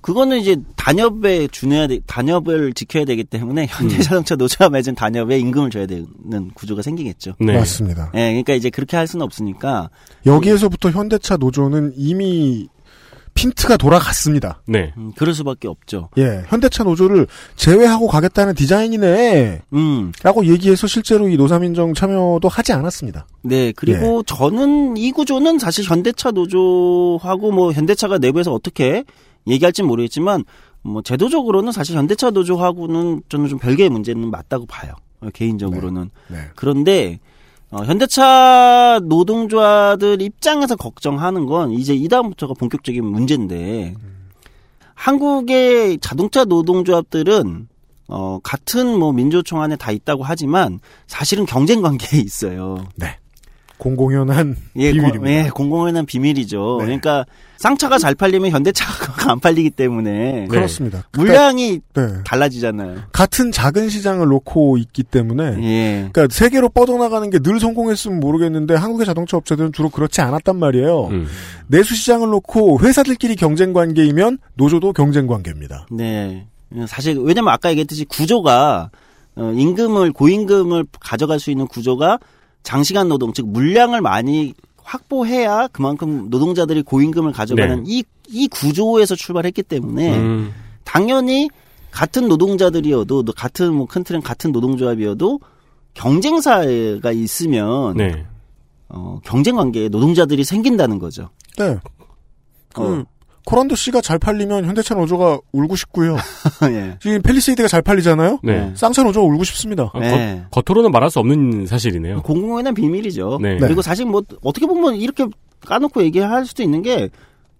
그거는 0.00 0.38
이제 0.38 0.56
단협에 0.76 1.48
준해야 1.48 1.86
돼, 1.86 2.00
단협을 2.06 2.72
지켜야 2.72 3.04
되기 3.04 3.24
때문에 3.24 3.66
현대자동차 3.68 4.36
노조와 4.36 4.70
맺은 4.70 4.94
단협에 4.94 5.38
임금을 5.38 5.70
줘야 5.70 5.86
되는 5.86 6.50
구조가 6.54 6.82
생기겠죠. 6.82 7.34
네. 7.38 7.52
맞습니다. 7.54 8.10
예, 8.14 8.30
그러니까 8.30 8.54
이제 8.54 8.70
그렇게 8.70 8.96
할 8.96 9.06
수는 9.06 9.24
없으니까 9.24 9.90
여기에서부터 10.26 10.90
현대차 10.90 11.36
노조는 11.36 11.92
이미 11.96 12.68
핀트가 13.34 13.76
돌아갔습니다. 13.76 14.60
네. 14.66 14.92
음, 14.96 15.12
그럴 15.16 15.34
수밖에 15.34 15.68
없죠. 15.68 16.08
예, 16.18 16.42
현대차 16.48 16.84
노조를 16.84 17.26
제외하고 17.56 18.08
가겠다는 18.08 18.54
디자인이네. 18.54 19.62
음, 19.72 20.12
라고 20.22 20.46
얘기해서 20.46 20.86
실제로 20.86 21.28
이 21.28 21.36
노사민정 21.36 21.94
참여도 21.94 22.48
하지 22.48 22.72
않았습니다. 22.72 23.26
네. 23.42 23.72
그리고 23.76 24.18
예. 24.18 24.22
저는 24.26 24.96
이 24.96 25.12
구조는 25.12 25.58
사실 25.58 25.84
현대차 25.84 26.32
노조하고 26.32 27.52
뭐 27.52 27.72
현대차가 27.72 28.18
내부에서 28.18 28.52
어떻게 28.52 29.04
얘기할지 29.46 29.82
모르겠지만 29.82 30.44
뭐 30.82 31.02
제도적으로는 31.02 31.72
사실 31.72 31.96
현대차 31.96 32.30
노조하고는 32.30 33.22
저는 33.28 33.48
좀 33.48 33.58
별개의 33.58 33.90
문제는 33.90 34.30
맞다고 34.30 34.66
봐요. 34.66 34.94
어, 35.20 35.28
개인적으로는. 35.32 36.10
네. 36.28 36.38
그런데 36.56 37.20
어, 37.70 37.84
현대차 37.84 39.00
노동조합들 39.04 40.22
입장에서 40.22 40.76
걱정하는 40.76 41.46
건 41.46 41.72
이제 41.72 41.94
이 41.94 42.08
다음부터가 42.08 42.54
본격적인 42.54 43.04
문제인데 43.04 43.94
한국의 44.94 45.98
자동차 46.00 46.44
노동조합들은 46.44 47.68
어, 48.08 48.40
같은 48.42 48.98
뭐 48.98 49.12
민주총 49.12 49.62
안에 49.62 49.76
다 49.76 49.92
있다고 49.92 50.24
하지만 50.24 50.80
사실은 51.06 51.46
경쟁 51.46 51.80
관계에 51.80 52.20
있어요. 52.20 52.88
공공연한 53.80 54.54
예, 54.76 54.92
비밀입니다. 54.92 55.18
공, 55.18 55.28
예, 55.28 55.48
공공연한 55.52 56.06
비밀이죠. 56.06 56.76
네. 56.80 56.84
그러니까 56.84 57.24
쌍차가 57.56 57.98
잘 57.98 58.14
팔리면 58.14 58.50
현대차가 58.50 59.30
안 59.32 59.40
팔리기 59.40 59.70
때문에 59.70 60.46
그렇습니다. 60.48 61.04
물량이 61.12 61.80
그러니까, 61.92 62.16
네. 62.18 62.22
달라지잖아요. 62.24 62.98
같은 63.12 63.50
작은 63.50 63.88
시장을 63.88 64.26
놓고 64.28 64.76
있기 64.78 65.02
때문에 65.02 65.56
예. 65.62 66.08
그러니까 66.12 66.28
세계로 66.30 66.68
뻗어나가는 66.68 67.28
게 67.30 67.40
늘 67.40 67.58
성공했으면 67.58 68.20
모르겠는데 68.20 68.74
한국의 68.74 69.06
자동차 69.06 69.38
업체들은 69.38 69.72
주로 69.72 69.88
그렇지 69.88 70.20
않았단 70.20 70.56
말이에요. 70.56 71.06
음. 71.06 71.26
내수 71.68 71.94
시장을 71.96 72.28
놓고 72.28 72.80
회사들끼리 72.80 73.34
경쟁 73.34 73.72
관계이면 73.72 74.38
노조도 74.54 74.92
경쟁 74.92 75.26
관계입니다. 75.26 75.86
네. 75.90 76.46
사실 76.86 77.18
왜냐면 77.18 77.52
아까 77.52 77.70
얘기했듯이 77.70 78.04
구조가 78.04 78.90
어, 79.36 79.52
임금을 79.56 80.12
고임금을 80.12 80.84
가져갈 81.00 81.40
수 81.40 81.50
있는 81.50 81.66
구조가 81.66 82.18
장시간 82.62 83.08
노동 83.08 83.32
즉 83.32 83.48
물량을 83.48 84.00
많이 84.00 84.54
확보해야 84.82 85.68
그만큼 85.68 86.28
노동자들이 86.30 86.82
고임금을 86.82 87.32
가져가는 87.32 87.84
이, 87.86 88.04
이 88.28 88.48
구조에서 88.48 89.14
출발했기 89.14 89.62
때문에 89.62 90.18
음. 90.18 90.52
당연히 90.84 91.48
같은 91.90 92.28
노동자들이어도 92.28 93.22
또 93.22 93.32
같은 93.32 93.72
뭐큰 93.74 94.04
틀은 94.04 94.22
같은 94.22 94.52
노동조합이어도 94.52 95.40
경쟁사가 95.94 97.12
있으면 97.12 97.96
네. 97.96 98.26
어, 98.88 99.20
경쟁 99.24 99.56
관계에 99.56 99.88
노동자들이 99.88 100.44
생긴다는 100.44 100.98
거죠. 100.98 101.30
네. 101.58 101.78
그 102.72 102.82
어. 102.82 103.04
코란도 103.46 103.74
씨가 103.74 104.00
잘 104.00 104.18
팔리면 104.18 104.64
현대차 104.66 104.94
노조가 104.94 105.40
울고 105.52 105.76
싶고요. 105.76 106.16
예. 106.70 106.96
지금 107.00 107.20
펠리세이드가 107.22 107.68
잘 107.68 107.82
팔리잖아요. 107.82 108.40
네. 108.42 108.72
쌍차 108.74 109.02
노조가 109.02 109.26
울고 109.26 109.44
싶습니다. 109.44 109.90
아, 109.94 109.98
네. 109.98 110.44
겉, 110.50 110.64
겉으로는 110.64 110.90
말할 110.92 111.10
수 111.10 111.18
없는 111.18 111.66
사실이네요. 111.66 112.22
공공연한 112.22 112.74
비밀이죠. 112.74 113.38
네. 113.40 113.58
그리고 113.58 113.82
사실 113.82 114.06
뭐 114.06 114.22
어떻게 114.42 114.66
보면 114.66 114.96
이렇게 114.96 115.26
까놓고 115.66 116.02
얘기할 116.04 116.44
수도 116.46 116.62
있는 116.62 116.82
게 116.82 117.08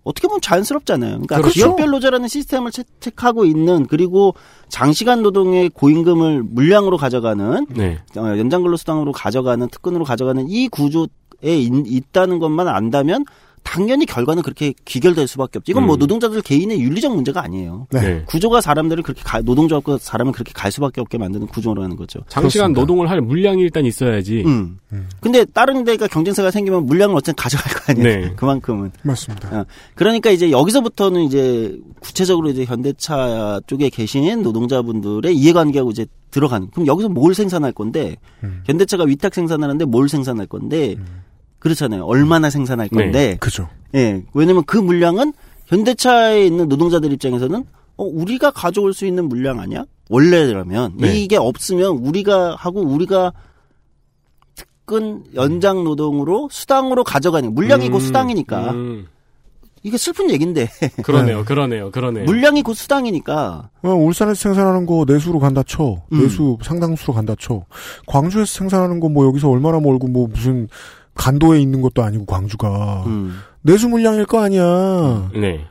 어떻게 0.04 0.28
보면 0.28 0.40
자연스럽잖아요. 0.40 1.10
그러니까 1.12 1.36
그렇죠. 1.36 1.52
기업별 1.54 1.90
노조라는 1.90 2.28
시스템을 2.28 2.70
채택하고 2.70 3.44
있는 3.44 3.86
그리고 3.86 4.34
장시간 4.68 5.22
노동의 5.22 5.68
고임금을 5.70 6.42
물량으로 6.42 6.96
가져가는 6.96 7.66
네. 7.70 7.98
어, 8.16 8.20
연장근로 8.38 8.76
수당으로 8.76 9.12
가져가는 9.12 9.66
특근으로 9.68 10.04
가져가는 10.04 10.46
이 10.48 10.68
구조에 10.68 11.08
있- 11.42 11.86
있다는 11.86 12.38
것만 12.38 12.66
안다면 12.68 13.24
당연히 13.62 14.04
결과는 14.06 14.42
그렇게 14.42 14.72
귀결될 14.84 15.28
수밖에 15.28 15.58
없죠. 15.58 15.70
이건 15.70 15.86
뭐 15.86 15.96
음. 15.96 15.98
노동자들 16.00 16.42
개인의 16.42 16.80
윤리적 16.80 17.14
문제가 17.14 17.42
아니에요. 17.44 17.86
네. 17.92 18.00
네. 18.00 18.24
구조가 18.26 18.60
사람들을 18.60 19.02
그렇게 19.02 19.22
가- 19.22 19.40
노동조합과 19.42 19.98
사람을 19.98 20.32
그렇게 20.32 20.52
갈 20.52 20.72
수밖에 20.72 21.00
없게 21.00 21.18
만드는 21.18 21.46
구조라는 21.46 21.94
거죠. 21.96 22.20
장시간 22.28 22.72
그렇습니다. 22.72 22.80
노동을 22.80 23.10
할 23.10 23.20
물량이 23.20 23.62
일단 23.62 23.86
있어야지. 23.86 24.42
음. 24.46 24.78
음. 24.92 25.08
근데 25.20 25.44
다른 25.44 25.84
데가 25.84 26.08
경쟁사가 26.08 26.50
생기면 26.50 26.86
물량을 26.86 27.14
어쨌든 27.14 27.34
가져갈 27.36 27.72
거 27.72 27.92
아니에요. 27.92 28.20
네. 28.28 28.32
그만큼은. 28.36 28.90
맞습니다. 29.02 29.60
어, 29.60 29.64
그러니까 29.94 30.30
이제 30.30 30.50
여기서부터는 30.50 31.22
이제 31.22 31.78
구체적으로 32.00 32.48
이제 32.50 32.64
현대차 32.64 33.60
쪽에 33.66 33.88
계신 33.90 34.42
노동자분들의 34.42 35.36
이해관계하고 35.36 35.90
이제 35.90 36.06
들어가는. 36.30 36.70
그럼 36.70 36.86
여기서 36.86 37.08
뭘 37.08 37.34
생산할 37.34 37.72
건데 37.72 38.16
음. 38.42 38.62
현대차가 38.66 39.04
위탁 39.04 39.34
생산하는데 39.34 39.84
뭘 39.84 40.08
생산할 40.08 40.46
건데 40.46 40.96
그렇잖아요. 41.60 42.04
얼마나 42.04 42.50
생산할 42.50 42.88
네. 42.90 43.02
건데. 43.02 43.36
그죠. 43.40 43.68
예. 43.94 44.22
왜냐면 44.34 44.64
그 44.64 44.76
물량은 44.76 45.32
현대차에 45.66 46.44
있는 46.46 46.68
노동자들 46.68 47.12
입장에서는 47.12 47.64
어 47.96 48.04
우리가 48.04 48.50
가져올 48.50 48.92
수 48.92 49.06
있는 49.06 49.28
물량 49.28 49.60
아니야? 49.60 49.84
원래라면 50.08 50.94
네. 50.96 51.14
이게 51.16 51.36
없으면 51.36 51.98
우리가 51.98 52.56
하고 52.56 52.80
우리가 52.80 53.32
특근 54.56 55.22
연장 55.34 55.84
노동으로 55.84 56.48
수당으로 56.50 57.04
가져가는 57.04 57.54
물량이 57.54 57.90
곧 57.90 57.98
음, 57.98 58.00
수당이니까 58.00 58.70
음. 58.72 59.06
이게 59.82 59.96
슬픈 59.96 60.30
얘긴데 60.30 60.68
그러네요, 61.04 61.44
그러네요, 61.44 61.90
그러네요. 61.90 62.24
물량이 62.24 62.62
곧 62.62 62.74
수당이니까 62.74 63.70
어, 63.82 63.88
울산에서 63.88 64.34
생산하는 64.34 64.84
거 64.86 65.04
내수로 65.06 65.38
간다 65.38 65.62
쳐. 65.62 66.02
음. 66.12 66.22
내수 66.22 66.58
상당수로 66.62 67.14
간다 67.14 67.34
쳐. 67.38 67.64
광주에서 68.06 68.46
생산하는 68.58 68.98
거 69.00 69.08
뭐 69.08 69.26
여기서 69.26 69.48
얼마나 69.48 69.78
멀고 69.80 70.08
뭐 70.08 70.26
무슨 70.26 70.68
간도에 71.20 71.60
있는 71.60 71.82
것도 71.82 72.02
아니고 72.02 72.24
광주가 72.24 73.04
음. 73.06 73.40
내수 73.60 73.88
물량일 73.90 74.24
거 74.24 74.42
아니야. 74.42 75.30
네. 75.34 75.66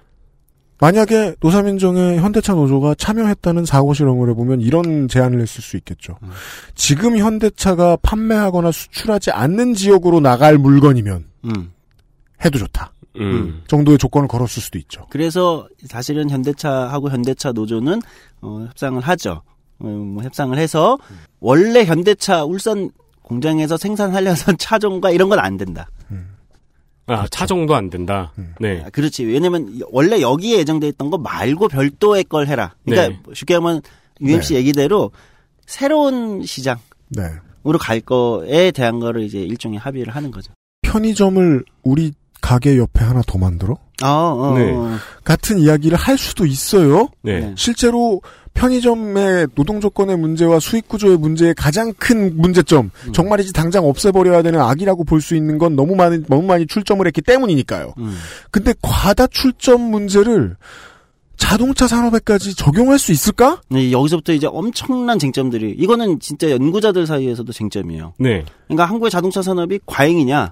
만약에 0.80 1.36
노사민정에 1.42 2.18
현대차 2.18 2.54
노조가 2.54 2.96
참여했다는 2.96 3.66
사고 3.66 3.94
실험을 3.94 4.30
해보면 4.30 4.62
이런 4.62 5.08
제안을 5.08 5.42
했을 5.42 5.62
수 5.62 5.76
있겠죠. 5.78 6.18
음. 6.22 6.30
지금 6.76 7.18
현대차가 7.18 7.98
판매하거나 8.02 8.72
수출하지 8.72 9.32
않는 9.32 9.74
지역으로 9.74 10.20
나갈 10.20 10.58
물건이면 10.58 11.26
음. 11.46 11.74
해도 12.46 12.60
좋다. 12.60 12.94
음. 13.18 13.64
정도의 13.68 13.98
조건을 13.98 14.28
걸었을 14.28 14.62
수도 14.62 14.78
있죠. 14.78 15.08
그래서 15.10 15.68
사실은 15.86 16.30
현대차하고 16.30 17.10
현대차 17.10 17.52
노조는 17.52 18.02
어, 18.42 18.66
협상을 18.70 19.02
하죠. 19.02 19.42
음, 19.82 20.14
뭐 20.14 20.24
협상을 20.24 20.58
해서 20.58 20.98
원래 21.40 21.84
현대차 21.86 22.46
울산 22.46 22.92
공장에서 23.30 23.78
생산하려던 23.78 24.58
차종과 24.60 25.12
이런 25.12 25.30
건 25.30 25.40
안 25.40 25.56
된다. 25.58 25.90
아, 27.08 27.26
차종도 27.32 27.74
안 27.74 27.90
된다. 27.90 28.32
음. 28.38 28.54
네. 28.60 28.84
아, 28.86 28.90
그렇지. 28.92 29.24
왜냐면 29.26 29.80
원래 29.92 30.22
여기에 30.22 30.60
예정돼 30.60 30.90
있던 30.90 31.10
거 31.10 31.18
말고 31.18 31.68
별도의 31.68 32.24
걸 32.26 32.48
해라. 32.48 32.76
그러니까 32.86 33.18
네. 33.28 33.34
쉽게 33.34 33.56
하면 33.56 33.82
UMC 34.22 34.54
얘기대로 34.56 35.10
새로운 35.66 36.44
시장으로 36.46 36.80
네. 37.10 37.24
갈 37.80 38.00
거에 38.02 38.70
대한 38.72 39.00
거를 39.00 39.24
이제 39.24 39.40
일종의 39.40 39.80
합의를 39.80 40.16
하는 40.16 40.30
거죠. 40.30 40.52
편의점을 40.84 41.66
우리 41.82 42.14
가게 42.42 42.78
옆에 42.78 43.04
하나 43.04 43.24
더 43.26 43.40
만들어? 43.40 43.74
어, 44.04 44.08
어, 44.08 44.58
네. 44.58 44.72
어. 44.72 44.98
같은 45.24 45.58
이야기를 45.58 45.98
할 45.98 46.16
수도 46.18 46.46
있어요. 46.46 47.10
네. 47.24 47.40
네. 47.40 47.54
실제로 47.58 48.22
편의점의 48.54 49.48
노동 49.56 49.80
조건의 49.80 50.18
문제와 50.18 50.60
수익 50.60 50.88
구조의 50.88 51.18
문제의 51.18 51.54
가장 51.56 51.94
큰 51.94 52.36
문제점, 52.38 52.92
음. 53.08 53.14
정말이지 53.14 53.54
당장 53.54 53.86
없애버려야 53.86 54.42
되는 54.42 54.60
악이라고 54.60 55.04
볼 55.06 55.22
수 55.22 55.36
있는 55.36 55.58
건 55.58 55.76
너무 55.76 55.96
많은 55.96 56.26
너무 56.28 56.44
많이 56.44 56.66
출점을 56.66 57.06
했기 57.06 57.22
때문이니까요. 57.22 57.94
음. 57.98 58.18
근데 58.52 58.74
과다 58.82 59.28
출점 59.28 59.82
문제를 59.82 60.56
자동차 61.38 61.88
산업에까지 61.88 62.54
적용할 62.56 63.00
수 63.00 63.14
있을까? 63.14 63.62
네, 63.70 63.92
여기서부터 63.92 64.34
이제 64.34 64.46
엄청난 64.48 65.18
쟁점들이 65.20 65.72
이거는 65.78 66.20
진짜 66.20 66.52
연구자들 66.52 67.08
사이에서도 67.08 67.52
쟁점이에요. 67.52 68.14
네. 68.20 68.44
그러니까 68.68 68.86
한국의 68.86 69.10
자동차 69.10 69.42
산업이 69.42 69.80
과잉이냐, 69.86 70.52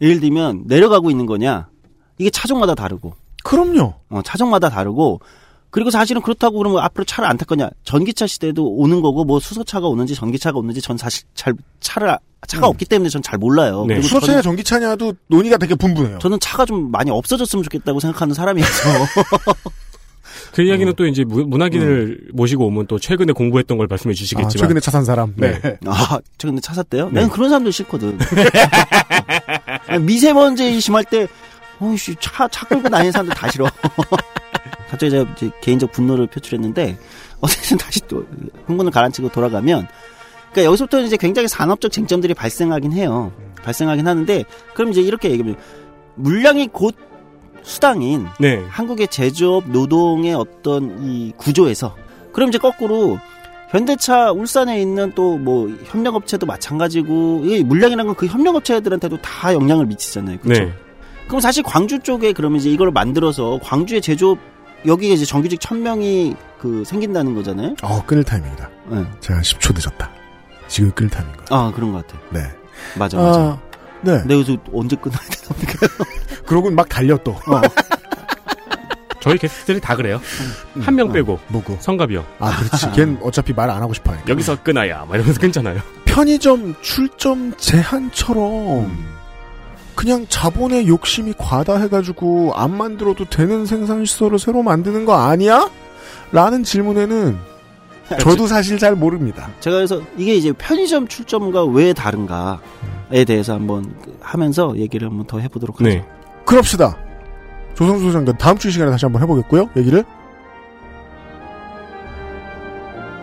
예를 0.00 0.20
들면 0.20 0.64
내려가고 0.66 1.10
있는 1.10 1.26
거냐, 1.26 1.68
이게 2.18 2.28
차종마다 2.30 2.74
다르고, 2.74 3.14
그럼요. 3.44 3.94
어, 4.08 4.20
차종마다 4.22 4.68
다르고, 4.68 5.20
그리고 5.70 5.90
사실은 5.90 6.20
그렇다고 6.22 6.58
그러면 6.58 6.82
앞으로 6.82 7.04
차를 7.04 7.28
안 7.28 7.36
탈 7.38 7.46
거냐? 7.46 7.70
전기차 7.84 8.26
시대도 8.26 8.64
오는 8.76 9.00
거고, 9.02 9.24
뭐 9.24 9.38
수소차가 9.40 9.86
오는지 9.86 10.14
전기차가 10.14 10.58
오는지 10.58 10.80
전 10.80 10.96
사실 10.96 11.24
잘 11.34 11.54
차를 11.80 12.16
차가 12.48 12.66
음. 12.66 12.70
없기 12.70 12.84
때문에 12.86 13.08
전 13.08 13.22
잘 13.22 13.38
몰라요. 13.38 13.84
네. 13.86 13.94
그리고 13.94 14.08
수소차냐 14.08 14.32
저는, 14.32 14.42
전기차냐도 14.42 15.14
논의가 15.28 15.56
되게 15.58 15.74
분분해요. 15.76 16.18
저는 16.18 16.40
차가 16.40 16.64
좀 16.66 16.90
많이 16.90 17.10
없어졌으면 17.10 17.62
좋겠다고 17.62 18.00
생각하는 18.00 18.34
사람이어서. 18.34 18.70
그 20.52 20.62
이야기는 20.62 20.94
또 20.96 21.06
이제 21.06 21.22
무- 21.22 21.44
문학인을 21.46 22.30
모시고 22.32 22.66
오면 22.66 22.86
또 22.88 22.98
최근에 22.98 23.32
공부했던 23.32 23.78
걸 23.78 23.86
말씀해 23.88 24.12
아, 24.12 24.14
주시겠지만. 24.14 24.50
최근에 24.50 24.80
차 24.80 24.90
산 24.90 25.04
사람. 25.04 25.32
네. 25.36 25.60
아, 25.86 26.18
저 26.38 26.48
근데 26.48 26.60
차 26.60 26.74
샀대요? 26.74 27.10
네. 27.12 27.20
난 27.20 27.30
그런 27.30 27.48
사람들 27.48 27.70
싫거든. 27.72 28.18
미세먼지 30.00 30.80
심할 30.80 31.04
때, 31.04 31.26
어이씨, 31.80 32.16
차, 32.20 32.48
차 32.48 32.66
끌고 32.66 32.88
다니는 32.88 33.12
사람들 33.12 33.34
다 33.34 33.48
싫어. 33.50 33.66
갑자기 34.90 35.10
제가 35.10 35.30
이제 35.36 35.50
개인적 35.60 35.92
분노를 35.92 36.26
표출했는데, 36.26 36.98
어쨌든 37.40 37.78
다시 37.78 38.00
또 38.08 38.26
흥분을 38.66 38.90
가라앉히고 38.90 39.30
돌아가면, 39.30 39.86
그러니까 40.50 40.64
여기서부터 40.64 41.00
이제 41.02 41.16
굉장히 41.16 41.48
산업적 41.48 41.92
쟁점들이 41.92 42.34
발생하긴 42.34 42.92
해요. 42.92 43.32
발생하긴 43.62 44.06
하는데, 44.06 44.44
그럼 44.74 44.90
이제 44.90 45.00
이렇게 45.00 45.30
얘기하면, 45.30 45.56
물량이 46.16 46.68
곧 46.72 46.94
수당인 47.62 48.26
네. 48.38 48.64
한국의 48.68 49.08
제조업 49.08 49.70
노동의 49.70 50.34
어떤 50.34 51.02
이 51.04 51.32
구조에서 51.36 51.94
그럼 52.32 52.48
이제 52.48 52.58
거꾸로 52.58 53.18
현대차 53.70 54.32
울산에 54.32 54.80
있는 54.80 55.12
또 55.14 55.36
뭐 55.38 55.70
협력업체도 55.84 56.46
마찬가지고 56.46 57.42
이 57.44 57.62
물량이라는 57.62 58.06
건 58.06 58.14
그 58.14 58.26
협력업체들한테도 58.26 59.18
다 59.22 59.54
영향을 59.54 59.86
미치잖아요. 59.86 60.38
그렇죠? 60.38 60.64
네. 60.64 60.72
그럼 61.28 61.40
사실 61.40 61.62
광주 61.62 61.98
쪽에 62.00 62.32
그러면 62.32 62.58
이제 62.58 62.70
이걸 62.70 62.90
만들어서 62.90 63.60
광주의 63.62 64.00
제조업 64.00 64.38
여기에 64.86 65.12
이제 65.14 65.24
정규직 65.24 65.60
1000명이 65.60 66.36
그 66.60 66.82
생긴다는 66.86 67.34
거잖아요. 67.34 67.74
어, 67.82 68.04
끊을 68.06 68.24
타이밍이다. 68.24 68.68
네. 68.88 69.04
제가 69.20 69.40
10초 69.40 69.74
늦었다. 69.74 70.10
지금 70.68 70.90
끊을 70.92 71.10
타이밍인 71.10 71.36
거예요. 71.44 71.46
아, 71.50 71.72
그런 71.72 71.92
것 71.92 72.06
같아요. 72.06 72.22
네. 72.30 72.50
맞아, 72.98 73.18
맞아. 73.18 73.40
아, 73.40 73.58
네. 74.02 74.18
근데 74.20 74.34
여기서 74.34 74.56
언제 74.72 74.96
끝나야 74.96 75.20
되나? 75.20 75.60
그러고는 76.46 76.74
막 76.76 76.88
달려 76.88 77.16
또. 77.18 77.32
어. 77.32 77.60
저희 79.20 79.36
게스트들이 79.36 79.80
다 79.80 79.96
그래요. 79.96 80.18
한명 80.80 81.12
빼고. 81.12 81.38
뭐고? 81.48 81.76
성갑이요. 81.80 82.24
아, 82.38 82.56
그렇지. 82.56 82.90
걘 82.92 83.18
어차피 83.22 83.52
말 83.52 83.68
안 83.68 83.82
하고 83.82 83.92
싶어 83.92 84.12
하니까. 84.12 84.26
여기서 84.30 84.62
끊어야. 84.62 85.04
막 85.06 85.14
이러면서 85.14 85.38
끊잖아요. 85.40 85.78
편의점 86.06 86.74
출점 86.80 87.54
제한처럼 87.58 88.86
음. 88.86 89.06
그냥 90.00 90.24
자본의 90.30 90.88
욕심이 90.88 91.34
과다해가지고 91.36 92.54
안 92.54 92.74
만들어도 92.74 93.26
되는 93.26 93.66
생산시설을 93.66 94.38
새로 94.38 94.62
만드는 94.62 95.04
거 95.04 95.12
아니야? 95.12 95.70
라는 96.32 96.64
질문에는 96.64 97.36
저도 98.18 98.46
사실 98.46 98.78
잘 98.78 98.94
모릅니다. 98.94 99.50
제가 99.60 99.76
그래서 99.76 100.00
이게 100.16 100.34
이제 100.36 100.52
편의점 100.52 101.06
출점과 101.06 101.66
왜 101.66 101.92
다른가에 101.92 103.26
대해서 103.26 103.52
한번 103.52 103.94
그 104.02 104.16
하면서 104.22 104.74
얘기를 104.78 105.06
한번 105.06 105.26
더 105.26 105.38
해보도록 105.38 105.80
하죠. 105.80 105.90
네. 105.90 106.02
그럽시다. 106.46 106.96
조성수 107.74 108.06
소장관 108.06 108.38
다음 108.38 108.56
주이 108.56 108.70
시간에 108.70 108.90
다시 108.90 109.04
한번 109.04 109.20
해보겠고요. 109.20 109.68
얘기를 109.76 110.02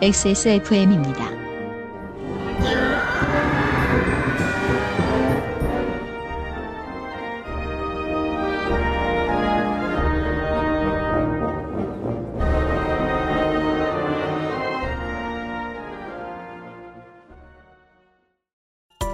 XSFM입니다. 0.04 1.47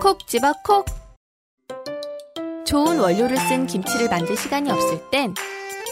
콕 0.03 0.27
집어 0.27 0.51
콕. 0.65 0.85
좋은 2.65 2.99
원료를 2.99 3.37
쓴 3.37 3.65
김치를 3.65 4.09
만들 4.09 4.35
시간이 4.35 4.69
없을 4.69 4.99
땐 5.09 5.33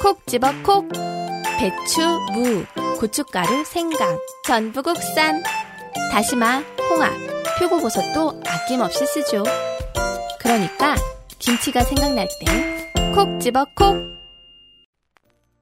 콕 0.02 0.28
집어 0.28 0.52
콕. 0.64 0.90
배추, 1.58 2.02
무, 2.34 2.66
고춧가루, 3.00 3.64
생강, 3.64 4.20
전부 4.46 4.84
국산. 4.84 5.42
다시마, 6.12 6.62
홍합, 6.90 7.14
표고버섯도 7.58 8.42
아낌없이 8.46 9.06
쓰죠. 9.06 9.44
그러니까 10.42 10.96
김치가 11.40 11.80
생각날 11.80 12.28
땐 12.46 13.14
콕 13.16 13.40
집어 13.40 13.64
콕. 13.78 13.96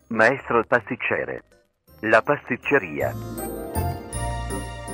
Maestro 0.10 0.64
pasticcere. 0.68 1.38
La 2.04 2.20
pasticceria. 2.20 3.14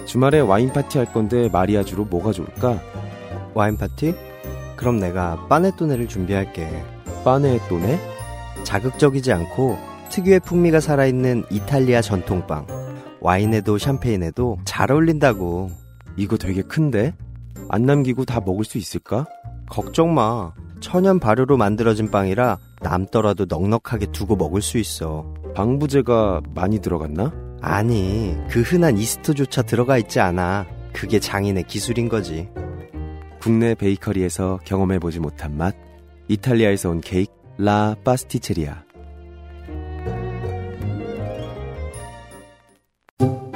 주말에 0.05 0.41
와인 0.41 0.73
파티 0.73 0.97
할 0.97 1.13
건데 1.13 1.47
마리아주로 1.47 2.03
뭐가 2.03 2.33
좋을까? 2.33 2.81
와인 3.55 3.77
파티? 3.77 4.13
그럼 4.75 4.99
내가 4.99 5.47
빠네토네를 5.47 6.07
준비할게. 6.09 6.83
빠네또네? 7.23 7.99
자극적이지 8.65 9.31
않고 9.31 9.77
특유의 10.09 10.41
풍미가 10.41 10.81
살아있는 10.81 11.45
이탈리아 11.49 12.01
전통빵. 12.01 12.67
와인에도 13.21 13.77
샴페인에도 13.77 14.57
잘 14.65 14.91
어울린다고. 14.91 15.71
이거 16.17 16.37
되게 16.37 16.61
큰데? 16.61 17.15
안 17.69 17.83
남기고 17.83 18.25
다 18.25 18.41
먹을 18.45 18.65
수 18.65 18.77
있을까? 18.77 19.25
걱정 19.69 20.13
마. 20.13 20.51
천연 20.81 21.19
발효로 21.19 21.55
만들어진 21.55 22.11
빵이라 22.11 22.59
남더라도 22.81 23.45
넉넉하게 23.45 24.07
두고 24.11 24.35
먹을 24.35 24.61
수 24.61 24.77
있어. 24.77 25.33
방부제가 25.55 26.41
많이 26.53 26.79
들어갔나? 26.79 27.33
아니, 27.61 28.35
그 28.49 28.61
흔한 28.61 28.97
이스트조차 28.97 29.61
들어가 29.61 29.97
있지 29.97 30.19
않아. 30.19 30.65
그게 30.91 31.19
장인의 31.19 31.63
기술인 31.63 32.09
거지. 32.09 32.49
국내 33.45 33.75
베이커리에서 33.75 34.59
경험해보지 34.65 35.19
못한 35.19 35.55
맛 35.55 35.75
이탈리아에서 36.29 36.89
온 36.89 36.99
케이크 36.99 37.31
라 37.59 37.95
파스티체리아 38.03 38.83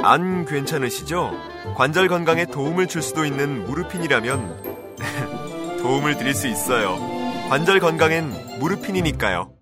안 0.04 0.46
괜찮으시죠? 0.46 1.32
관절 1.76 2.08
건강에 2.08 2.46
도움을 2.46 2.86
줄 2.86 3.02
수도 3.02 3.26
있는 3.26 3.66
무르핀이라면 3.66 4.98
도움을 5.82 6.18
드릴 6.18 6.36
수 6.36 6.48
있어요. 6.48 6.96
관절 7.50 7.80
건강엔 7.80 8.60
무르핀이니까요. 8.60 9.56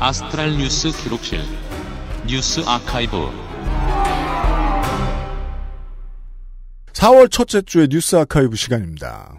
astral 0.00 0.58
뉴스 0.58 0.90
기록실 0.90 1.40
뉴스 2.26 2.62
아카이브 2.66 3.49
4월 6.92 7.30
첫째 7.30 7.62
주의 7.62 7.88
뉴스 7.88 8.16
아카이브 8.16 8.56
시간입니다. 8.56 9.34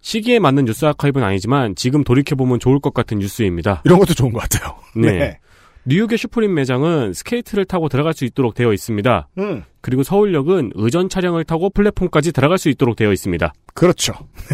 시기에 0.00 0.38
맞는 0.38 0.66
뉴스 0.66 0.84
아카이브는 0.84 1.26
아니지만 1.26 1.74
지금 1.76 2.04
돌이켜보면 2.04 2.60
좋을 2.60 2.80
것 2.80 2.92
같은 2.92 3.18
뉴스입니다. 3.18 3.82
이런 3.84 3.98
것도 3.98 4.14
좋은 4.14 4.32
것 4.32 4.40
같아요. 4.40 4.76
네. 4.96 5.38
뉴욕의 5.86 6.16
슈프림 6.16 6.54
매장은 6.54 7.12
스케이트를 7.12 7.66
타고 7.66 7.90
들어갈 7.90 8.14
수 8.14 8.24
있도록 8.24 8.54
되어 8.54 8.72
있습니다. 8.72 9.28
음, 9.38 9.64
그리고 9.82 10.02
서울역은 10.02 10.72
의전 10.74 11.10
차량을 11.10 11.44
타고 11.44 11.68
플랫폼까지 11.68 12.32
들어갈 12.32 12.56
수 12.56 12.70
있도록 12.70 12.96
되어 12.96 13.12
있습니다. 13.12 13.52
그렇죠. 13.74 14.14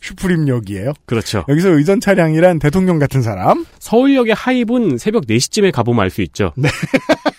슈프림역이에요. 0.00 0.92
그렇죠. 1.04 1.44
여기서 1.48 1.70
의전 1.70 2.00
차량이란 2.00 2.58
대통령 2.60 2.98
같은 2.98 3.20
사람. 3.22 3.66
서울역의 3.78 4.34
하입은 4.34 4.98
새벽 4.98 5.26
4시쯤에 5.26 5.72
가보면 5.72 6.02
알 6.02 6.10
수 6.10 6.22
있죠. 6.22 6.52
네. 6.56 6.68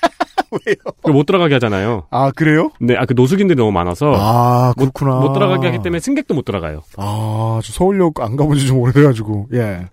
왜요? 0.52 1.14
못 1.14 1.26
들어가게 1.26 1.56
하잖아요. 1.56 2.06
아, 2.10 2.32
그래요? 2.32 2.72
네, 2.80 2.96
아, 2.98 3.06
그 3.06 3.14
노숙인들이 3.14 3.58
너무 3.58 3.72
많아서. 3.72 4.14
아, 4.16 4.74
그렇구나. 4.78 5.16
못, 5.16 5.28
못 5.28 5.34
들어가게 5.34 5.68
하기 5.68 5.80
때문에 5.84 6.00
승객도 6.00 6.34
못 6.34 6.46
들어가요. 6.46 6.82
아, 6.98 7.60
저 7.64 7.74
서울역 7.74 8.22
안 8.22 8.36
가본 8.36 8.58
지 8.58 8.68
좀 8.68 8.80
오래돼가지고, 8.80 9.48
예. 9.54 9.88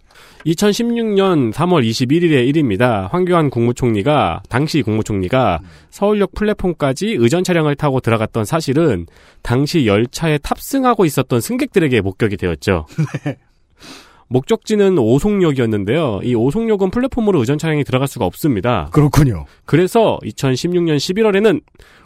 2016년 0.47 1.53
3월 1.55 1.89
21일의 1.89 2.47
일입니다. 2.49 3.09
황교안 3.11 3.49
국무총리가 3.49 4.43
당시 4.51 4.83
국무총리가 4.83 5.61
서울역 5.91 6.35
플랫폼까지 6.35 7.17
의전 7.19 7.43
차량을 7.45 7.77
타고 7.77 8.01
들어갔던 8.01 8.45
사실은 8.45 9.07
당시 9.43 9.87
열차에 9.87 10.39
탑승하고 10.39 11.07
있었던 11.07 11.41
승객들에게 11.41 12.01
목격이 12.03 12.37
되었죠. 12.37 12.85
목적지는 14.29 14.99
오송역이었는데요. 14.99 16.21
이 16.23 16.35
오송역은 16.35 16.91
플랫폼으로 16.91 17.41
의전 17.41 17.59
차량이 17.59 17.85
들어갈 17.85 18.09
수가 18.09 18.25
없습니다. 18.25 18.89
그렇군요. 18.93 19.47
그래서 19.65 20.19
2016년 20.23 20.97
11월에는 20.97 21.61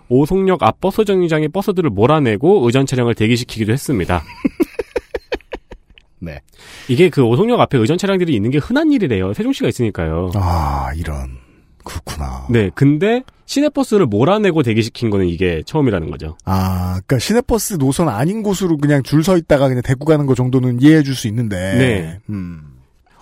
오송역 0.09 0.63
앞 0.63 0.81
버스 0.81 1.05
정류장에 1.05 1.49
버스들을 1.49 1.91
몰아내고 1.91 2.65
의전 2.67 2.87
차량을 2.87 3.15
대기시키기도 3.15 3.73
했습니다. 3.73 4.23
네. 6.21 6.41
이게 6.89 7.11
그 7.11 7.23
오송역 7.23 7.61
앞에 7.61 7.79
의전 7.79 7.99
차량들이 7.99 8.35
있는 8.35 8.51
게 8.51 8.59
흔한 8.59 8.91
일이래요. 8.91 9.35
세종시가 9.35 9.69
있으니까요. 9.69 10.33
아, 10.35 10.91
이런. 10.97 11.48
그렇구나. 11.89 12.47
네, 12.51 12.71
근데 12.75 13.23
시내버스를 13.47 14.05
몰아내고 14.07 14.63
대기시킨 14.63 15.09
거는 15.09 15.27
이게 15.27 15.63
처음이라는 15.65 16.11
거죠. 16.11 16.37
아, 16.45 17.01
그니까 17.07 17.19
시내버스 17.19 17.79
노선 17.79 18.09
아닌 18.11 18.43
곳으로 18.43 18.77
그냥 18.77 19.03
줄 19.03 19.23
서 19.23 19.37
있다가 19.39 19.69
그냥 19.69 19.83
데리고 19.83 20.05
가는 20.05 20.27
거 20.27 20.35
정도는 20.35 20.81
이해해 20.83 21.03
줄 21.03 21.15
수 21.15 21.27
있는데. 21.29 21.57
네. 21.57 22.19
음. 22.29 22.61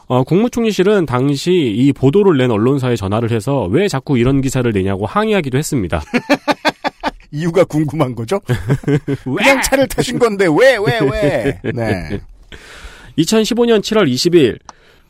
어, 0.08 0.22
국무총리실은 0.24 1.06
당시 1.06 1.52
이 1.52 1.92
보도를 1.92 2.36
낸 2.38 2.50
언론사에 2.50 2.94
전화를 2.96 3.30
해서 3.32 3.64
왜 3.66 3.88
자꾸 3.88 4.18
이런 4.18 4.40
기사를 4.40 4.70
내냐고 4.72 5.06
항의하기도 5.06 5.58
했습니다. 5.58 6.02
이유가 7.32 7.64
궁금한 7.64 8.14
거죠? 8.14 8.40
그냥 9.24 9.60
차를 9.62 9.88
타신 9.88 10.18
건데 10.18 10.46
왜, 10.46 10.76
왜, 10.76 11.00
왜? 11.00 11.60
네. 11.72 12.20
2015년 13.18 13.80
7월 13.80 14.08
20일, 14.12 14.58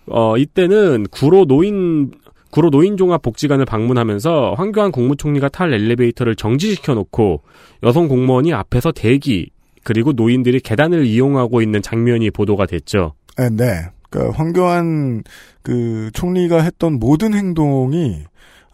어, 0.06 0.36
이때는 0.38 1.06
구로 1.10 1.44
노인, 1.44 2.12
구로 2.50 2.70
노인종합복지관을 2.70 3.64
방문하면서 3.64 4.54
황교안 4.56 4.92
국무총리가 4.92 5.48
탈 5.48 5.72
엘리베이터를 5.74 6.36
정지시켜 6.36 6.94
놓고 6.94 7.42
여성 7.82 8.08
공무원이 8.08 8.52
앞에서 8.54 8.92
대기, 8.92 9.50
그리고 9.84 10.12
노인들이 10.12 10.60
계단을 10.60 11.04
이용하고 11.06 11.60
있는 11.62 11.82
장면이 11.82 12.30
보도가 12.30 12.66
됐죠. 12.66 13.14
네, 13.36 13.48
네. 13.50 13.66
그러니까 14.10 14.36
황교안 14.38 15.22
그 15.62 16.10
총리가 16.14 16.62
했던 16.62 16.98
모든 16.98 17.34
행동이 17.34 18.24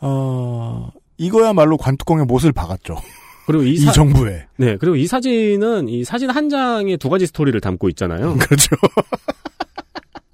어 0.01 0.91
이거야말로 1.19 1.77
관뚜껑에 1.77 2.25
못을 2.25 2.53
박았죠. 2.53 2.97
그리고 3.47 3.65
이, 3.65 3.73
이 3.73 3.79
사- 3.79 3.93
정부에. 3.93 4.47
네, 4.57 4.77
그리고 4.77 4.95
이 4.97 5.07
사진은 5.07 5.89
이 5.89 6.05
사진 6.05 6.31
한 6.31 6.49
장에 6.49 6.97
두 6.97 7.09
가지 7.09 7.27
스토리를 7.27 7.61
담고 7.61 7.89
있잖아요. 7.91 8.37
그렇죠. 8.41 8.77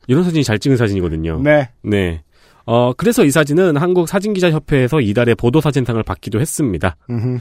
이런 0.07 0.25
사진이 0.25 0.45
잘 0.45 0.59
찍은 0.59 0.77
사진이거든요. 0.77 1.41
네. 1.43 1.71
네. 1.83 2.23
어, 2.71 2.93
그래서 2.93 3.25
이 3.25 3.31
사진은 3.31 3.79
한국 3.79 4.11
사진기자협회에서 4.11 5.01
이달에 5.01 5.35
보도사진상을 5.35 6.03
받기도 6.03 6.39
했습니다. 6.39 6.97
음흠. 7.09 7.39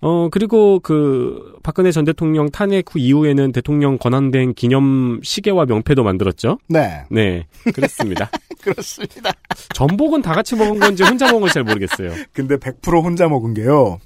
어, 0.00 0.28
그리고 0.30 0.80
그, 0.80 1.58
박근혜 1.62 1.92
전 1.92 2.06
대통령 2.06 2.48
탄핵 2.48 2.86
후 2.94 2.98
이후에는 2.98 3.52
대통령 3.52 3.98
권한대행 3.98 4.54
기념 4.54 5.20
시계와 5.22 5.66
명패도 5.66 6.02
만들었죠? 6.02 6.60
네. 6.66 7.04
네. 7.10 7.46
그렇습니다. 7.74 8.30
그렇습니다. 8.62 9.32
전복은 9.74 10.22
다 10.22 10.32
같이 10.32 10.56
먹은 10.56 10.78
건지 10.78 11.02
혼자 11.02 11.26
먹은 11.26 11.40
건지 11.40 11.52
잘 11.52 11.64
모르겠어요. 11.64 12.14
근데 12.32 12.56
100% 12.56 13.04
혼자 13.04 13.28
먹은 13.28 13.52
게요. 13.52 13.98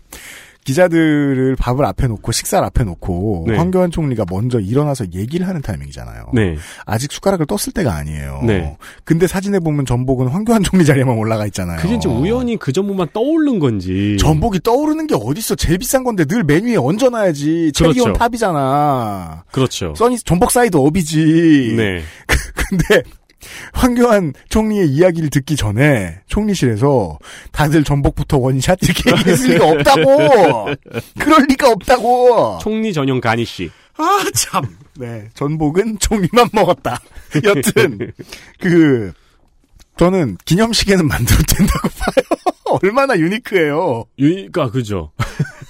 기자들을 0.65 1.57
밥을 1.57 1.85
앞에 1.85 2.07
놓고 2.09 2.33
식사를 2.33 2.65
앞에 2.67 2.85
놓고 2.85 3.45
네. 3.49 3.57
황교안 3.57 3.91
총리가 3.91 4.25
먼저 4.29 4.59
일어나서 4.59 5.05
얘기를 5.15 5.47
하는 5.47 5.61
타이밍이잖아요. 5.63 6.31
네. 6.33 6.57
아직 6.87 7.13
숟가락을 7.13 7.47
떴을 7.47 7.73
때가 7.75 7.95
아니에요. 7.95 8.43
네. 8.45 8.77
근데 9.05 9.27
사진에 9.27 9.59
보면 9.61 9.87
전복은 9.87 10.29
황교안 10.29 10.63
총리 10.63 10.85
자리에만 10.85 11.17
올라가 11.17 11.47
있잖아요. 11.47 11.79
그게 11.81 11.95
이제 11.95 12.09
우연히 12.09 12.57
그 12.57 12.73
전복만 12.73 13.09
떠오른 13.13 13.59
건지. 13.59 14.17
전복이 14.19 14.61
떠오르는 14.63 15.07
게 15.07 15.15
어딨어. 15.15 15.55
제일 15.57 15.79
비싼 15.79 16.03
건데 16.03 16.25
늘 16.25 16.43
메뉴에 16.43 16.77
얹어놔야지. 16.77 17.73
cherry 17.75 17.90
on 17.90 17.95
그렇죠. 17.95 18.13
top이잖아. 18.15 19.45
그렇죠. 19.53 19.95
sunny 19.97 20.19
전복 20.21 20.51
side 20.51 20.77
up이지. 20.77 21.75
네. 21.77 22.03
근데 22.69 23.03
황교안 23.73 24.33
총리의 24.49 24.89
이야기를 24.89 25.31
듣기 25.31 25.57
전에 25.57 26.21
총리실에서 26.27 27.19
다들 27.53 27.85
전복부터 27.85 28.39
원샷 28.39 28.79
이렇게 28.83 29.11
얘기했을 29.19 29.53
리가 29.55 29.69
없다고. 29.69 30.75
그럴 31.19 31.43
리가 31.49 31.71
없다고. 31.71 32.59
총리 32.61 32.93
전용 32.93 33.21
가니쉬. 33.21 33.71
아 33.97 34.25
참. 34.35 34.65
네. 34.97 35.29
전복은 35.35 35.99
총리만 35.99 36.49
먹었다. 36.53 37.01
여튼 37.45 38.13
그 38.61 39.13
저는 39.97 40.37
기념시계는 40.45 41.07
만들어도 41.07 41.43
된다고 41.55 41.89
봐요. 41.89 42.79
얼마나 42.83 43.17
유니크해요. 43.17 44.05
유니까 44.19 44.71
그죠. 44.71 45.13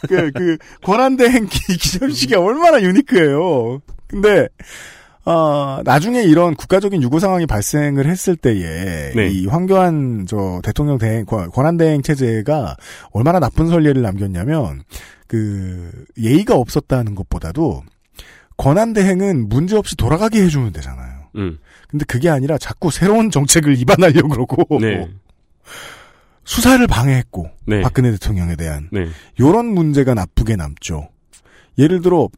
그, 0.09 0.31
그, 0.33 0.57
권한대행 0.83 1.47
기- 1.47 1.77
기념시계 1.77 2.37
얼마나 2.37 2.81
유니크해요. 2.81 3.81
근데, 4.07 4.49
어, 5.27 5.81
나중에 5.85 6.23
이런 6.23 6.55
국가적인 6.55 7.03
유고 7.03 7.19
상황이 7.19 7.47
발생을 7.47 8.07
했을 8.07 8.37
때에, 8.37 9.13
네. 9.15 9.29
이 9.31 9.47
황교안, 9.47 10.27
저, 10.29 10.61
대통령 10.63 10.99
대행, 10.99 11.25
권- 11.25 11.51
권한 11.51 11.77
대행 11.79 12.03
체제가 12.03 12.77
얼마나 13.13 13.41
나쁜 13.41 13.69
선례를 13.69 14.03
남겼냐면, 14.03 14.83
그, 15.27 15.91
예의가 16.19 16.57
없었다는 16.57 17.15
것보다도, 17.15 17.83
권한 18.59 18.93
대행은 18.93 19.49
문제 19.49 19.77
없이 19.77 19.97
돌아가게 19.97 20.43
해주면 20.43 20.73
되잖아요. 20.73 21.15
음. 21.37 21.59
근데 21.89 22.05
그게 22.07 22.29
아니라 22.29 22.59
자꾸 22.59 22.91
새로운 22.91 23.31
정책을 23.31 23.77
입안하려고 23.81 24.29
그러고, 24.29 24.79
네. 24.79 25.09
수사를 26.45 26.87
방해했고, 26.87 27.49
네. 27.67 27.81
박근혜 27.81 28.11
대통령에 28.11 28.57
대한. 28.57 28.89
네. 28.93 29.07
요런 29.41 29.65
문제가 29.67 30.13
나쁘게 30.13 30.57
남죠. 30.57 31.09
예를 31.79 32.03
들어 32.03 32.29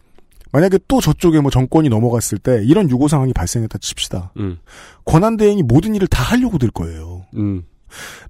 만약에 0.57 0.79
또 0.89 1.03
저쪽에 1.03 1.39
뭐 1.41 1.51
정권이 1.51 1.91
넘어갔을 1.91 2.39
때 2.39 2.63
이런 2.65 2.89
유고 2.89 3.09
상황이 3.09 3.35
발생했다 3.35 3.77
칩시다. 3.77 4.33
음. 4.39 4.59
권한 5.05 5.37
대행이 5.37 5.63
모든 5.63 5.95
일을 5.95 6.09
다 6.09 6.23
하려고 6.23 6.57
들 6.57 6.71
거예요. 6.71 7.27
음. 7.37 7.65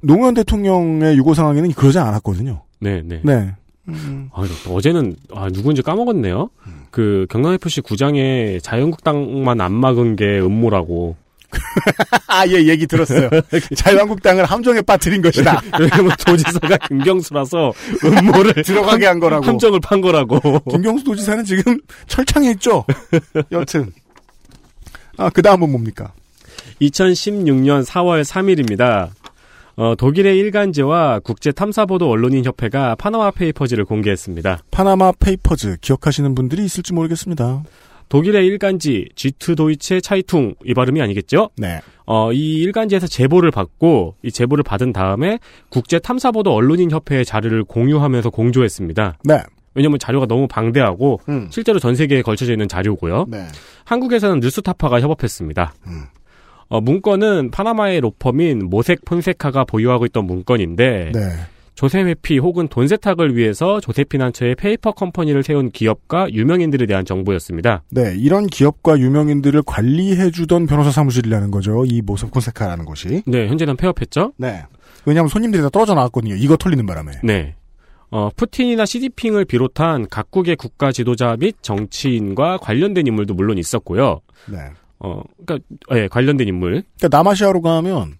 노무현 0.01 0.35
대통령의 0.35 1.17
유고 1.19 1.35
상황에는 1.35 1.71
그러지 1.71 2.01
않았거든요. 2.01 2.65
네, 2.81 3.01
네. 3.05 3.21
네. 3.23 3.55
아, 4.33 4.45
어제는 4.69 5.15
아 5.33 5.49
누군지 5.51 5.83
까먹었네요. 5.83 6.51
그 6.91 7.29
경남FC 7.31 7.83
구장에 7.83 8.59
자유한국당만 8.59 9.61
안 9.61 9.73
막은 9.73 10.17
게 10.17 10.41
음모라고. 10.41 11.15
아, 12.27 12.47
예, 12.47 12.67
얘기 12.67 12.87
들었어요. 12.87 13.29
자유한국당을 13.77 14.45
함정에 14.45 14.81
빠뜨린 14.83 15.23
것이다. 15.23 15.63
왜냐면 15.79 16.13
도지사가 16.27 16.77
김경수라서 16.89 17.73
음모를 18.05 18.63
들어가게 18.63 19.07
한 19.07 19.21
거라고. 19.21 19.45
함정을 19.45 19.81
판 19.81 20.01
거라고. 20.01 20.61
김경수 20.71 21.05
도지사는 21.05 21.45
지금 21.45 21.79
철창에 22.07 22.51
있죠. 22.53 22.85
여튼. 23.53 23.93
아, 25.17 25.31
그 25.31 25.43
다음은 25.43 25.71
뭡니까? 25.71 26.13
2016년 26.81 27.85
4월 27.85 28.23
3일입니다. 28.23 29.11
어, 29.77 29.95
독일의 29.95 30.39
일간지와 30.39 31.21
국제 31.21 31.53
탐사보도 31.53 32.09
언론인 32.09 32.45
협회가 32.45 32.95
Panama 32.95 33.31
Papers를 33.31 33.85
공개했습니다. 33.85 34.61
Panama 34.71 35.13
Papers 35.13 35.79
기억하시는 35.83 36.35
분들이 36.35 36.65
있을지 36.65 36.95
모르겠습니다. 36.95 37.63
독일의 38.09 38.47
일간지 38.47 39.09
지트 39.17 39.55
도이체 39.55 40.01
차이퉁 40.01 40.55
이 40.65 40.75
발음이 40.75 41.01
아니겠죠? 41.01 41.51
네. 41.57 41.81
어, 42.07 42.33
이 42.33 42.61
일간지에서 42.61 43.07
제보를 43.07 43.51
받고 43.51 44.15
이 44.23 44.31
제보를 44.31 44.63
받은 44.63 44.93
다음에 44.93 45.39
국제 45.69 45.99
탐사보도 45.99 46.55
언론인 46.55 46.91
협회의 46.91 47.25
자료를 47.25 47.65
공유하면서 47.65 48.31
공조했습니다. 48.31 49.19
네. 49.25 49.43
왜냐면 49.75 49.99
자료가 49.99 50.27
너무 50.27 50.47
방대하고 50.49 51.21
음. 51.29 51.49
실제로 51.51 51.79
전 51.79 51.95
세계에 51.95 52.23
걸쳐져 52.23 52.53
있는 52.53 52.69
자료고요. 52.69 53.27
네. 53.29 53.47
한국에서는 53.85 54.41
뉴스타파가 54.41 55.01
협업했습니다. 55.01 55.75
어, 56.69 56.81
문건은 56.81 57.51
파나마의 57.51 58.01
로펌인 58.01 58.71
모색 58.71 59.05
폰세카가 59.05 59.65
보유하고 59.65 60.07
있던 60.07 60.27
문건인데 60.27 61.13
네. 61.13 61.21
조세 61.77 62.03
회피 62.03 62.39
혹은 62.39 62.69
돈 62.69 62.89
세탁을 62.89 63.37
위해서 63.37 63.81
조세 63.81 64.03
피난처의 64.03 64.57
페이퍼 64.57 64.93
컴퍼니를 64.93 65.43
세운 65.43 65.71
기업과 65.71 66.33
유명인들에 66.33 66.87
대한 66.87 67.05
정보였습니다. 67.05 67.83
네, 67.91 68.17
이런 68.17 68.47
기업과 68.47 68.99
유명인들을 68.99 69.63
관리해주던 69.67 70.67
변호사 70.67 70.91
사무실이라는 70.91 71.51
거죠. 71.51 71.85
이 71.87 72.01
모색 72.01 72.31
폰세카라는 72.31 72.87
곳이. 72.87 73.23
네, 73.27 73.47
현재는 73.47 73.77
폐업했죠. 73.77 74.33
네. 74.39 74.65
왜냐하면 75.05 75.29
손님들이 75.29 75.63
다 75.63 75.69
떨어져 75.69 75.95
나왔거든요. 75.95 76.35
이거 76.35 76.57
털리는 76.57 76.85
바람에. 76.87 77.13
네. 77.23 77.55
어, 78.11 78.31
푸틴이나 78.35 78.87
시진핑을 78.87 79.45
비롯한 79.45 80.09
각국의 80.09 80.57
국가 80.57 80.93
지도자 80.93 81.37
및 81.39 81.57
정치인과 81.61 82.57
관련된 82.59 83.07
인물도 83.07 83.35
물론 83.35 83.59
있었고요. 83.59 84.21
네. 84.51 84.59
어, 84.99 85.23
그러니까 85.45 85.67
예, 85.93 86.09
관련된 86.09 86.49
인물. 86.49 86.85
그러니까 86.99 87.17
남아시아로 87.19 87.61
가면 87.61 88.15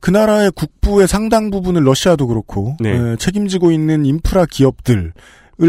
그 0.00 0.10
나라의 0.10 0.50
국부의 0.52 1.06
상당 1.06 1.50
부분을 1.50 1.84
러시아도 1.84 2.26
그렇고 2.26 2.76
네. 2.80 2.90
에, 2.90 3.16
책임지고 3.16 3.70
있는 3.70 4.06
인프라 4.06 4.46
기업들을 4.46 5.12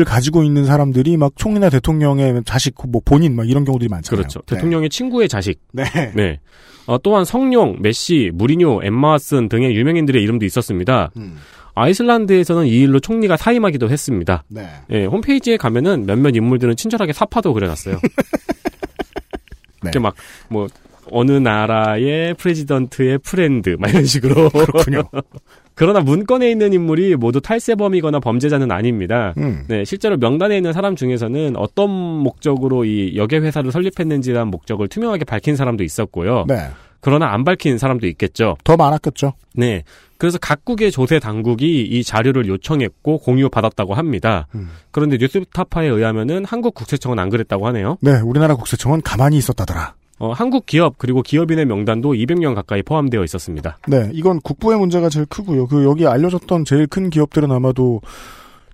가지고 0.06 0.44
있는 0.44 0.66
사람들이 0.66 1.18
막 1.18 1.34
총리나 1.36 1.70
대통령의 1.70 2.44
자식, 2.46 2.76
뭐 2.88 3.02
본인 3.04 3.36
막 3.36 3.50
이런 3.50 3.66
경우들이 3.66 3.90
많잖아요. 3.90 4.22
그렇죠. 4.22 4.42
대통령의 4.46 4.90
친구의 4.90 5.28
자식. 5.28 5.60
네. 5.74 5.84
네. 6.16 6.40
어, 6.88 6.98
또한 6.98 7.26
성룡, 7.26 7.78
메시, 7.82 8.32
무리뉴, 8.34 8.82
엠마 8.84 9.16
왓슨 9.18 9.50
등의 9.50 9.76
유명인들의 9.76 10.22
이름도 10.22 10.46
있었습니다. 10.46 11.12
음. 11.18 11.38
아이슬란드에서는 11.74 12.66
이 12.66 12.82
일로 12.82 13.00
총리가 13.00 13.38
사임하기도 13.38 13.90
했습니다. 13.90 14.44
네. 14.50 14.68
예, 14.92 15.06
홈페이지에 15.06 15.58
가면은 15.58 16.06
몇몇 16.06 16.36
인물들은 16.36 16.76
친절하게 16.76 17.14
삽화도 17.14 17.54
그려놨어요. 17.54 17.96
네. 19.84 19.84
이렇게 19.84 20.00
막, 20.00 20.16
뭐, 20.50 20.68
어느 21.12 21.32
나라의 21.32 22.34
president의 22.36 23.20
friend, 23.20 23.76
막 23.80 23.90
이런 23.90 24.06
식으로. 24.06 24.50
그렇군요. 24.50 25.04
그러나 25.74 26.02
문건에 26.02 26.52
있는 26.52 26.74
인물이 26.74 27.16
모두 27.16 27.42
탈세범이거나 27.42 28.20
범죄자는 28.20 28.72
아닙니다. 28.72 29.34
음. 29.38 29.64
네, 29.68 29.86
실제로 29.86 30.18
명단에 30.18 30.58
있는 30.58 30.74
사람 30.74 30.96
중에서는 30.96 31.56
어떤 31.56 31.90
목적으로 31.90 32.86
역외 32.86 33.42
회사를 33.42 33.72
설립했는지에 33.72 34.34
대한 34.34 34.50
목적을 34.50 34.88
투명하게 34.90 35.26
밝힌 35.26 35.56
사람도 35.56 35.84
있었고요. 35.84 36.46
네. 36.48 36.70
그러나 37.00 37.34
안 37.34 37.44
밝힌 37.44 37.78
사람도 37.78 38.06
있겠죠. 38.08 38.58
더 38.64 38.78
많았겠죠. 38.78 39.34
네. 39.56 39.84
그래서 40.20 40.38
각국의 40.38 40.92
조세 40.92 41.18
당국이 41.18 41.82
이 41.82 42.04
자료를 42.04 42.48
요청했고 42.48 43.18
공유받았다고 43.20 43.96
합니다. 43.96 44.46
음. 44.54 44.70
그런데 44.92 45.18
뉴스타파에 45.18 45.88
의하면은 45.88 46.46
한국 46.46 46.76
국세청은 46.76 47.18
안 47.18 47.30
그랬다고 47.30 47.66
하네요. 47.68 47.98
네, 48.02 48.20
우리나라 48.20 48.56
국세청은 48.56 49.02
가만히 49.02 49.38
있었다더라. 49.38 49.96
어, 50.22 50.34
한국 50.34 50.68
기업 50.68 51.00
그리고 51.00 51.24
기업인의 51.24 51.66
명단도 51.66 52.14
200명 52.14 52.54
가까이 52.54 52.84
포함되어 52.84 53.24
있었습니다. 53.24 53.80
네, 53.88 54.12
이건 54.14 54.40
국부의 54.42 54.78
문제가 54.78 55.10
제일 55.10 55.26
크고요. 55.26 55.66
그 55.66 55.84
여기 55.84 56.06
알려졌던 56.06 56.64
제일 56.66 56.86
큰 56.86 57.10
기업들은 57.10 57.52
아마도 57.52 58.02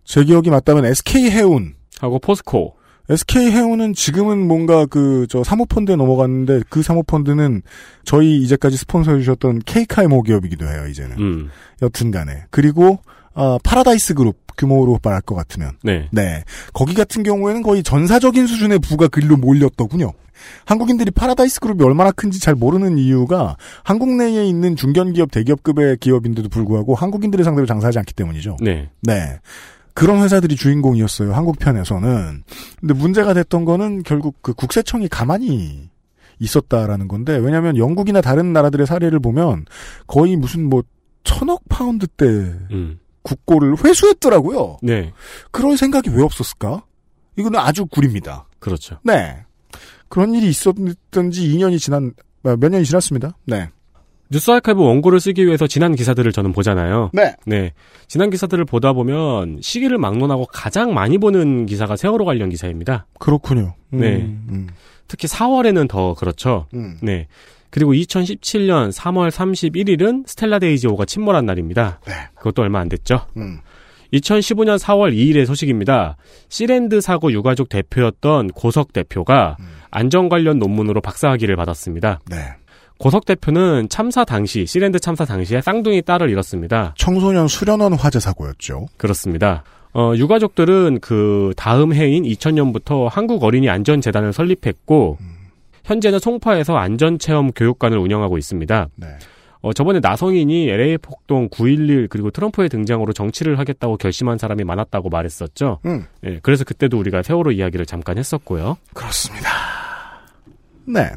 제 0.04 0.26
기억이 0.26 0.50
맞다면 0.50 0.84
SK 0.86 1.30
해운 1.32 1.76
하고 2.02 2.20
포스코. 2.20 2.76
SK 3.10 3.52
해운은 3.52 3.94
지금은 3.94 4.46
뭔가 4.46 4.86
그 4.86 5.26
저 5.30 5.42
사모펀드에 5.42 5.96
넘어갔는데 5.96 6.64
그 6.70 6.82
사모펀드는 6.82 7.62
저희 8.04 8.42
이제까지 8.42 8.76
스폰서해 8.76 9.20
주셨던 9.20 9.60
케이카이모 9.66 10.24
기업이기도 10.24 10.66
해요, 10.68 10.86
이제는. 10.88 11.18
음. 11.18 11.50
여튼간에. 11.82 12.48
그리고 12.50 13.00
어, 13.38 13.58
파라다이스 13.60 14.16
그룹 14.16 14.36
규모로 14.58 15.00
말할 15.04 15.22
것 15.22 15.36
같으면. 15.36 15.74
네. 15.84 16.10
네. 16.12 16.44
거기 16.74 16.96
같은 16.96 17.22
경우에는 17.22 17.62
거의 17.62 17.84
전사적인 17.84 18.48
수준의 18.48 18.80
부가 18.80 19.08
글로 19.08 19.38
몰렸더군요. 19.38 20.12
한국인들이 20.66 21.12
파라다이스 21.12 21.60
그룹이 21.60 21.84
얼마나 21.84 22.12
큰지 22.12 22.40
잘 22.40 22.56
모르는 22.56 22.98
이유가 22.98 23.56
한국 23.84 24.10
내에 24.10 24.46
있는 24.46 24.76
중견기업 24.76 25.32
대기업급의 25.32 25.98
기업인데도 25.98 26.50
불구하고 26.50 26.96
한국인들을 26.96 27.46
상대로 27.46 27.68
장사하지 27.68 28.00
않기 28.00 28.14
때문이죠. 28.16 28.58
네. 28.60 28.90
네. 29.02 29.40
그런 29.94 30.22
회사들이 30.22 30.56
주인공이었어요. 30.56 31.34
한국 31.34 31.60
편에서는. 31.60 32.44
근데 32.80 32.94
문제가 32.94 33.34
됐던 33.34 33.66
거는 33.66 34.04
결국 34.04 34.36
그 34.42 34.54
국세청이 34.54 35.08
가만히 35.08 35.90
있었다라는 36.40 37.08
건데 37.08 37.36
왜냐하면 37.38 37.78
영국이나 37.78 38.22
다른 38.22 38.54
나라들의 38.54 38.86
사례를 38.86 39.20
보면 39.20 39.66
거의 40.06 40.36
무슨 40.36 40.70
뭐 40.70 40.84
천억 41.24 41.68
파운드 41.68 42.06
대 42.08 42.26
음. 42.26 43.00
국고를 43.24 43.76
회수했더라고요. 43.84 44.78
네. 44.82 45.12
그럴 45.52 45.78
생각이 45.78 46.10
왜 46.12 46.24
없었을까? 46.24 46.84
이거는 47.38 47.60
아주 47.60 47.86
구립니다. 47.86 48.48
그렇죠. 48.60 49.00
네. 49.04 49.38
그런 50.10 50.34
일이 50.34 50.48
있었던지 50.50 51.48
2년이 51.50 51.80
지난 51.80 52.14
아, 52.44 52.56
몇 52.56 52.70
년이 52.70 52.86
지났습니다. 52.86 53.38
네. 53.46 53.70
뉴스 54.30 54.52
아카이브 54.52 54.82
원고를 54.82 55.20
쓰기 55.20 55.46
위해서 55.46 55.68
지난 55.68 55.96
기사들을 55.96 56.32
저는 56.32 56.52
보잖아요. 56.52 57.12
네. 57.14 57.36
네. 57.46 57.74
지난 58.08 58.30
기사들을 58.30 58.66
보다 58.66 58.92
보면 58.94 59.60
시기를 59.62 59.98
막론하고 59.98 60.48
가장 60.48 60.94
많이 60.94 61.18
보는 61.18 61.66
기사가 61.66 61.96
세월호 61.96 62.26
관련 62.26 62.50
기사입니다. 62.50 63.06
그렇군요. 63.20 63.76
음, 63.94 64.00
네. 64.00 64.16
음. 64.50 64.68
특히 65.08 65.28
4월에는 65.28 65.88
더 65.88 66.14
그렇죠. 66.14 66.68
음. 66.74 66.98
네. 67.02 67.28
그리고 67.70 67.94
2017년 67.94 68.92
3월 68.92 69.30
31일은 69.30 70.28
스텔라 70.28 70.60
데이지호가 70.60 71.06
침몰한 71.06 71.46
날입니다. 71.46 72.00
네. 72.06 72.14
그것도 72.36 72.62
얼마 72.62 72.80
안 72.80 72.90
됐죠. 72.90 73.26
음. 73.38 73.60
2015년 74.14 74.80
4월 74.80 75.14
2일의 75.14 75.46
소식입니다. 75.46 76.18
시랜드 76.50 77.02
사고 77.02 77.32
유가족 77.32 77.70
대표였던 77.70 78.50
고석 78.50 78.94
대표가 78.94 79.58
안전 79.92 80.30
관련 80.30 80.60
논문으로 80.60 81.02
박사학위를 81.02 81.56
받았습니다. 81.56 82.20
네. 82.30 82.38
고석 83.00 83.26
대표는 83.26 83.90
참사 83.90 84.24
당시 84.24 84.66
시랜드 84.66 85.00
참사 85.00 85.26
당시에 85.26 85.62
쌍둥이 85.62 86.02
딸을 86.02 86.30
잃었습니다. 86.30 86.96
청소년 86.98 87.48
수련원 87.48 87.94
화재 87.94 88.20
사고였죠. 88.20 88.88
그렇습니다. 88.98 89.64
어, 89.94 90.14
유가족들은 90.16 91.00
그 91.02 91.54
다음 91.58 91.94
해인 91.94 92.24
2000년부터 92.24 93.08
한국 93.10 93.44
어린이 93.44 93.70
안전 93.70 94.02
재단을 94.02 94.34
설립했고 94.34 95.18
현재는 95.88 96.20
송파에서 96.20 96.76
안전체험 96.76 97.52
교육관을 97.54 97.98
운영하고 97.98 98.38
있습니다. 98.38 98.90
네. 98.98 99.08
어, 99.62 99.72
저번에 99.74 100.00
나성인이 100.02 100.70
LA 100.70 100.98
폭동 100.98 101.50
9.11 101.50 102.10
그리고 102.10 102.30
트럼프의 102.30 102.68
등장으로 102.70 103.14
정치를 103.14 103.58
하겠다고 103.58 103.96
결심한 103.98 104.38
사람이 104.38 104.66
많았다고 104.66 105.10
말했었죠. 105.10 105.80
음. 105.86 106.04
예, 106.26 106.40
그래서 106.44 106.66
그때도 106.66 107.00
우리가 107.00 107.24
세월호 107.24 107.52
이야기를 107.52 107.86
잠깐 107.86 108.18
했었고요. 108.18 108.78
그렇습니다. 108.94 109.48
네. 110.86 111.10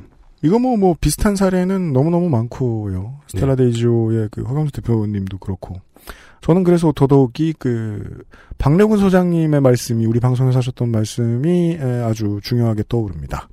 이거 0.42 0.58
뭐, 0.58 0.76
뭐, 0.76 0.94
비슷한 0.98 1.36
사례는 1.36 1.92
너무너무 1.92 2.30
많고요. 2.30 3.20
스텔라 3.26 3.56
데이지오의 3.56 4.28
그 4.30 4.42
허경수 4.42 4.72
대표님도 4.72 5.36
그렇고. 5.38 5.76
저는 6.40 6.64
그래서 6.64 6.92
더더욱이 6.96 7.54
그, 7.58 8.22
박래군 8.56 8.98
소장님의 8.98 9.60
말씀이, 9.60 10.06
우리 10.06 10.18
방송에서 10.18 10.58
하셨던 10.58 10.90
말씀이 10.90 11.72
에, 11.78 11.82
아주 12.02 12.40
중요하게 12.42 12.84
떠오릅니다. 12.88 13.48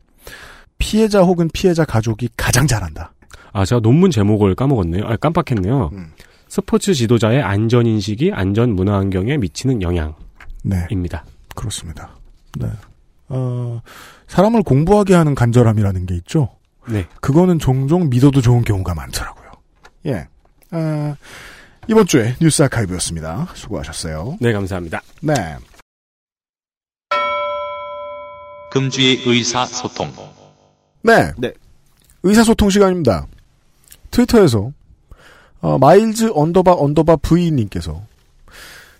피해자 0.77 1.21
혹은 1.21 1.49
피해자 1.53 1.85
가족이 1.85 2.29
가장 2.37 2.67
잘한다. 2.67 3.13
아, 3.53 3.65
제가 3.65 3.81
논문 3.81 4.11
제목을 4.11 4.55
까먹었네요. 4.55 5.05
아, 5.05 5.15
깜빡했네요. 5.17 5.89
음. 5.93 6.11
스포츠 6.47 6.93
지도자의 6.93 7.41
안전 7.41 7.85
인식이 7.85 8.31
안전 8.33 8.75
문화 8.75 8.95
환경에 8.97 9.37
미치는 9.37 9.81
영향입니다. 9.81 10.15
네. 10.63 11.31
그렇습니다. 11.55 12.15
네. 12.57 12.67
어, 13.29 13.81
사람을 14.27 14.63
공부하게 14.63 15.13
하는 15.13 15.35
간절함이라는 15.35 16.05
게 16.05 16.15
있죠. 16.15 16.49
네. 16.87 17.05
그거는 17.19 17.59
종종 17.59 18.09
믿어도 18.09 18.41
좋은 18.41 18.63
경우가 18.63 18.93
많더라고요. 18.93 19.51
예. 20.05 20.27
아, 20.71 21.15
이번 21.89 22.05
주에 22.05 22.35
뉴스 22.39 22.63
아카이브였습니다. 22.63 23.47
수고하셨어요. 23.53 24.37
네, 24.39 24.53
감사합니다. 24.53 25.01
네. 25.21 25.33
금주의 28.71 29.21
의사소통. 29.25 30.36
네. 31.37 31.53
의사소통 32.23 32.69
시간입니다. 32.69 33.27
트위터에서 34.11 34.71
어, 35.61 35.77
마일즈 35.77 36.31
언더바 36.33 36.73
언더바 36.73 37.17
V님께서 37.17 38.05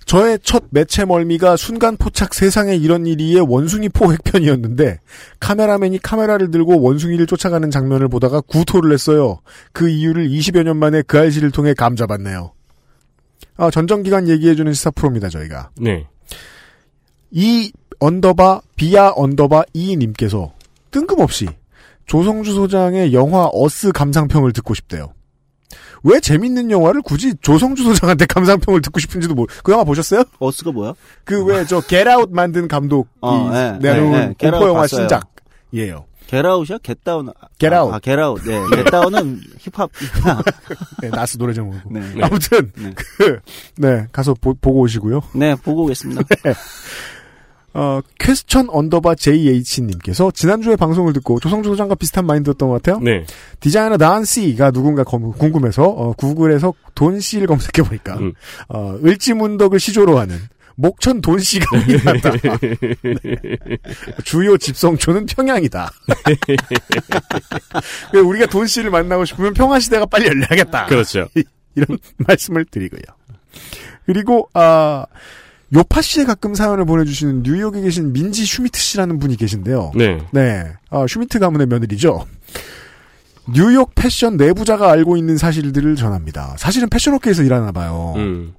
저의 0.06 0.40
첫 0.42 0.64
매체 0.70 1.04
멀미가 1.04 1.58
순간 1.58 1.98
포착 1.98 2.34
세상에 2.34 2.76
이런 2.76 3.06
일이의 3.06 3.42
원숭이 3.42 3.90
포획 3.90 4.14
편이었는데 4.14 5.00
카메라맨이 5.42 6.00
카메라를 6.00 6.50
들고 6.50 6.82
원숭이를 6.82 7.28
쫓아가는 7.28 7.70
장면을 7.70 8.08
보다가 8.08 8.40
구토를 8.40 8.94
했어요. 8.94 9.40
그 9.74 9.90
이유를 9.90 10.30
20여 10.30 10.64
년 10.64 10.78
만에 10.78 11.02
그알싫을 11.02 11.52
통해 11.52 11.74
감잡았네요. 11.74 12.54
아, 13.58 13.70
전정기관 13.70 14.30
얘기해주는 14.30 14.72
시사 14.72 14.92
프로입니다, 14.92 15.28
저희가. 15.28 15.72
네. 15.76 16.08
이 17.32 17.74
언더바 18.00 18.62
비아 18.78 19.12
언더바 19.14 19.64
이님께서 19.74 20.54
뜬금없이 20.90 21.48
조성주 22.08 22.54
소장의 22.54 23.14
영화 23.14 23.48
어스 23.54 23.92
감상평을 23.92 24.54
듣고 24.54 24.74
싶대요. 24.74 25.14
왜 26.04 26.20
재밌는 26.20 26.72
영화를 26.72 27.02
굳이 27.02 27.34
조성주 27.42 27.84
소장한테 27.84 28.26
감상평을 28.28 28.82
듣고 28.82 29.00
싶은지도 29.00 29.34
모르. 29.36 29.54
그 29.64 29.72
영화 29.74 29.84
보셨어요? 29.84 30.24
어스가 30.40 30.72
뭐야? 30.72 30.94
그 31.26 31.44
왜 31.46 31.66
저 31.66 31.82
겟아웃 31.82 32.30
만든 32.32 32.68
감독이 32.68 33.10
어, 33.22 33.50
네, 33.52 33.78
내놓은 33.80 34.12
네, 34.12 34.28
네. 34.28 34.50
공포 34.52 34.68
영화 34.70 34.82
봤어요. 34.82 35.08
신작이에요. 35.10 36.06
겟아웃이야? 36.28 36.78
겟다운. 36.84 37.32
겟아웃. 37.58 37.94
아, 37.94 38.00
겟아웃. 38.00 38.42
네. 38.46 38.60
겟다운은 38.84 39.40
힙합. 39.60 39.90
네, 41.02 41.10
나스 41.10 41.38
노래 41.38 41.54
제목이고. 41.54 41.90
네. 41.92 42.02
아무튼 42.22 42.72
그 43.18 43.40
네, 43.78 44.08
가서 44.12 44.34
보, 44.34 44.54
고 44.54 44.80
오시고요. 44.82 45.22
네, 45.36 45.56
보고 45.56 45.84
오겠습니다. 45.86 46.22
어, 47.74 48.00
퀘스천 48.20 48.70
언더바 48.70 49.16
JH님께서 49.16 50.32
지난주에 50.32 50.76
방송을 50.76 51.14
듣고 51.14 51.40
조성주 51.40 51.70
소장과 51.70 51.96
비슷한 51.96 52.26
마인드였던 52.26 52.70
것 52.70 52.82
같아요. 52.82 53.00
네. 53.04 53.24
디자이너 53.60 53.98
돈 53.98 54.26
씨가 54.26 54.72
누군가 54.72 55.04
검- 55.04 55.32
궁금해서 55.34 55.84
어, 55.84 56.14
구글에서 56.14 56.74
돈 56.96 57.20
씨를 57.20 57.46
검색해보니까 57.48 58.18
음. 58.18 58.34
어, 58.70 58.98
을지문덕을 59.04 59.80
시조로 59.80 60.18
하는 60.18 60.38
목천 60.80 61.22
돈 61.22 61.40
씨가 61.40 61.66
있다 61.88 62.08
한다. 62.08 62.32
주요 64.24 64.58
집성촌은 64.58 65.26
평양이다. 65.26 65.92
우리가 68.26 68.46
돈 68.48 68.68
씨를 68.68 68.90
만나고 68.92 69.26
싶으면 69.26 69.54
평화시대가 69.54 70.06
빨리 70.06 70.28
열려야겠다. 70.28 70.86
그렇죠. 70.86 71.28
이런 71.76 71.98
말씀을 72.18 72.66
드리고요. 72.66 73.02
그리고 74.06 74.50
아 74.54 75.06
요팟시에 75.74 76.24
가끔 76.24 76.56
사연을 76.56 76.86
보내주시는 76.86 77.44
뉴욕에 77.44 77.82
계신 77.82 78.14
민지 78.14 78.46
슈미트 78.46 78.80
씨라는 78.80 79.20
분이 79.20 79.36
계신데요. 79.36 79.92
네. 79.96 80.18
네. 80.32 80.64
아, 80.90 81.06
슈미트 81.08 81.40
가문의 81.40 81.68
며느리죠. 81.68 82.26
뉴욕 83.54 83.92
패션 83.96 84.38
내부자가 84.38 84.92
알고 84.92 85.18
있는 85.18 85.38
사실들을 85.38 85.96
전합니다. 85.96 86.56
사실은 86.58 86.90
패션업계에서 86.90 87.44
일하나 87.44 87.72
봐요. 87.72 88.14
음. 88.18 88.54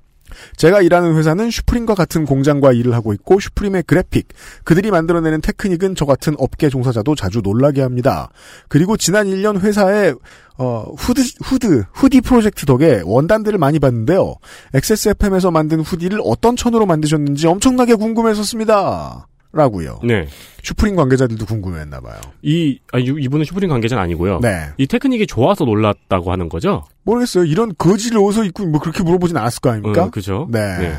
제가 0.57 0.80
일하는 0.82 1.16
회사는 1.16 1.51
슈프림과 1.51 1.95
같은 1.95 2.24
공장과 2.24 2.72
일을 2.72 2.95
하고 2.95 3.12
있고 3.12 3.41
슈프림의 3.41 3.84
그래픽, 3.84 4.28
그들이 4.64 4.91
만들어내는 4.91 5.41
테크닉은 5.41 5.95
저 5.95 6.05
같은 6.05 6.34
업계 6.39 6.68
종사자도 6.68 7.14
자주 7.14 7.41
놀라게 7.43 7.82
합니다. 7.82 8.30
그리고 8.68 8.97
지난 8.97 9.26
1년 9.26 9.61
회사에 9.61 10.14
어, 10.59 10.93
후드, 10.97 11.22
후드, 11.45 11.84
후디 11.93 12.20
프로젝트 12.20 12.66
덕에 12.66 13.03
원단들을 13.05 13.59
많이 13.59 13.78
봤는데요. 13.78 14.34
XSFM에서 14.74 15.53
만든 15.53 15.80
hoodie를 15.80 16.20
어떤 16.24 16.57
천으로 16.57 16.84
만드셨는지 16.84 17.47
엄청나게 17.47 17.95
궁금했었습니다. 17.95 19.28
라고요. 19.53 20.01
네. 20.05 20.26
슈프림 20.62 20.94
관계자들도 20.96 21.46
궁금했나 21.46 22.01
봐요. 22.01 22.20
이, 22.42 22.78
아, 22.92 22.99
이- 22.99 23.05
이분은 23.20 23.44
슈프림 23.46 23.70
관계자는 23.70 24.03
아니고요. 24.03 24.40
네. 24.40 24.68
이 24.76 24.86
테크닉이 24.86 25.26
좋아서 25.26 25.64
놀랐다고 25.64 26.30
하는 26.30 26.49
거죠? 26.49 26.84
모르겠어요. 27.05 27.44
이런 27.44 27.72
거지를 27.78 28.18
어디서 28.18 28.44
입고 28.44 28.66
뭐 28.66 28.80
그렇게 28.80 29.03
물어보진 29.03 29.36
않았을 29.36 29.61
거 29.61 29.70
아닙니까? 29.70 30.05
음, 30.05 30.11
그죠? 30.11 30.46
네. 30.51 30.78
네. 30.78 30.99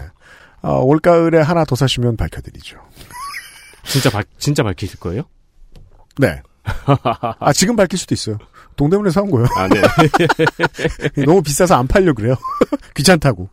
어, 0.61 0.79
올가을에 0.81 1.39
하나 1.41 1.63
더 1.63 1.75
사시면 1.75 2.17
밝혀드리죠. 2.17 2.77
진짜 3.83 4.09
밝, 4.09 4.27
진짜 4.39 4.63
밝히실 4.63 4.99
거예요? 4.99 5.23
네. 6.17 6.41
아, 7.39 7.53
지금 7.53 7.75
밝힐 7.75 7.97
수도 7.99 8.13
있어요. 8.13 8.37
동대문에 8.75 9.09
사온 9.11 9.29
거예요. 9.31 9.47
아, 9.55 9.67
네. 9.67 9.81
너무 11.25 11.41
비싸서 11.41 11.75
안 11.75 11.87
팔려 11.87 12.13
그래요. 12.13 12.35
귀찮다고. 12.95 13.47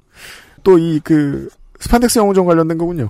또 0.65 0.79
이 0.79 1.01
그 1.05 1.49
스판덱스 1.81 2.19
영웅전 2.19 2.45
관련된 2.47 2.79
거군요. 2.79 3.09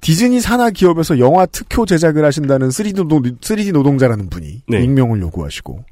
디즈니 0.00 0.40
산하 0.40 0.70
기업에서 0.70 1.18
영화 1.18 1.46
특효 1.46 1.86
제작을 1.86 2.24
하신다는 2.24 2.68
3D, 2.68 2.96
노동, 2.96 3.22
3D 3.22 3.72
노동자라는 3.72 4.28
분이 4.30 4.62
네. 4.68 4.82
익명을 4.82 5.20
요구하시고 5.20 5.84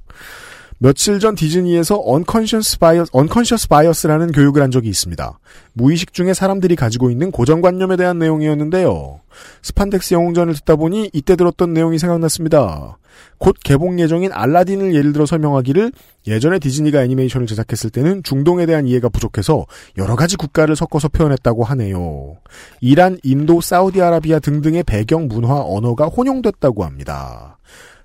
며칠 0.82 1.20
전 1.20 1.34
디즈니에서 1.34 2.00
unconscious 2.02 2.78
bias, 2.78 3.10
unconscious 3.12 3.68
bias라는 3.68 4.32
교육을 4.32 4.62
한 4.62 4.70
적이 4.70 4.88
있습니다. 4.88 5.38
무의식 5.74 6.14
중에 6.14 6.32
사람들이 6.32 6.74
가지고 6.74 7.10
있는 7.10 7.30
고정관념에 7.30 7.96
대한 7.98 8.18
내용이었는데요. 8.18 9.20
스판덱스 9.60 10.14
영웅전을 10.14 10.54
듣다 10.54 10.76
보니 10.76 11.10
이때 11.12 11.36
들었던 11.36 11.74
내용이 11.74 11.98
생각났습니다. 11.98 12.96
곧 13.36 13.56
개봉 13.62 14.00
예정인 14.00 14.32
알라딘을 14.32 14.94
예를 14.94 15.12
들어 15.12 15.26
설명하기를 15.26 15.92
예전에 16.26 16.58
디즈니가 16.58 17.02
애니메이션을 17.04 17.46
제작했을 17.46 17.90
때는 17.90 18.22
중동에 18.22 18.64
대한 18.64 18.88
이해가 18.88 19.10
부족해서 19.10 19.66
여러 19.98 20.16
가지 20.16 20.36
국가를 20.36 20.76
섞어서 20.76 21.08
표현했다고 21.08 21.62
하네요. 21.62 22.36
이란, 22.80 23.18
인도, 23.22 23.60
사우디아라비아 23.60 24.38
등등의 24.38 24.84
배경, 24.84 25.28
문화, 25.28 25.60
언어가 25.60 26.06
혼용됐다고 26.06 26.84
합니다. 26.84 27.58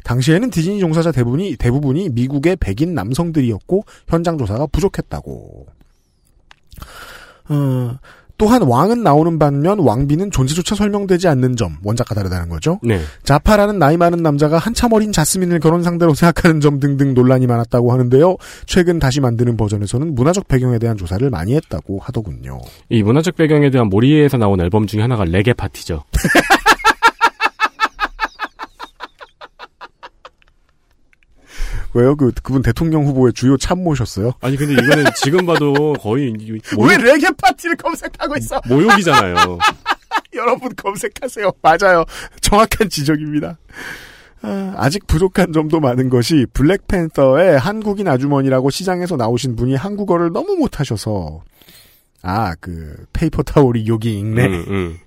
당시에는 0.05 0.51
디즈니 0.51 0.79
종사자 0.79 1.11
대부분이, 1.11 1.57
대부분이 1.57 2.09
미국의 2.09 2.55
백인 2.57 2.93
남성들이었고 2.93 3.83
현장 4.07 4.37
조사가 4.37 4.67
부족했다고. 4.67 5.65
어, 7.49 7.97
또한 8.37 8.61
왕은 8.63 9.01
나오는 9.01 9.39
반면 9.39 9.79
왕비는 9.79 10.29
존재조차 10.29 10.75
설명되지 10.75 11.27
않는 11.29 11.55
점 11.55 11.77
원작과 11.83 12.15
다르다는 12.15 12.49
거죠. 12.49 12.79
네. 12.83 12.99
자파라는 13.23 13.79
나이 13.79 13.97
많은 13.97 14.21
남자가 14.21 14.57
한참 14.57 14.93
어린 14.93 15.11
자스민을 15.11 15.59
결혼 15.59 15.83
상대로 15.83 16.13
생각하는 16.15 16.59
점 16.59 16.79
등등 16.79 17.13
논란이 17.13 17.47
많았다고 17.47 17.91
하는데요. 17.91 18.35
최근 18.65 18.99
다시 18.99 19.21
만드는 19.21 19.57
버전에서는 19.57 20.15
문화적 20.15 20.47
배경에 20.47 20.79
대한 20.79 20.97
조사를 20.97 21.27
많이 21.29 21.55
했다고 21.55 21.99
하더군요. 21.99 22.59
이 22.89 23.03
문화적 23.03 23.35
배경에 23.37 23.69
대한 23.69 23.87
모리에서 23.87 24.37
나온 24.37 24.59
앨범 24.59 24.85
중에 24.85 25.01
하나가 25.01 25.23
레게 25.23 25.53
파티죠. 25.53 26.03
왜요? 31.95 32.15
그 32.15 32.31
그분 32.43 32.61
대통령 32.61 33.05
후보의 33.05 33.31
주요 33.33 33.55
참모셨어요? 33.57 34.33
아니 34.41 34.57
근데 34.57 34.73
이거는 34.73 35.05
지금 35.23 35.45
봐도 35.45 35.93
거의 35.93 36.33
이- 36.37 36.51
왜 36.51 36.59
모욕, 36.75 37.01
레게 37.01 37.27
파티를 37.41 37.77
검색하고 37.77 38.35
있어? 38.37 38.61
모욕이잖아요. 38.67 39.57
여러분 40.35 40.75
검색하세요. 40.75 41.51
맞아요. 41.61 42.03
정확한 42.41 42.89
지적입니다. 42.89 43.57
아, 44.41 44.73
아직 44.77 45.07
부족한 45.07 45.53
점도 45.53 45.79
많은 45.79 46.09
것이 46.09 46.45
블랙팬서의 46.53 47.57
한국인 47.57 48.07
아주머니라고 48.09 48.69
시장에서 48.69 49.15
나오신 49.15 49.55
분이 49.55 49.75
한국어를 49.75 50.31
너무 50.33 50.55
못하셔서 50.57 51.41
아 52.21 52.53
그 52.59 53.05
페이퍼 53.13 53.41
타올이 53.43 53.87
여기 53.87 54.19
읽네. 54.19 54.45
음, 54.47 54.65
음. 54.67 54.97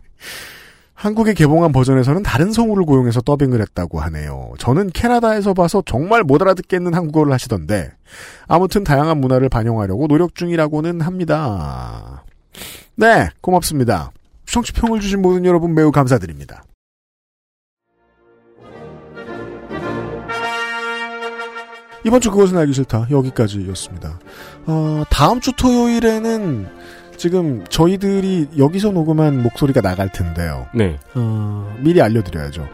한국에 0.98 1.32
개봉한 1.32 1.70
버전에서는 1.70 2.24
다른 2.24 2.50
성우를 2.50 2.84
고용해서 2.84 3.20
더빙을 3.20 3.60
했다고 3.60 4.00
하네요. 4.00 4.52
저는 4.58 4.90
캐나다에서 4.90 5.54
봐서 5.54 5.80
정말 5.86 6.24
못 6.24 6.42
알아듣겠는 6.42 6.92
한국어를 6.92 7.32
하시던데 7.32 7.92
아무튼 8.48 8.82
다양한 8.82 9.18
문화를 9.18 9.48
반영하려고 9.48 10.08
노력 10.08 10.34
중이라고는 10.34 11.00
합니다. 11.00 12.24
네, 12.96 13.28
고맙습니다. 13.40 14.10
청취평을 14.46 14.98
주신 14.98 15.22
모든 15.22 15.44
여러분 15.44 15.72
매우 15.72 15.92
감사드립니다. 15.92 16.64
이번 22.04 22.20
주 22.20 22.32
그것은 22.32 22.58
알기 22.58 22.72
싫다 22.72 23.06
여기까지였습니다. 23.08 24.18
어, 24.66 25.04
다음 25.10 25.40
주 25.40 25.52
토요일에는 25.52 26.66
지금 27.18 27.64
저희들이 27.68 28.48
여기서 28.56 28.90
녹음한 28.92 29.42
목소리가 29.42 29.80
나갈 29.80 30.10
텐데요. 30.10 30.66
네. 30.74 30.98
어, 31.14 31.74
미리 31.80 32.00
알려드려야죠. 32.00 32.68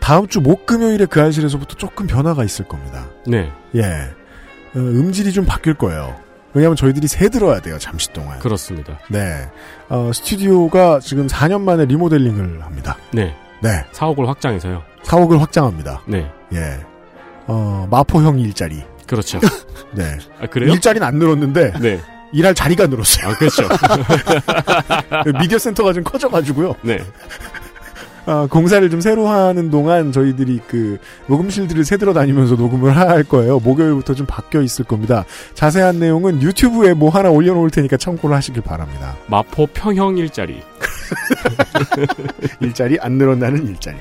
다음 0.00 0.26
주 0.26 0.40
목 0.40 0.66
금요일에 0.66 1.06
그 1.06 1.20
알실에서부터 1.22 1.76
조금 1.76 2.06
변화가 2.06 2.42
있을 2.44 2.66
겁니다. 2.66 3.06
네. 3.26 3.50
예, 3.76 3.82
어, 3.82 4.78
음질이 4.78 5.32
좀 5.32 5.44
바뀔 5.44 5.74
거예요. 5.74 6.16
왜냐하면 6.54 6.76
저희들이 6.76 7.06
새 7.08 7.28
들어야 7.28 7.60
돼요 7.60 7.78
잠시 7.78 8.10
동안. 8.12 8.38
그렇습니다. 8.40 8.98
네, 9.08 9.48
어, 9.88 10.10
스튜디오가 10.14 10.98
지금 11.00 11.26
4년 11.26 11.60
만에 11.60 11.84
리모델링을 11.84 12.62
합니다. 12.64 12.96
네. 13.12 13.34
네, 13.62 13.84
사옥을 13.92 14.28
확장해서요. 14.28 14.82
사옥을 15.02 15.40
확장합니다. 15.42 16.00
네. 16.06 16.30
예, 16.54 16.78
어, 17.46 17.86
마포형 17.90 18.40
일자리. 18.40 18.82
그렇죠. 19.06 19.38
네, 19.94 20.16
아, 20.40 20.46
그래요? 20.46 20.72
일자리는 20.72 21.06
안 21.06 21.16
늘었는데 21.18 21.72
네. 21.80 22.00
일할 22.32 22.54
자리가 22.54 22.86
늘었어요. 22.86 23.30
아, 23.30 23.34
그렇죠. 23.36 23.68
미디어 25.40 25.58
센터가 25.58 25.92
좀 25.92 26.04
커져가지고요. 26.04 26.76
네. 26.82 26.98
아, 28.26 28.46
공사를 28.50 28.88
좀 28.90 29.00
새로 29.00 29.26
하는 29.26 29.70
동안 29.70 30.12
저희들이 30.12 30.60
그 30.68 30.98
녹음실들을 31.28 31.82
새들어 31.84 32.12
다니면서 32.12 32.56
녹음을 32.56 32.94
할 32.94 33.24
거예요. 33.24 33.58
목요일부터 33.58 34.14
좀 34.14 34.26
바뀌어 34.26 34.60
있을 34.60 34.84
겁니다. 34.84 35.24
자세한 35.54 35.98
내용은 35.98 36.42
유튜브에 36.42 36.92
뭐 36.92 37.08
하나 37.08 37.30
올려놓을 37.30 37.70
테니까 37.70 37.96
참고를 37.96 38.36
하시길 38.36 38.62
바랍니다. 38.62 39.16
마포 39.28 39.68
평형 39.68 40.18
일자리. 40.18 40.60
일자리 42.60 42.98
안 43.00 43.12
늘어나는 43.12 43.66
일자리. 43.66 43.96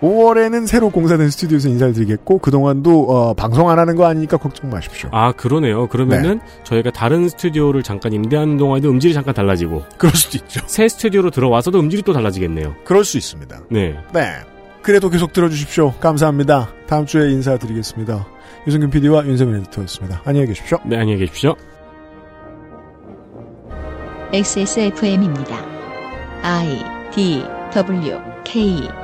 5월에는 0.00 0.66
새로 0.66 0.90
공사된 0.90 1.30
스튜디오에서 1.30 1.68
인사를 1.68 1.94
드리겠고 1.94 2.38
그동안도 2.38 3.06
어, 3.08 3.34
방송 3.34 3.70
안 3.70 3.78
하는 3.78 3.96
거 3.96 4.06
아니니까 4.06 4.36
걱정 4.36 4.70
마십시오. 4.70 5.08
아, 5.12 5.32
그러네요. 5.32 5.86
그러면은 5.88 6.40
저희가 6.64 6.90
다른 6.90 7.28
스튜디오를 7.28 7.82
잠깐 7.82 8.12
임대하는 8.12 8.56
동안에도 8.56 8.90
음질이 8.90 9.14
잠깐 9.14 9.34
달라지고 9.34 9.82
그럴 9.96 10.14
수도 10.14 10.38
있죠. 10.38 10.60
새 10.66 10.88
스튜디오로 10.88 11.30
들어와서도 11.30 11.78
음질이 11.80 12.02
또 12.02 12.12
달라지겠네요. 12.12 12.74
그럴 12.84 13.04
수 13.04 13.16
있습니다. 13.16 13.60
네. 13.70 13.96
네. 14.12 14.32
그래도 14.82 15.08
계속 15.08 15.32
들어주십시오. 15.32 15.94
감사합니다. 16.00 16.68
다음 16.86 17.06
주에 17.06 17.30
인사드리겠습니다. 17.30 18.26
유승균 18.66 18.90
PD와 18.90 19.26
윤세민 19.26 19.56
에디터였습니다. 19.56 20.22
안녕히 20.24 20.48
계십시오. 20.48 20.78
네, 20.84 20.98
안녕히 20.98 21.18
계십시오. 21.20 21.54
XSFM입니다. 24.32 25.56
I 26.42 26.84
D 27.14 27.44
W 27.72 28.18
K 28.44 29.03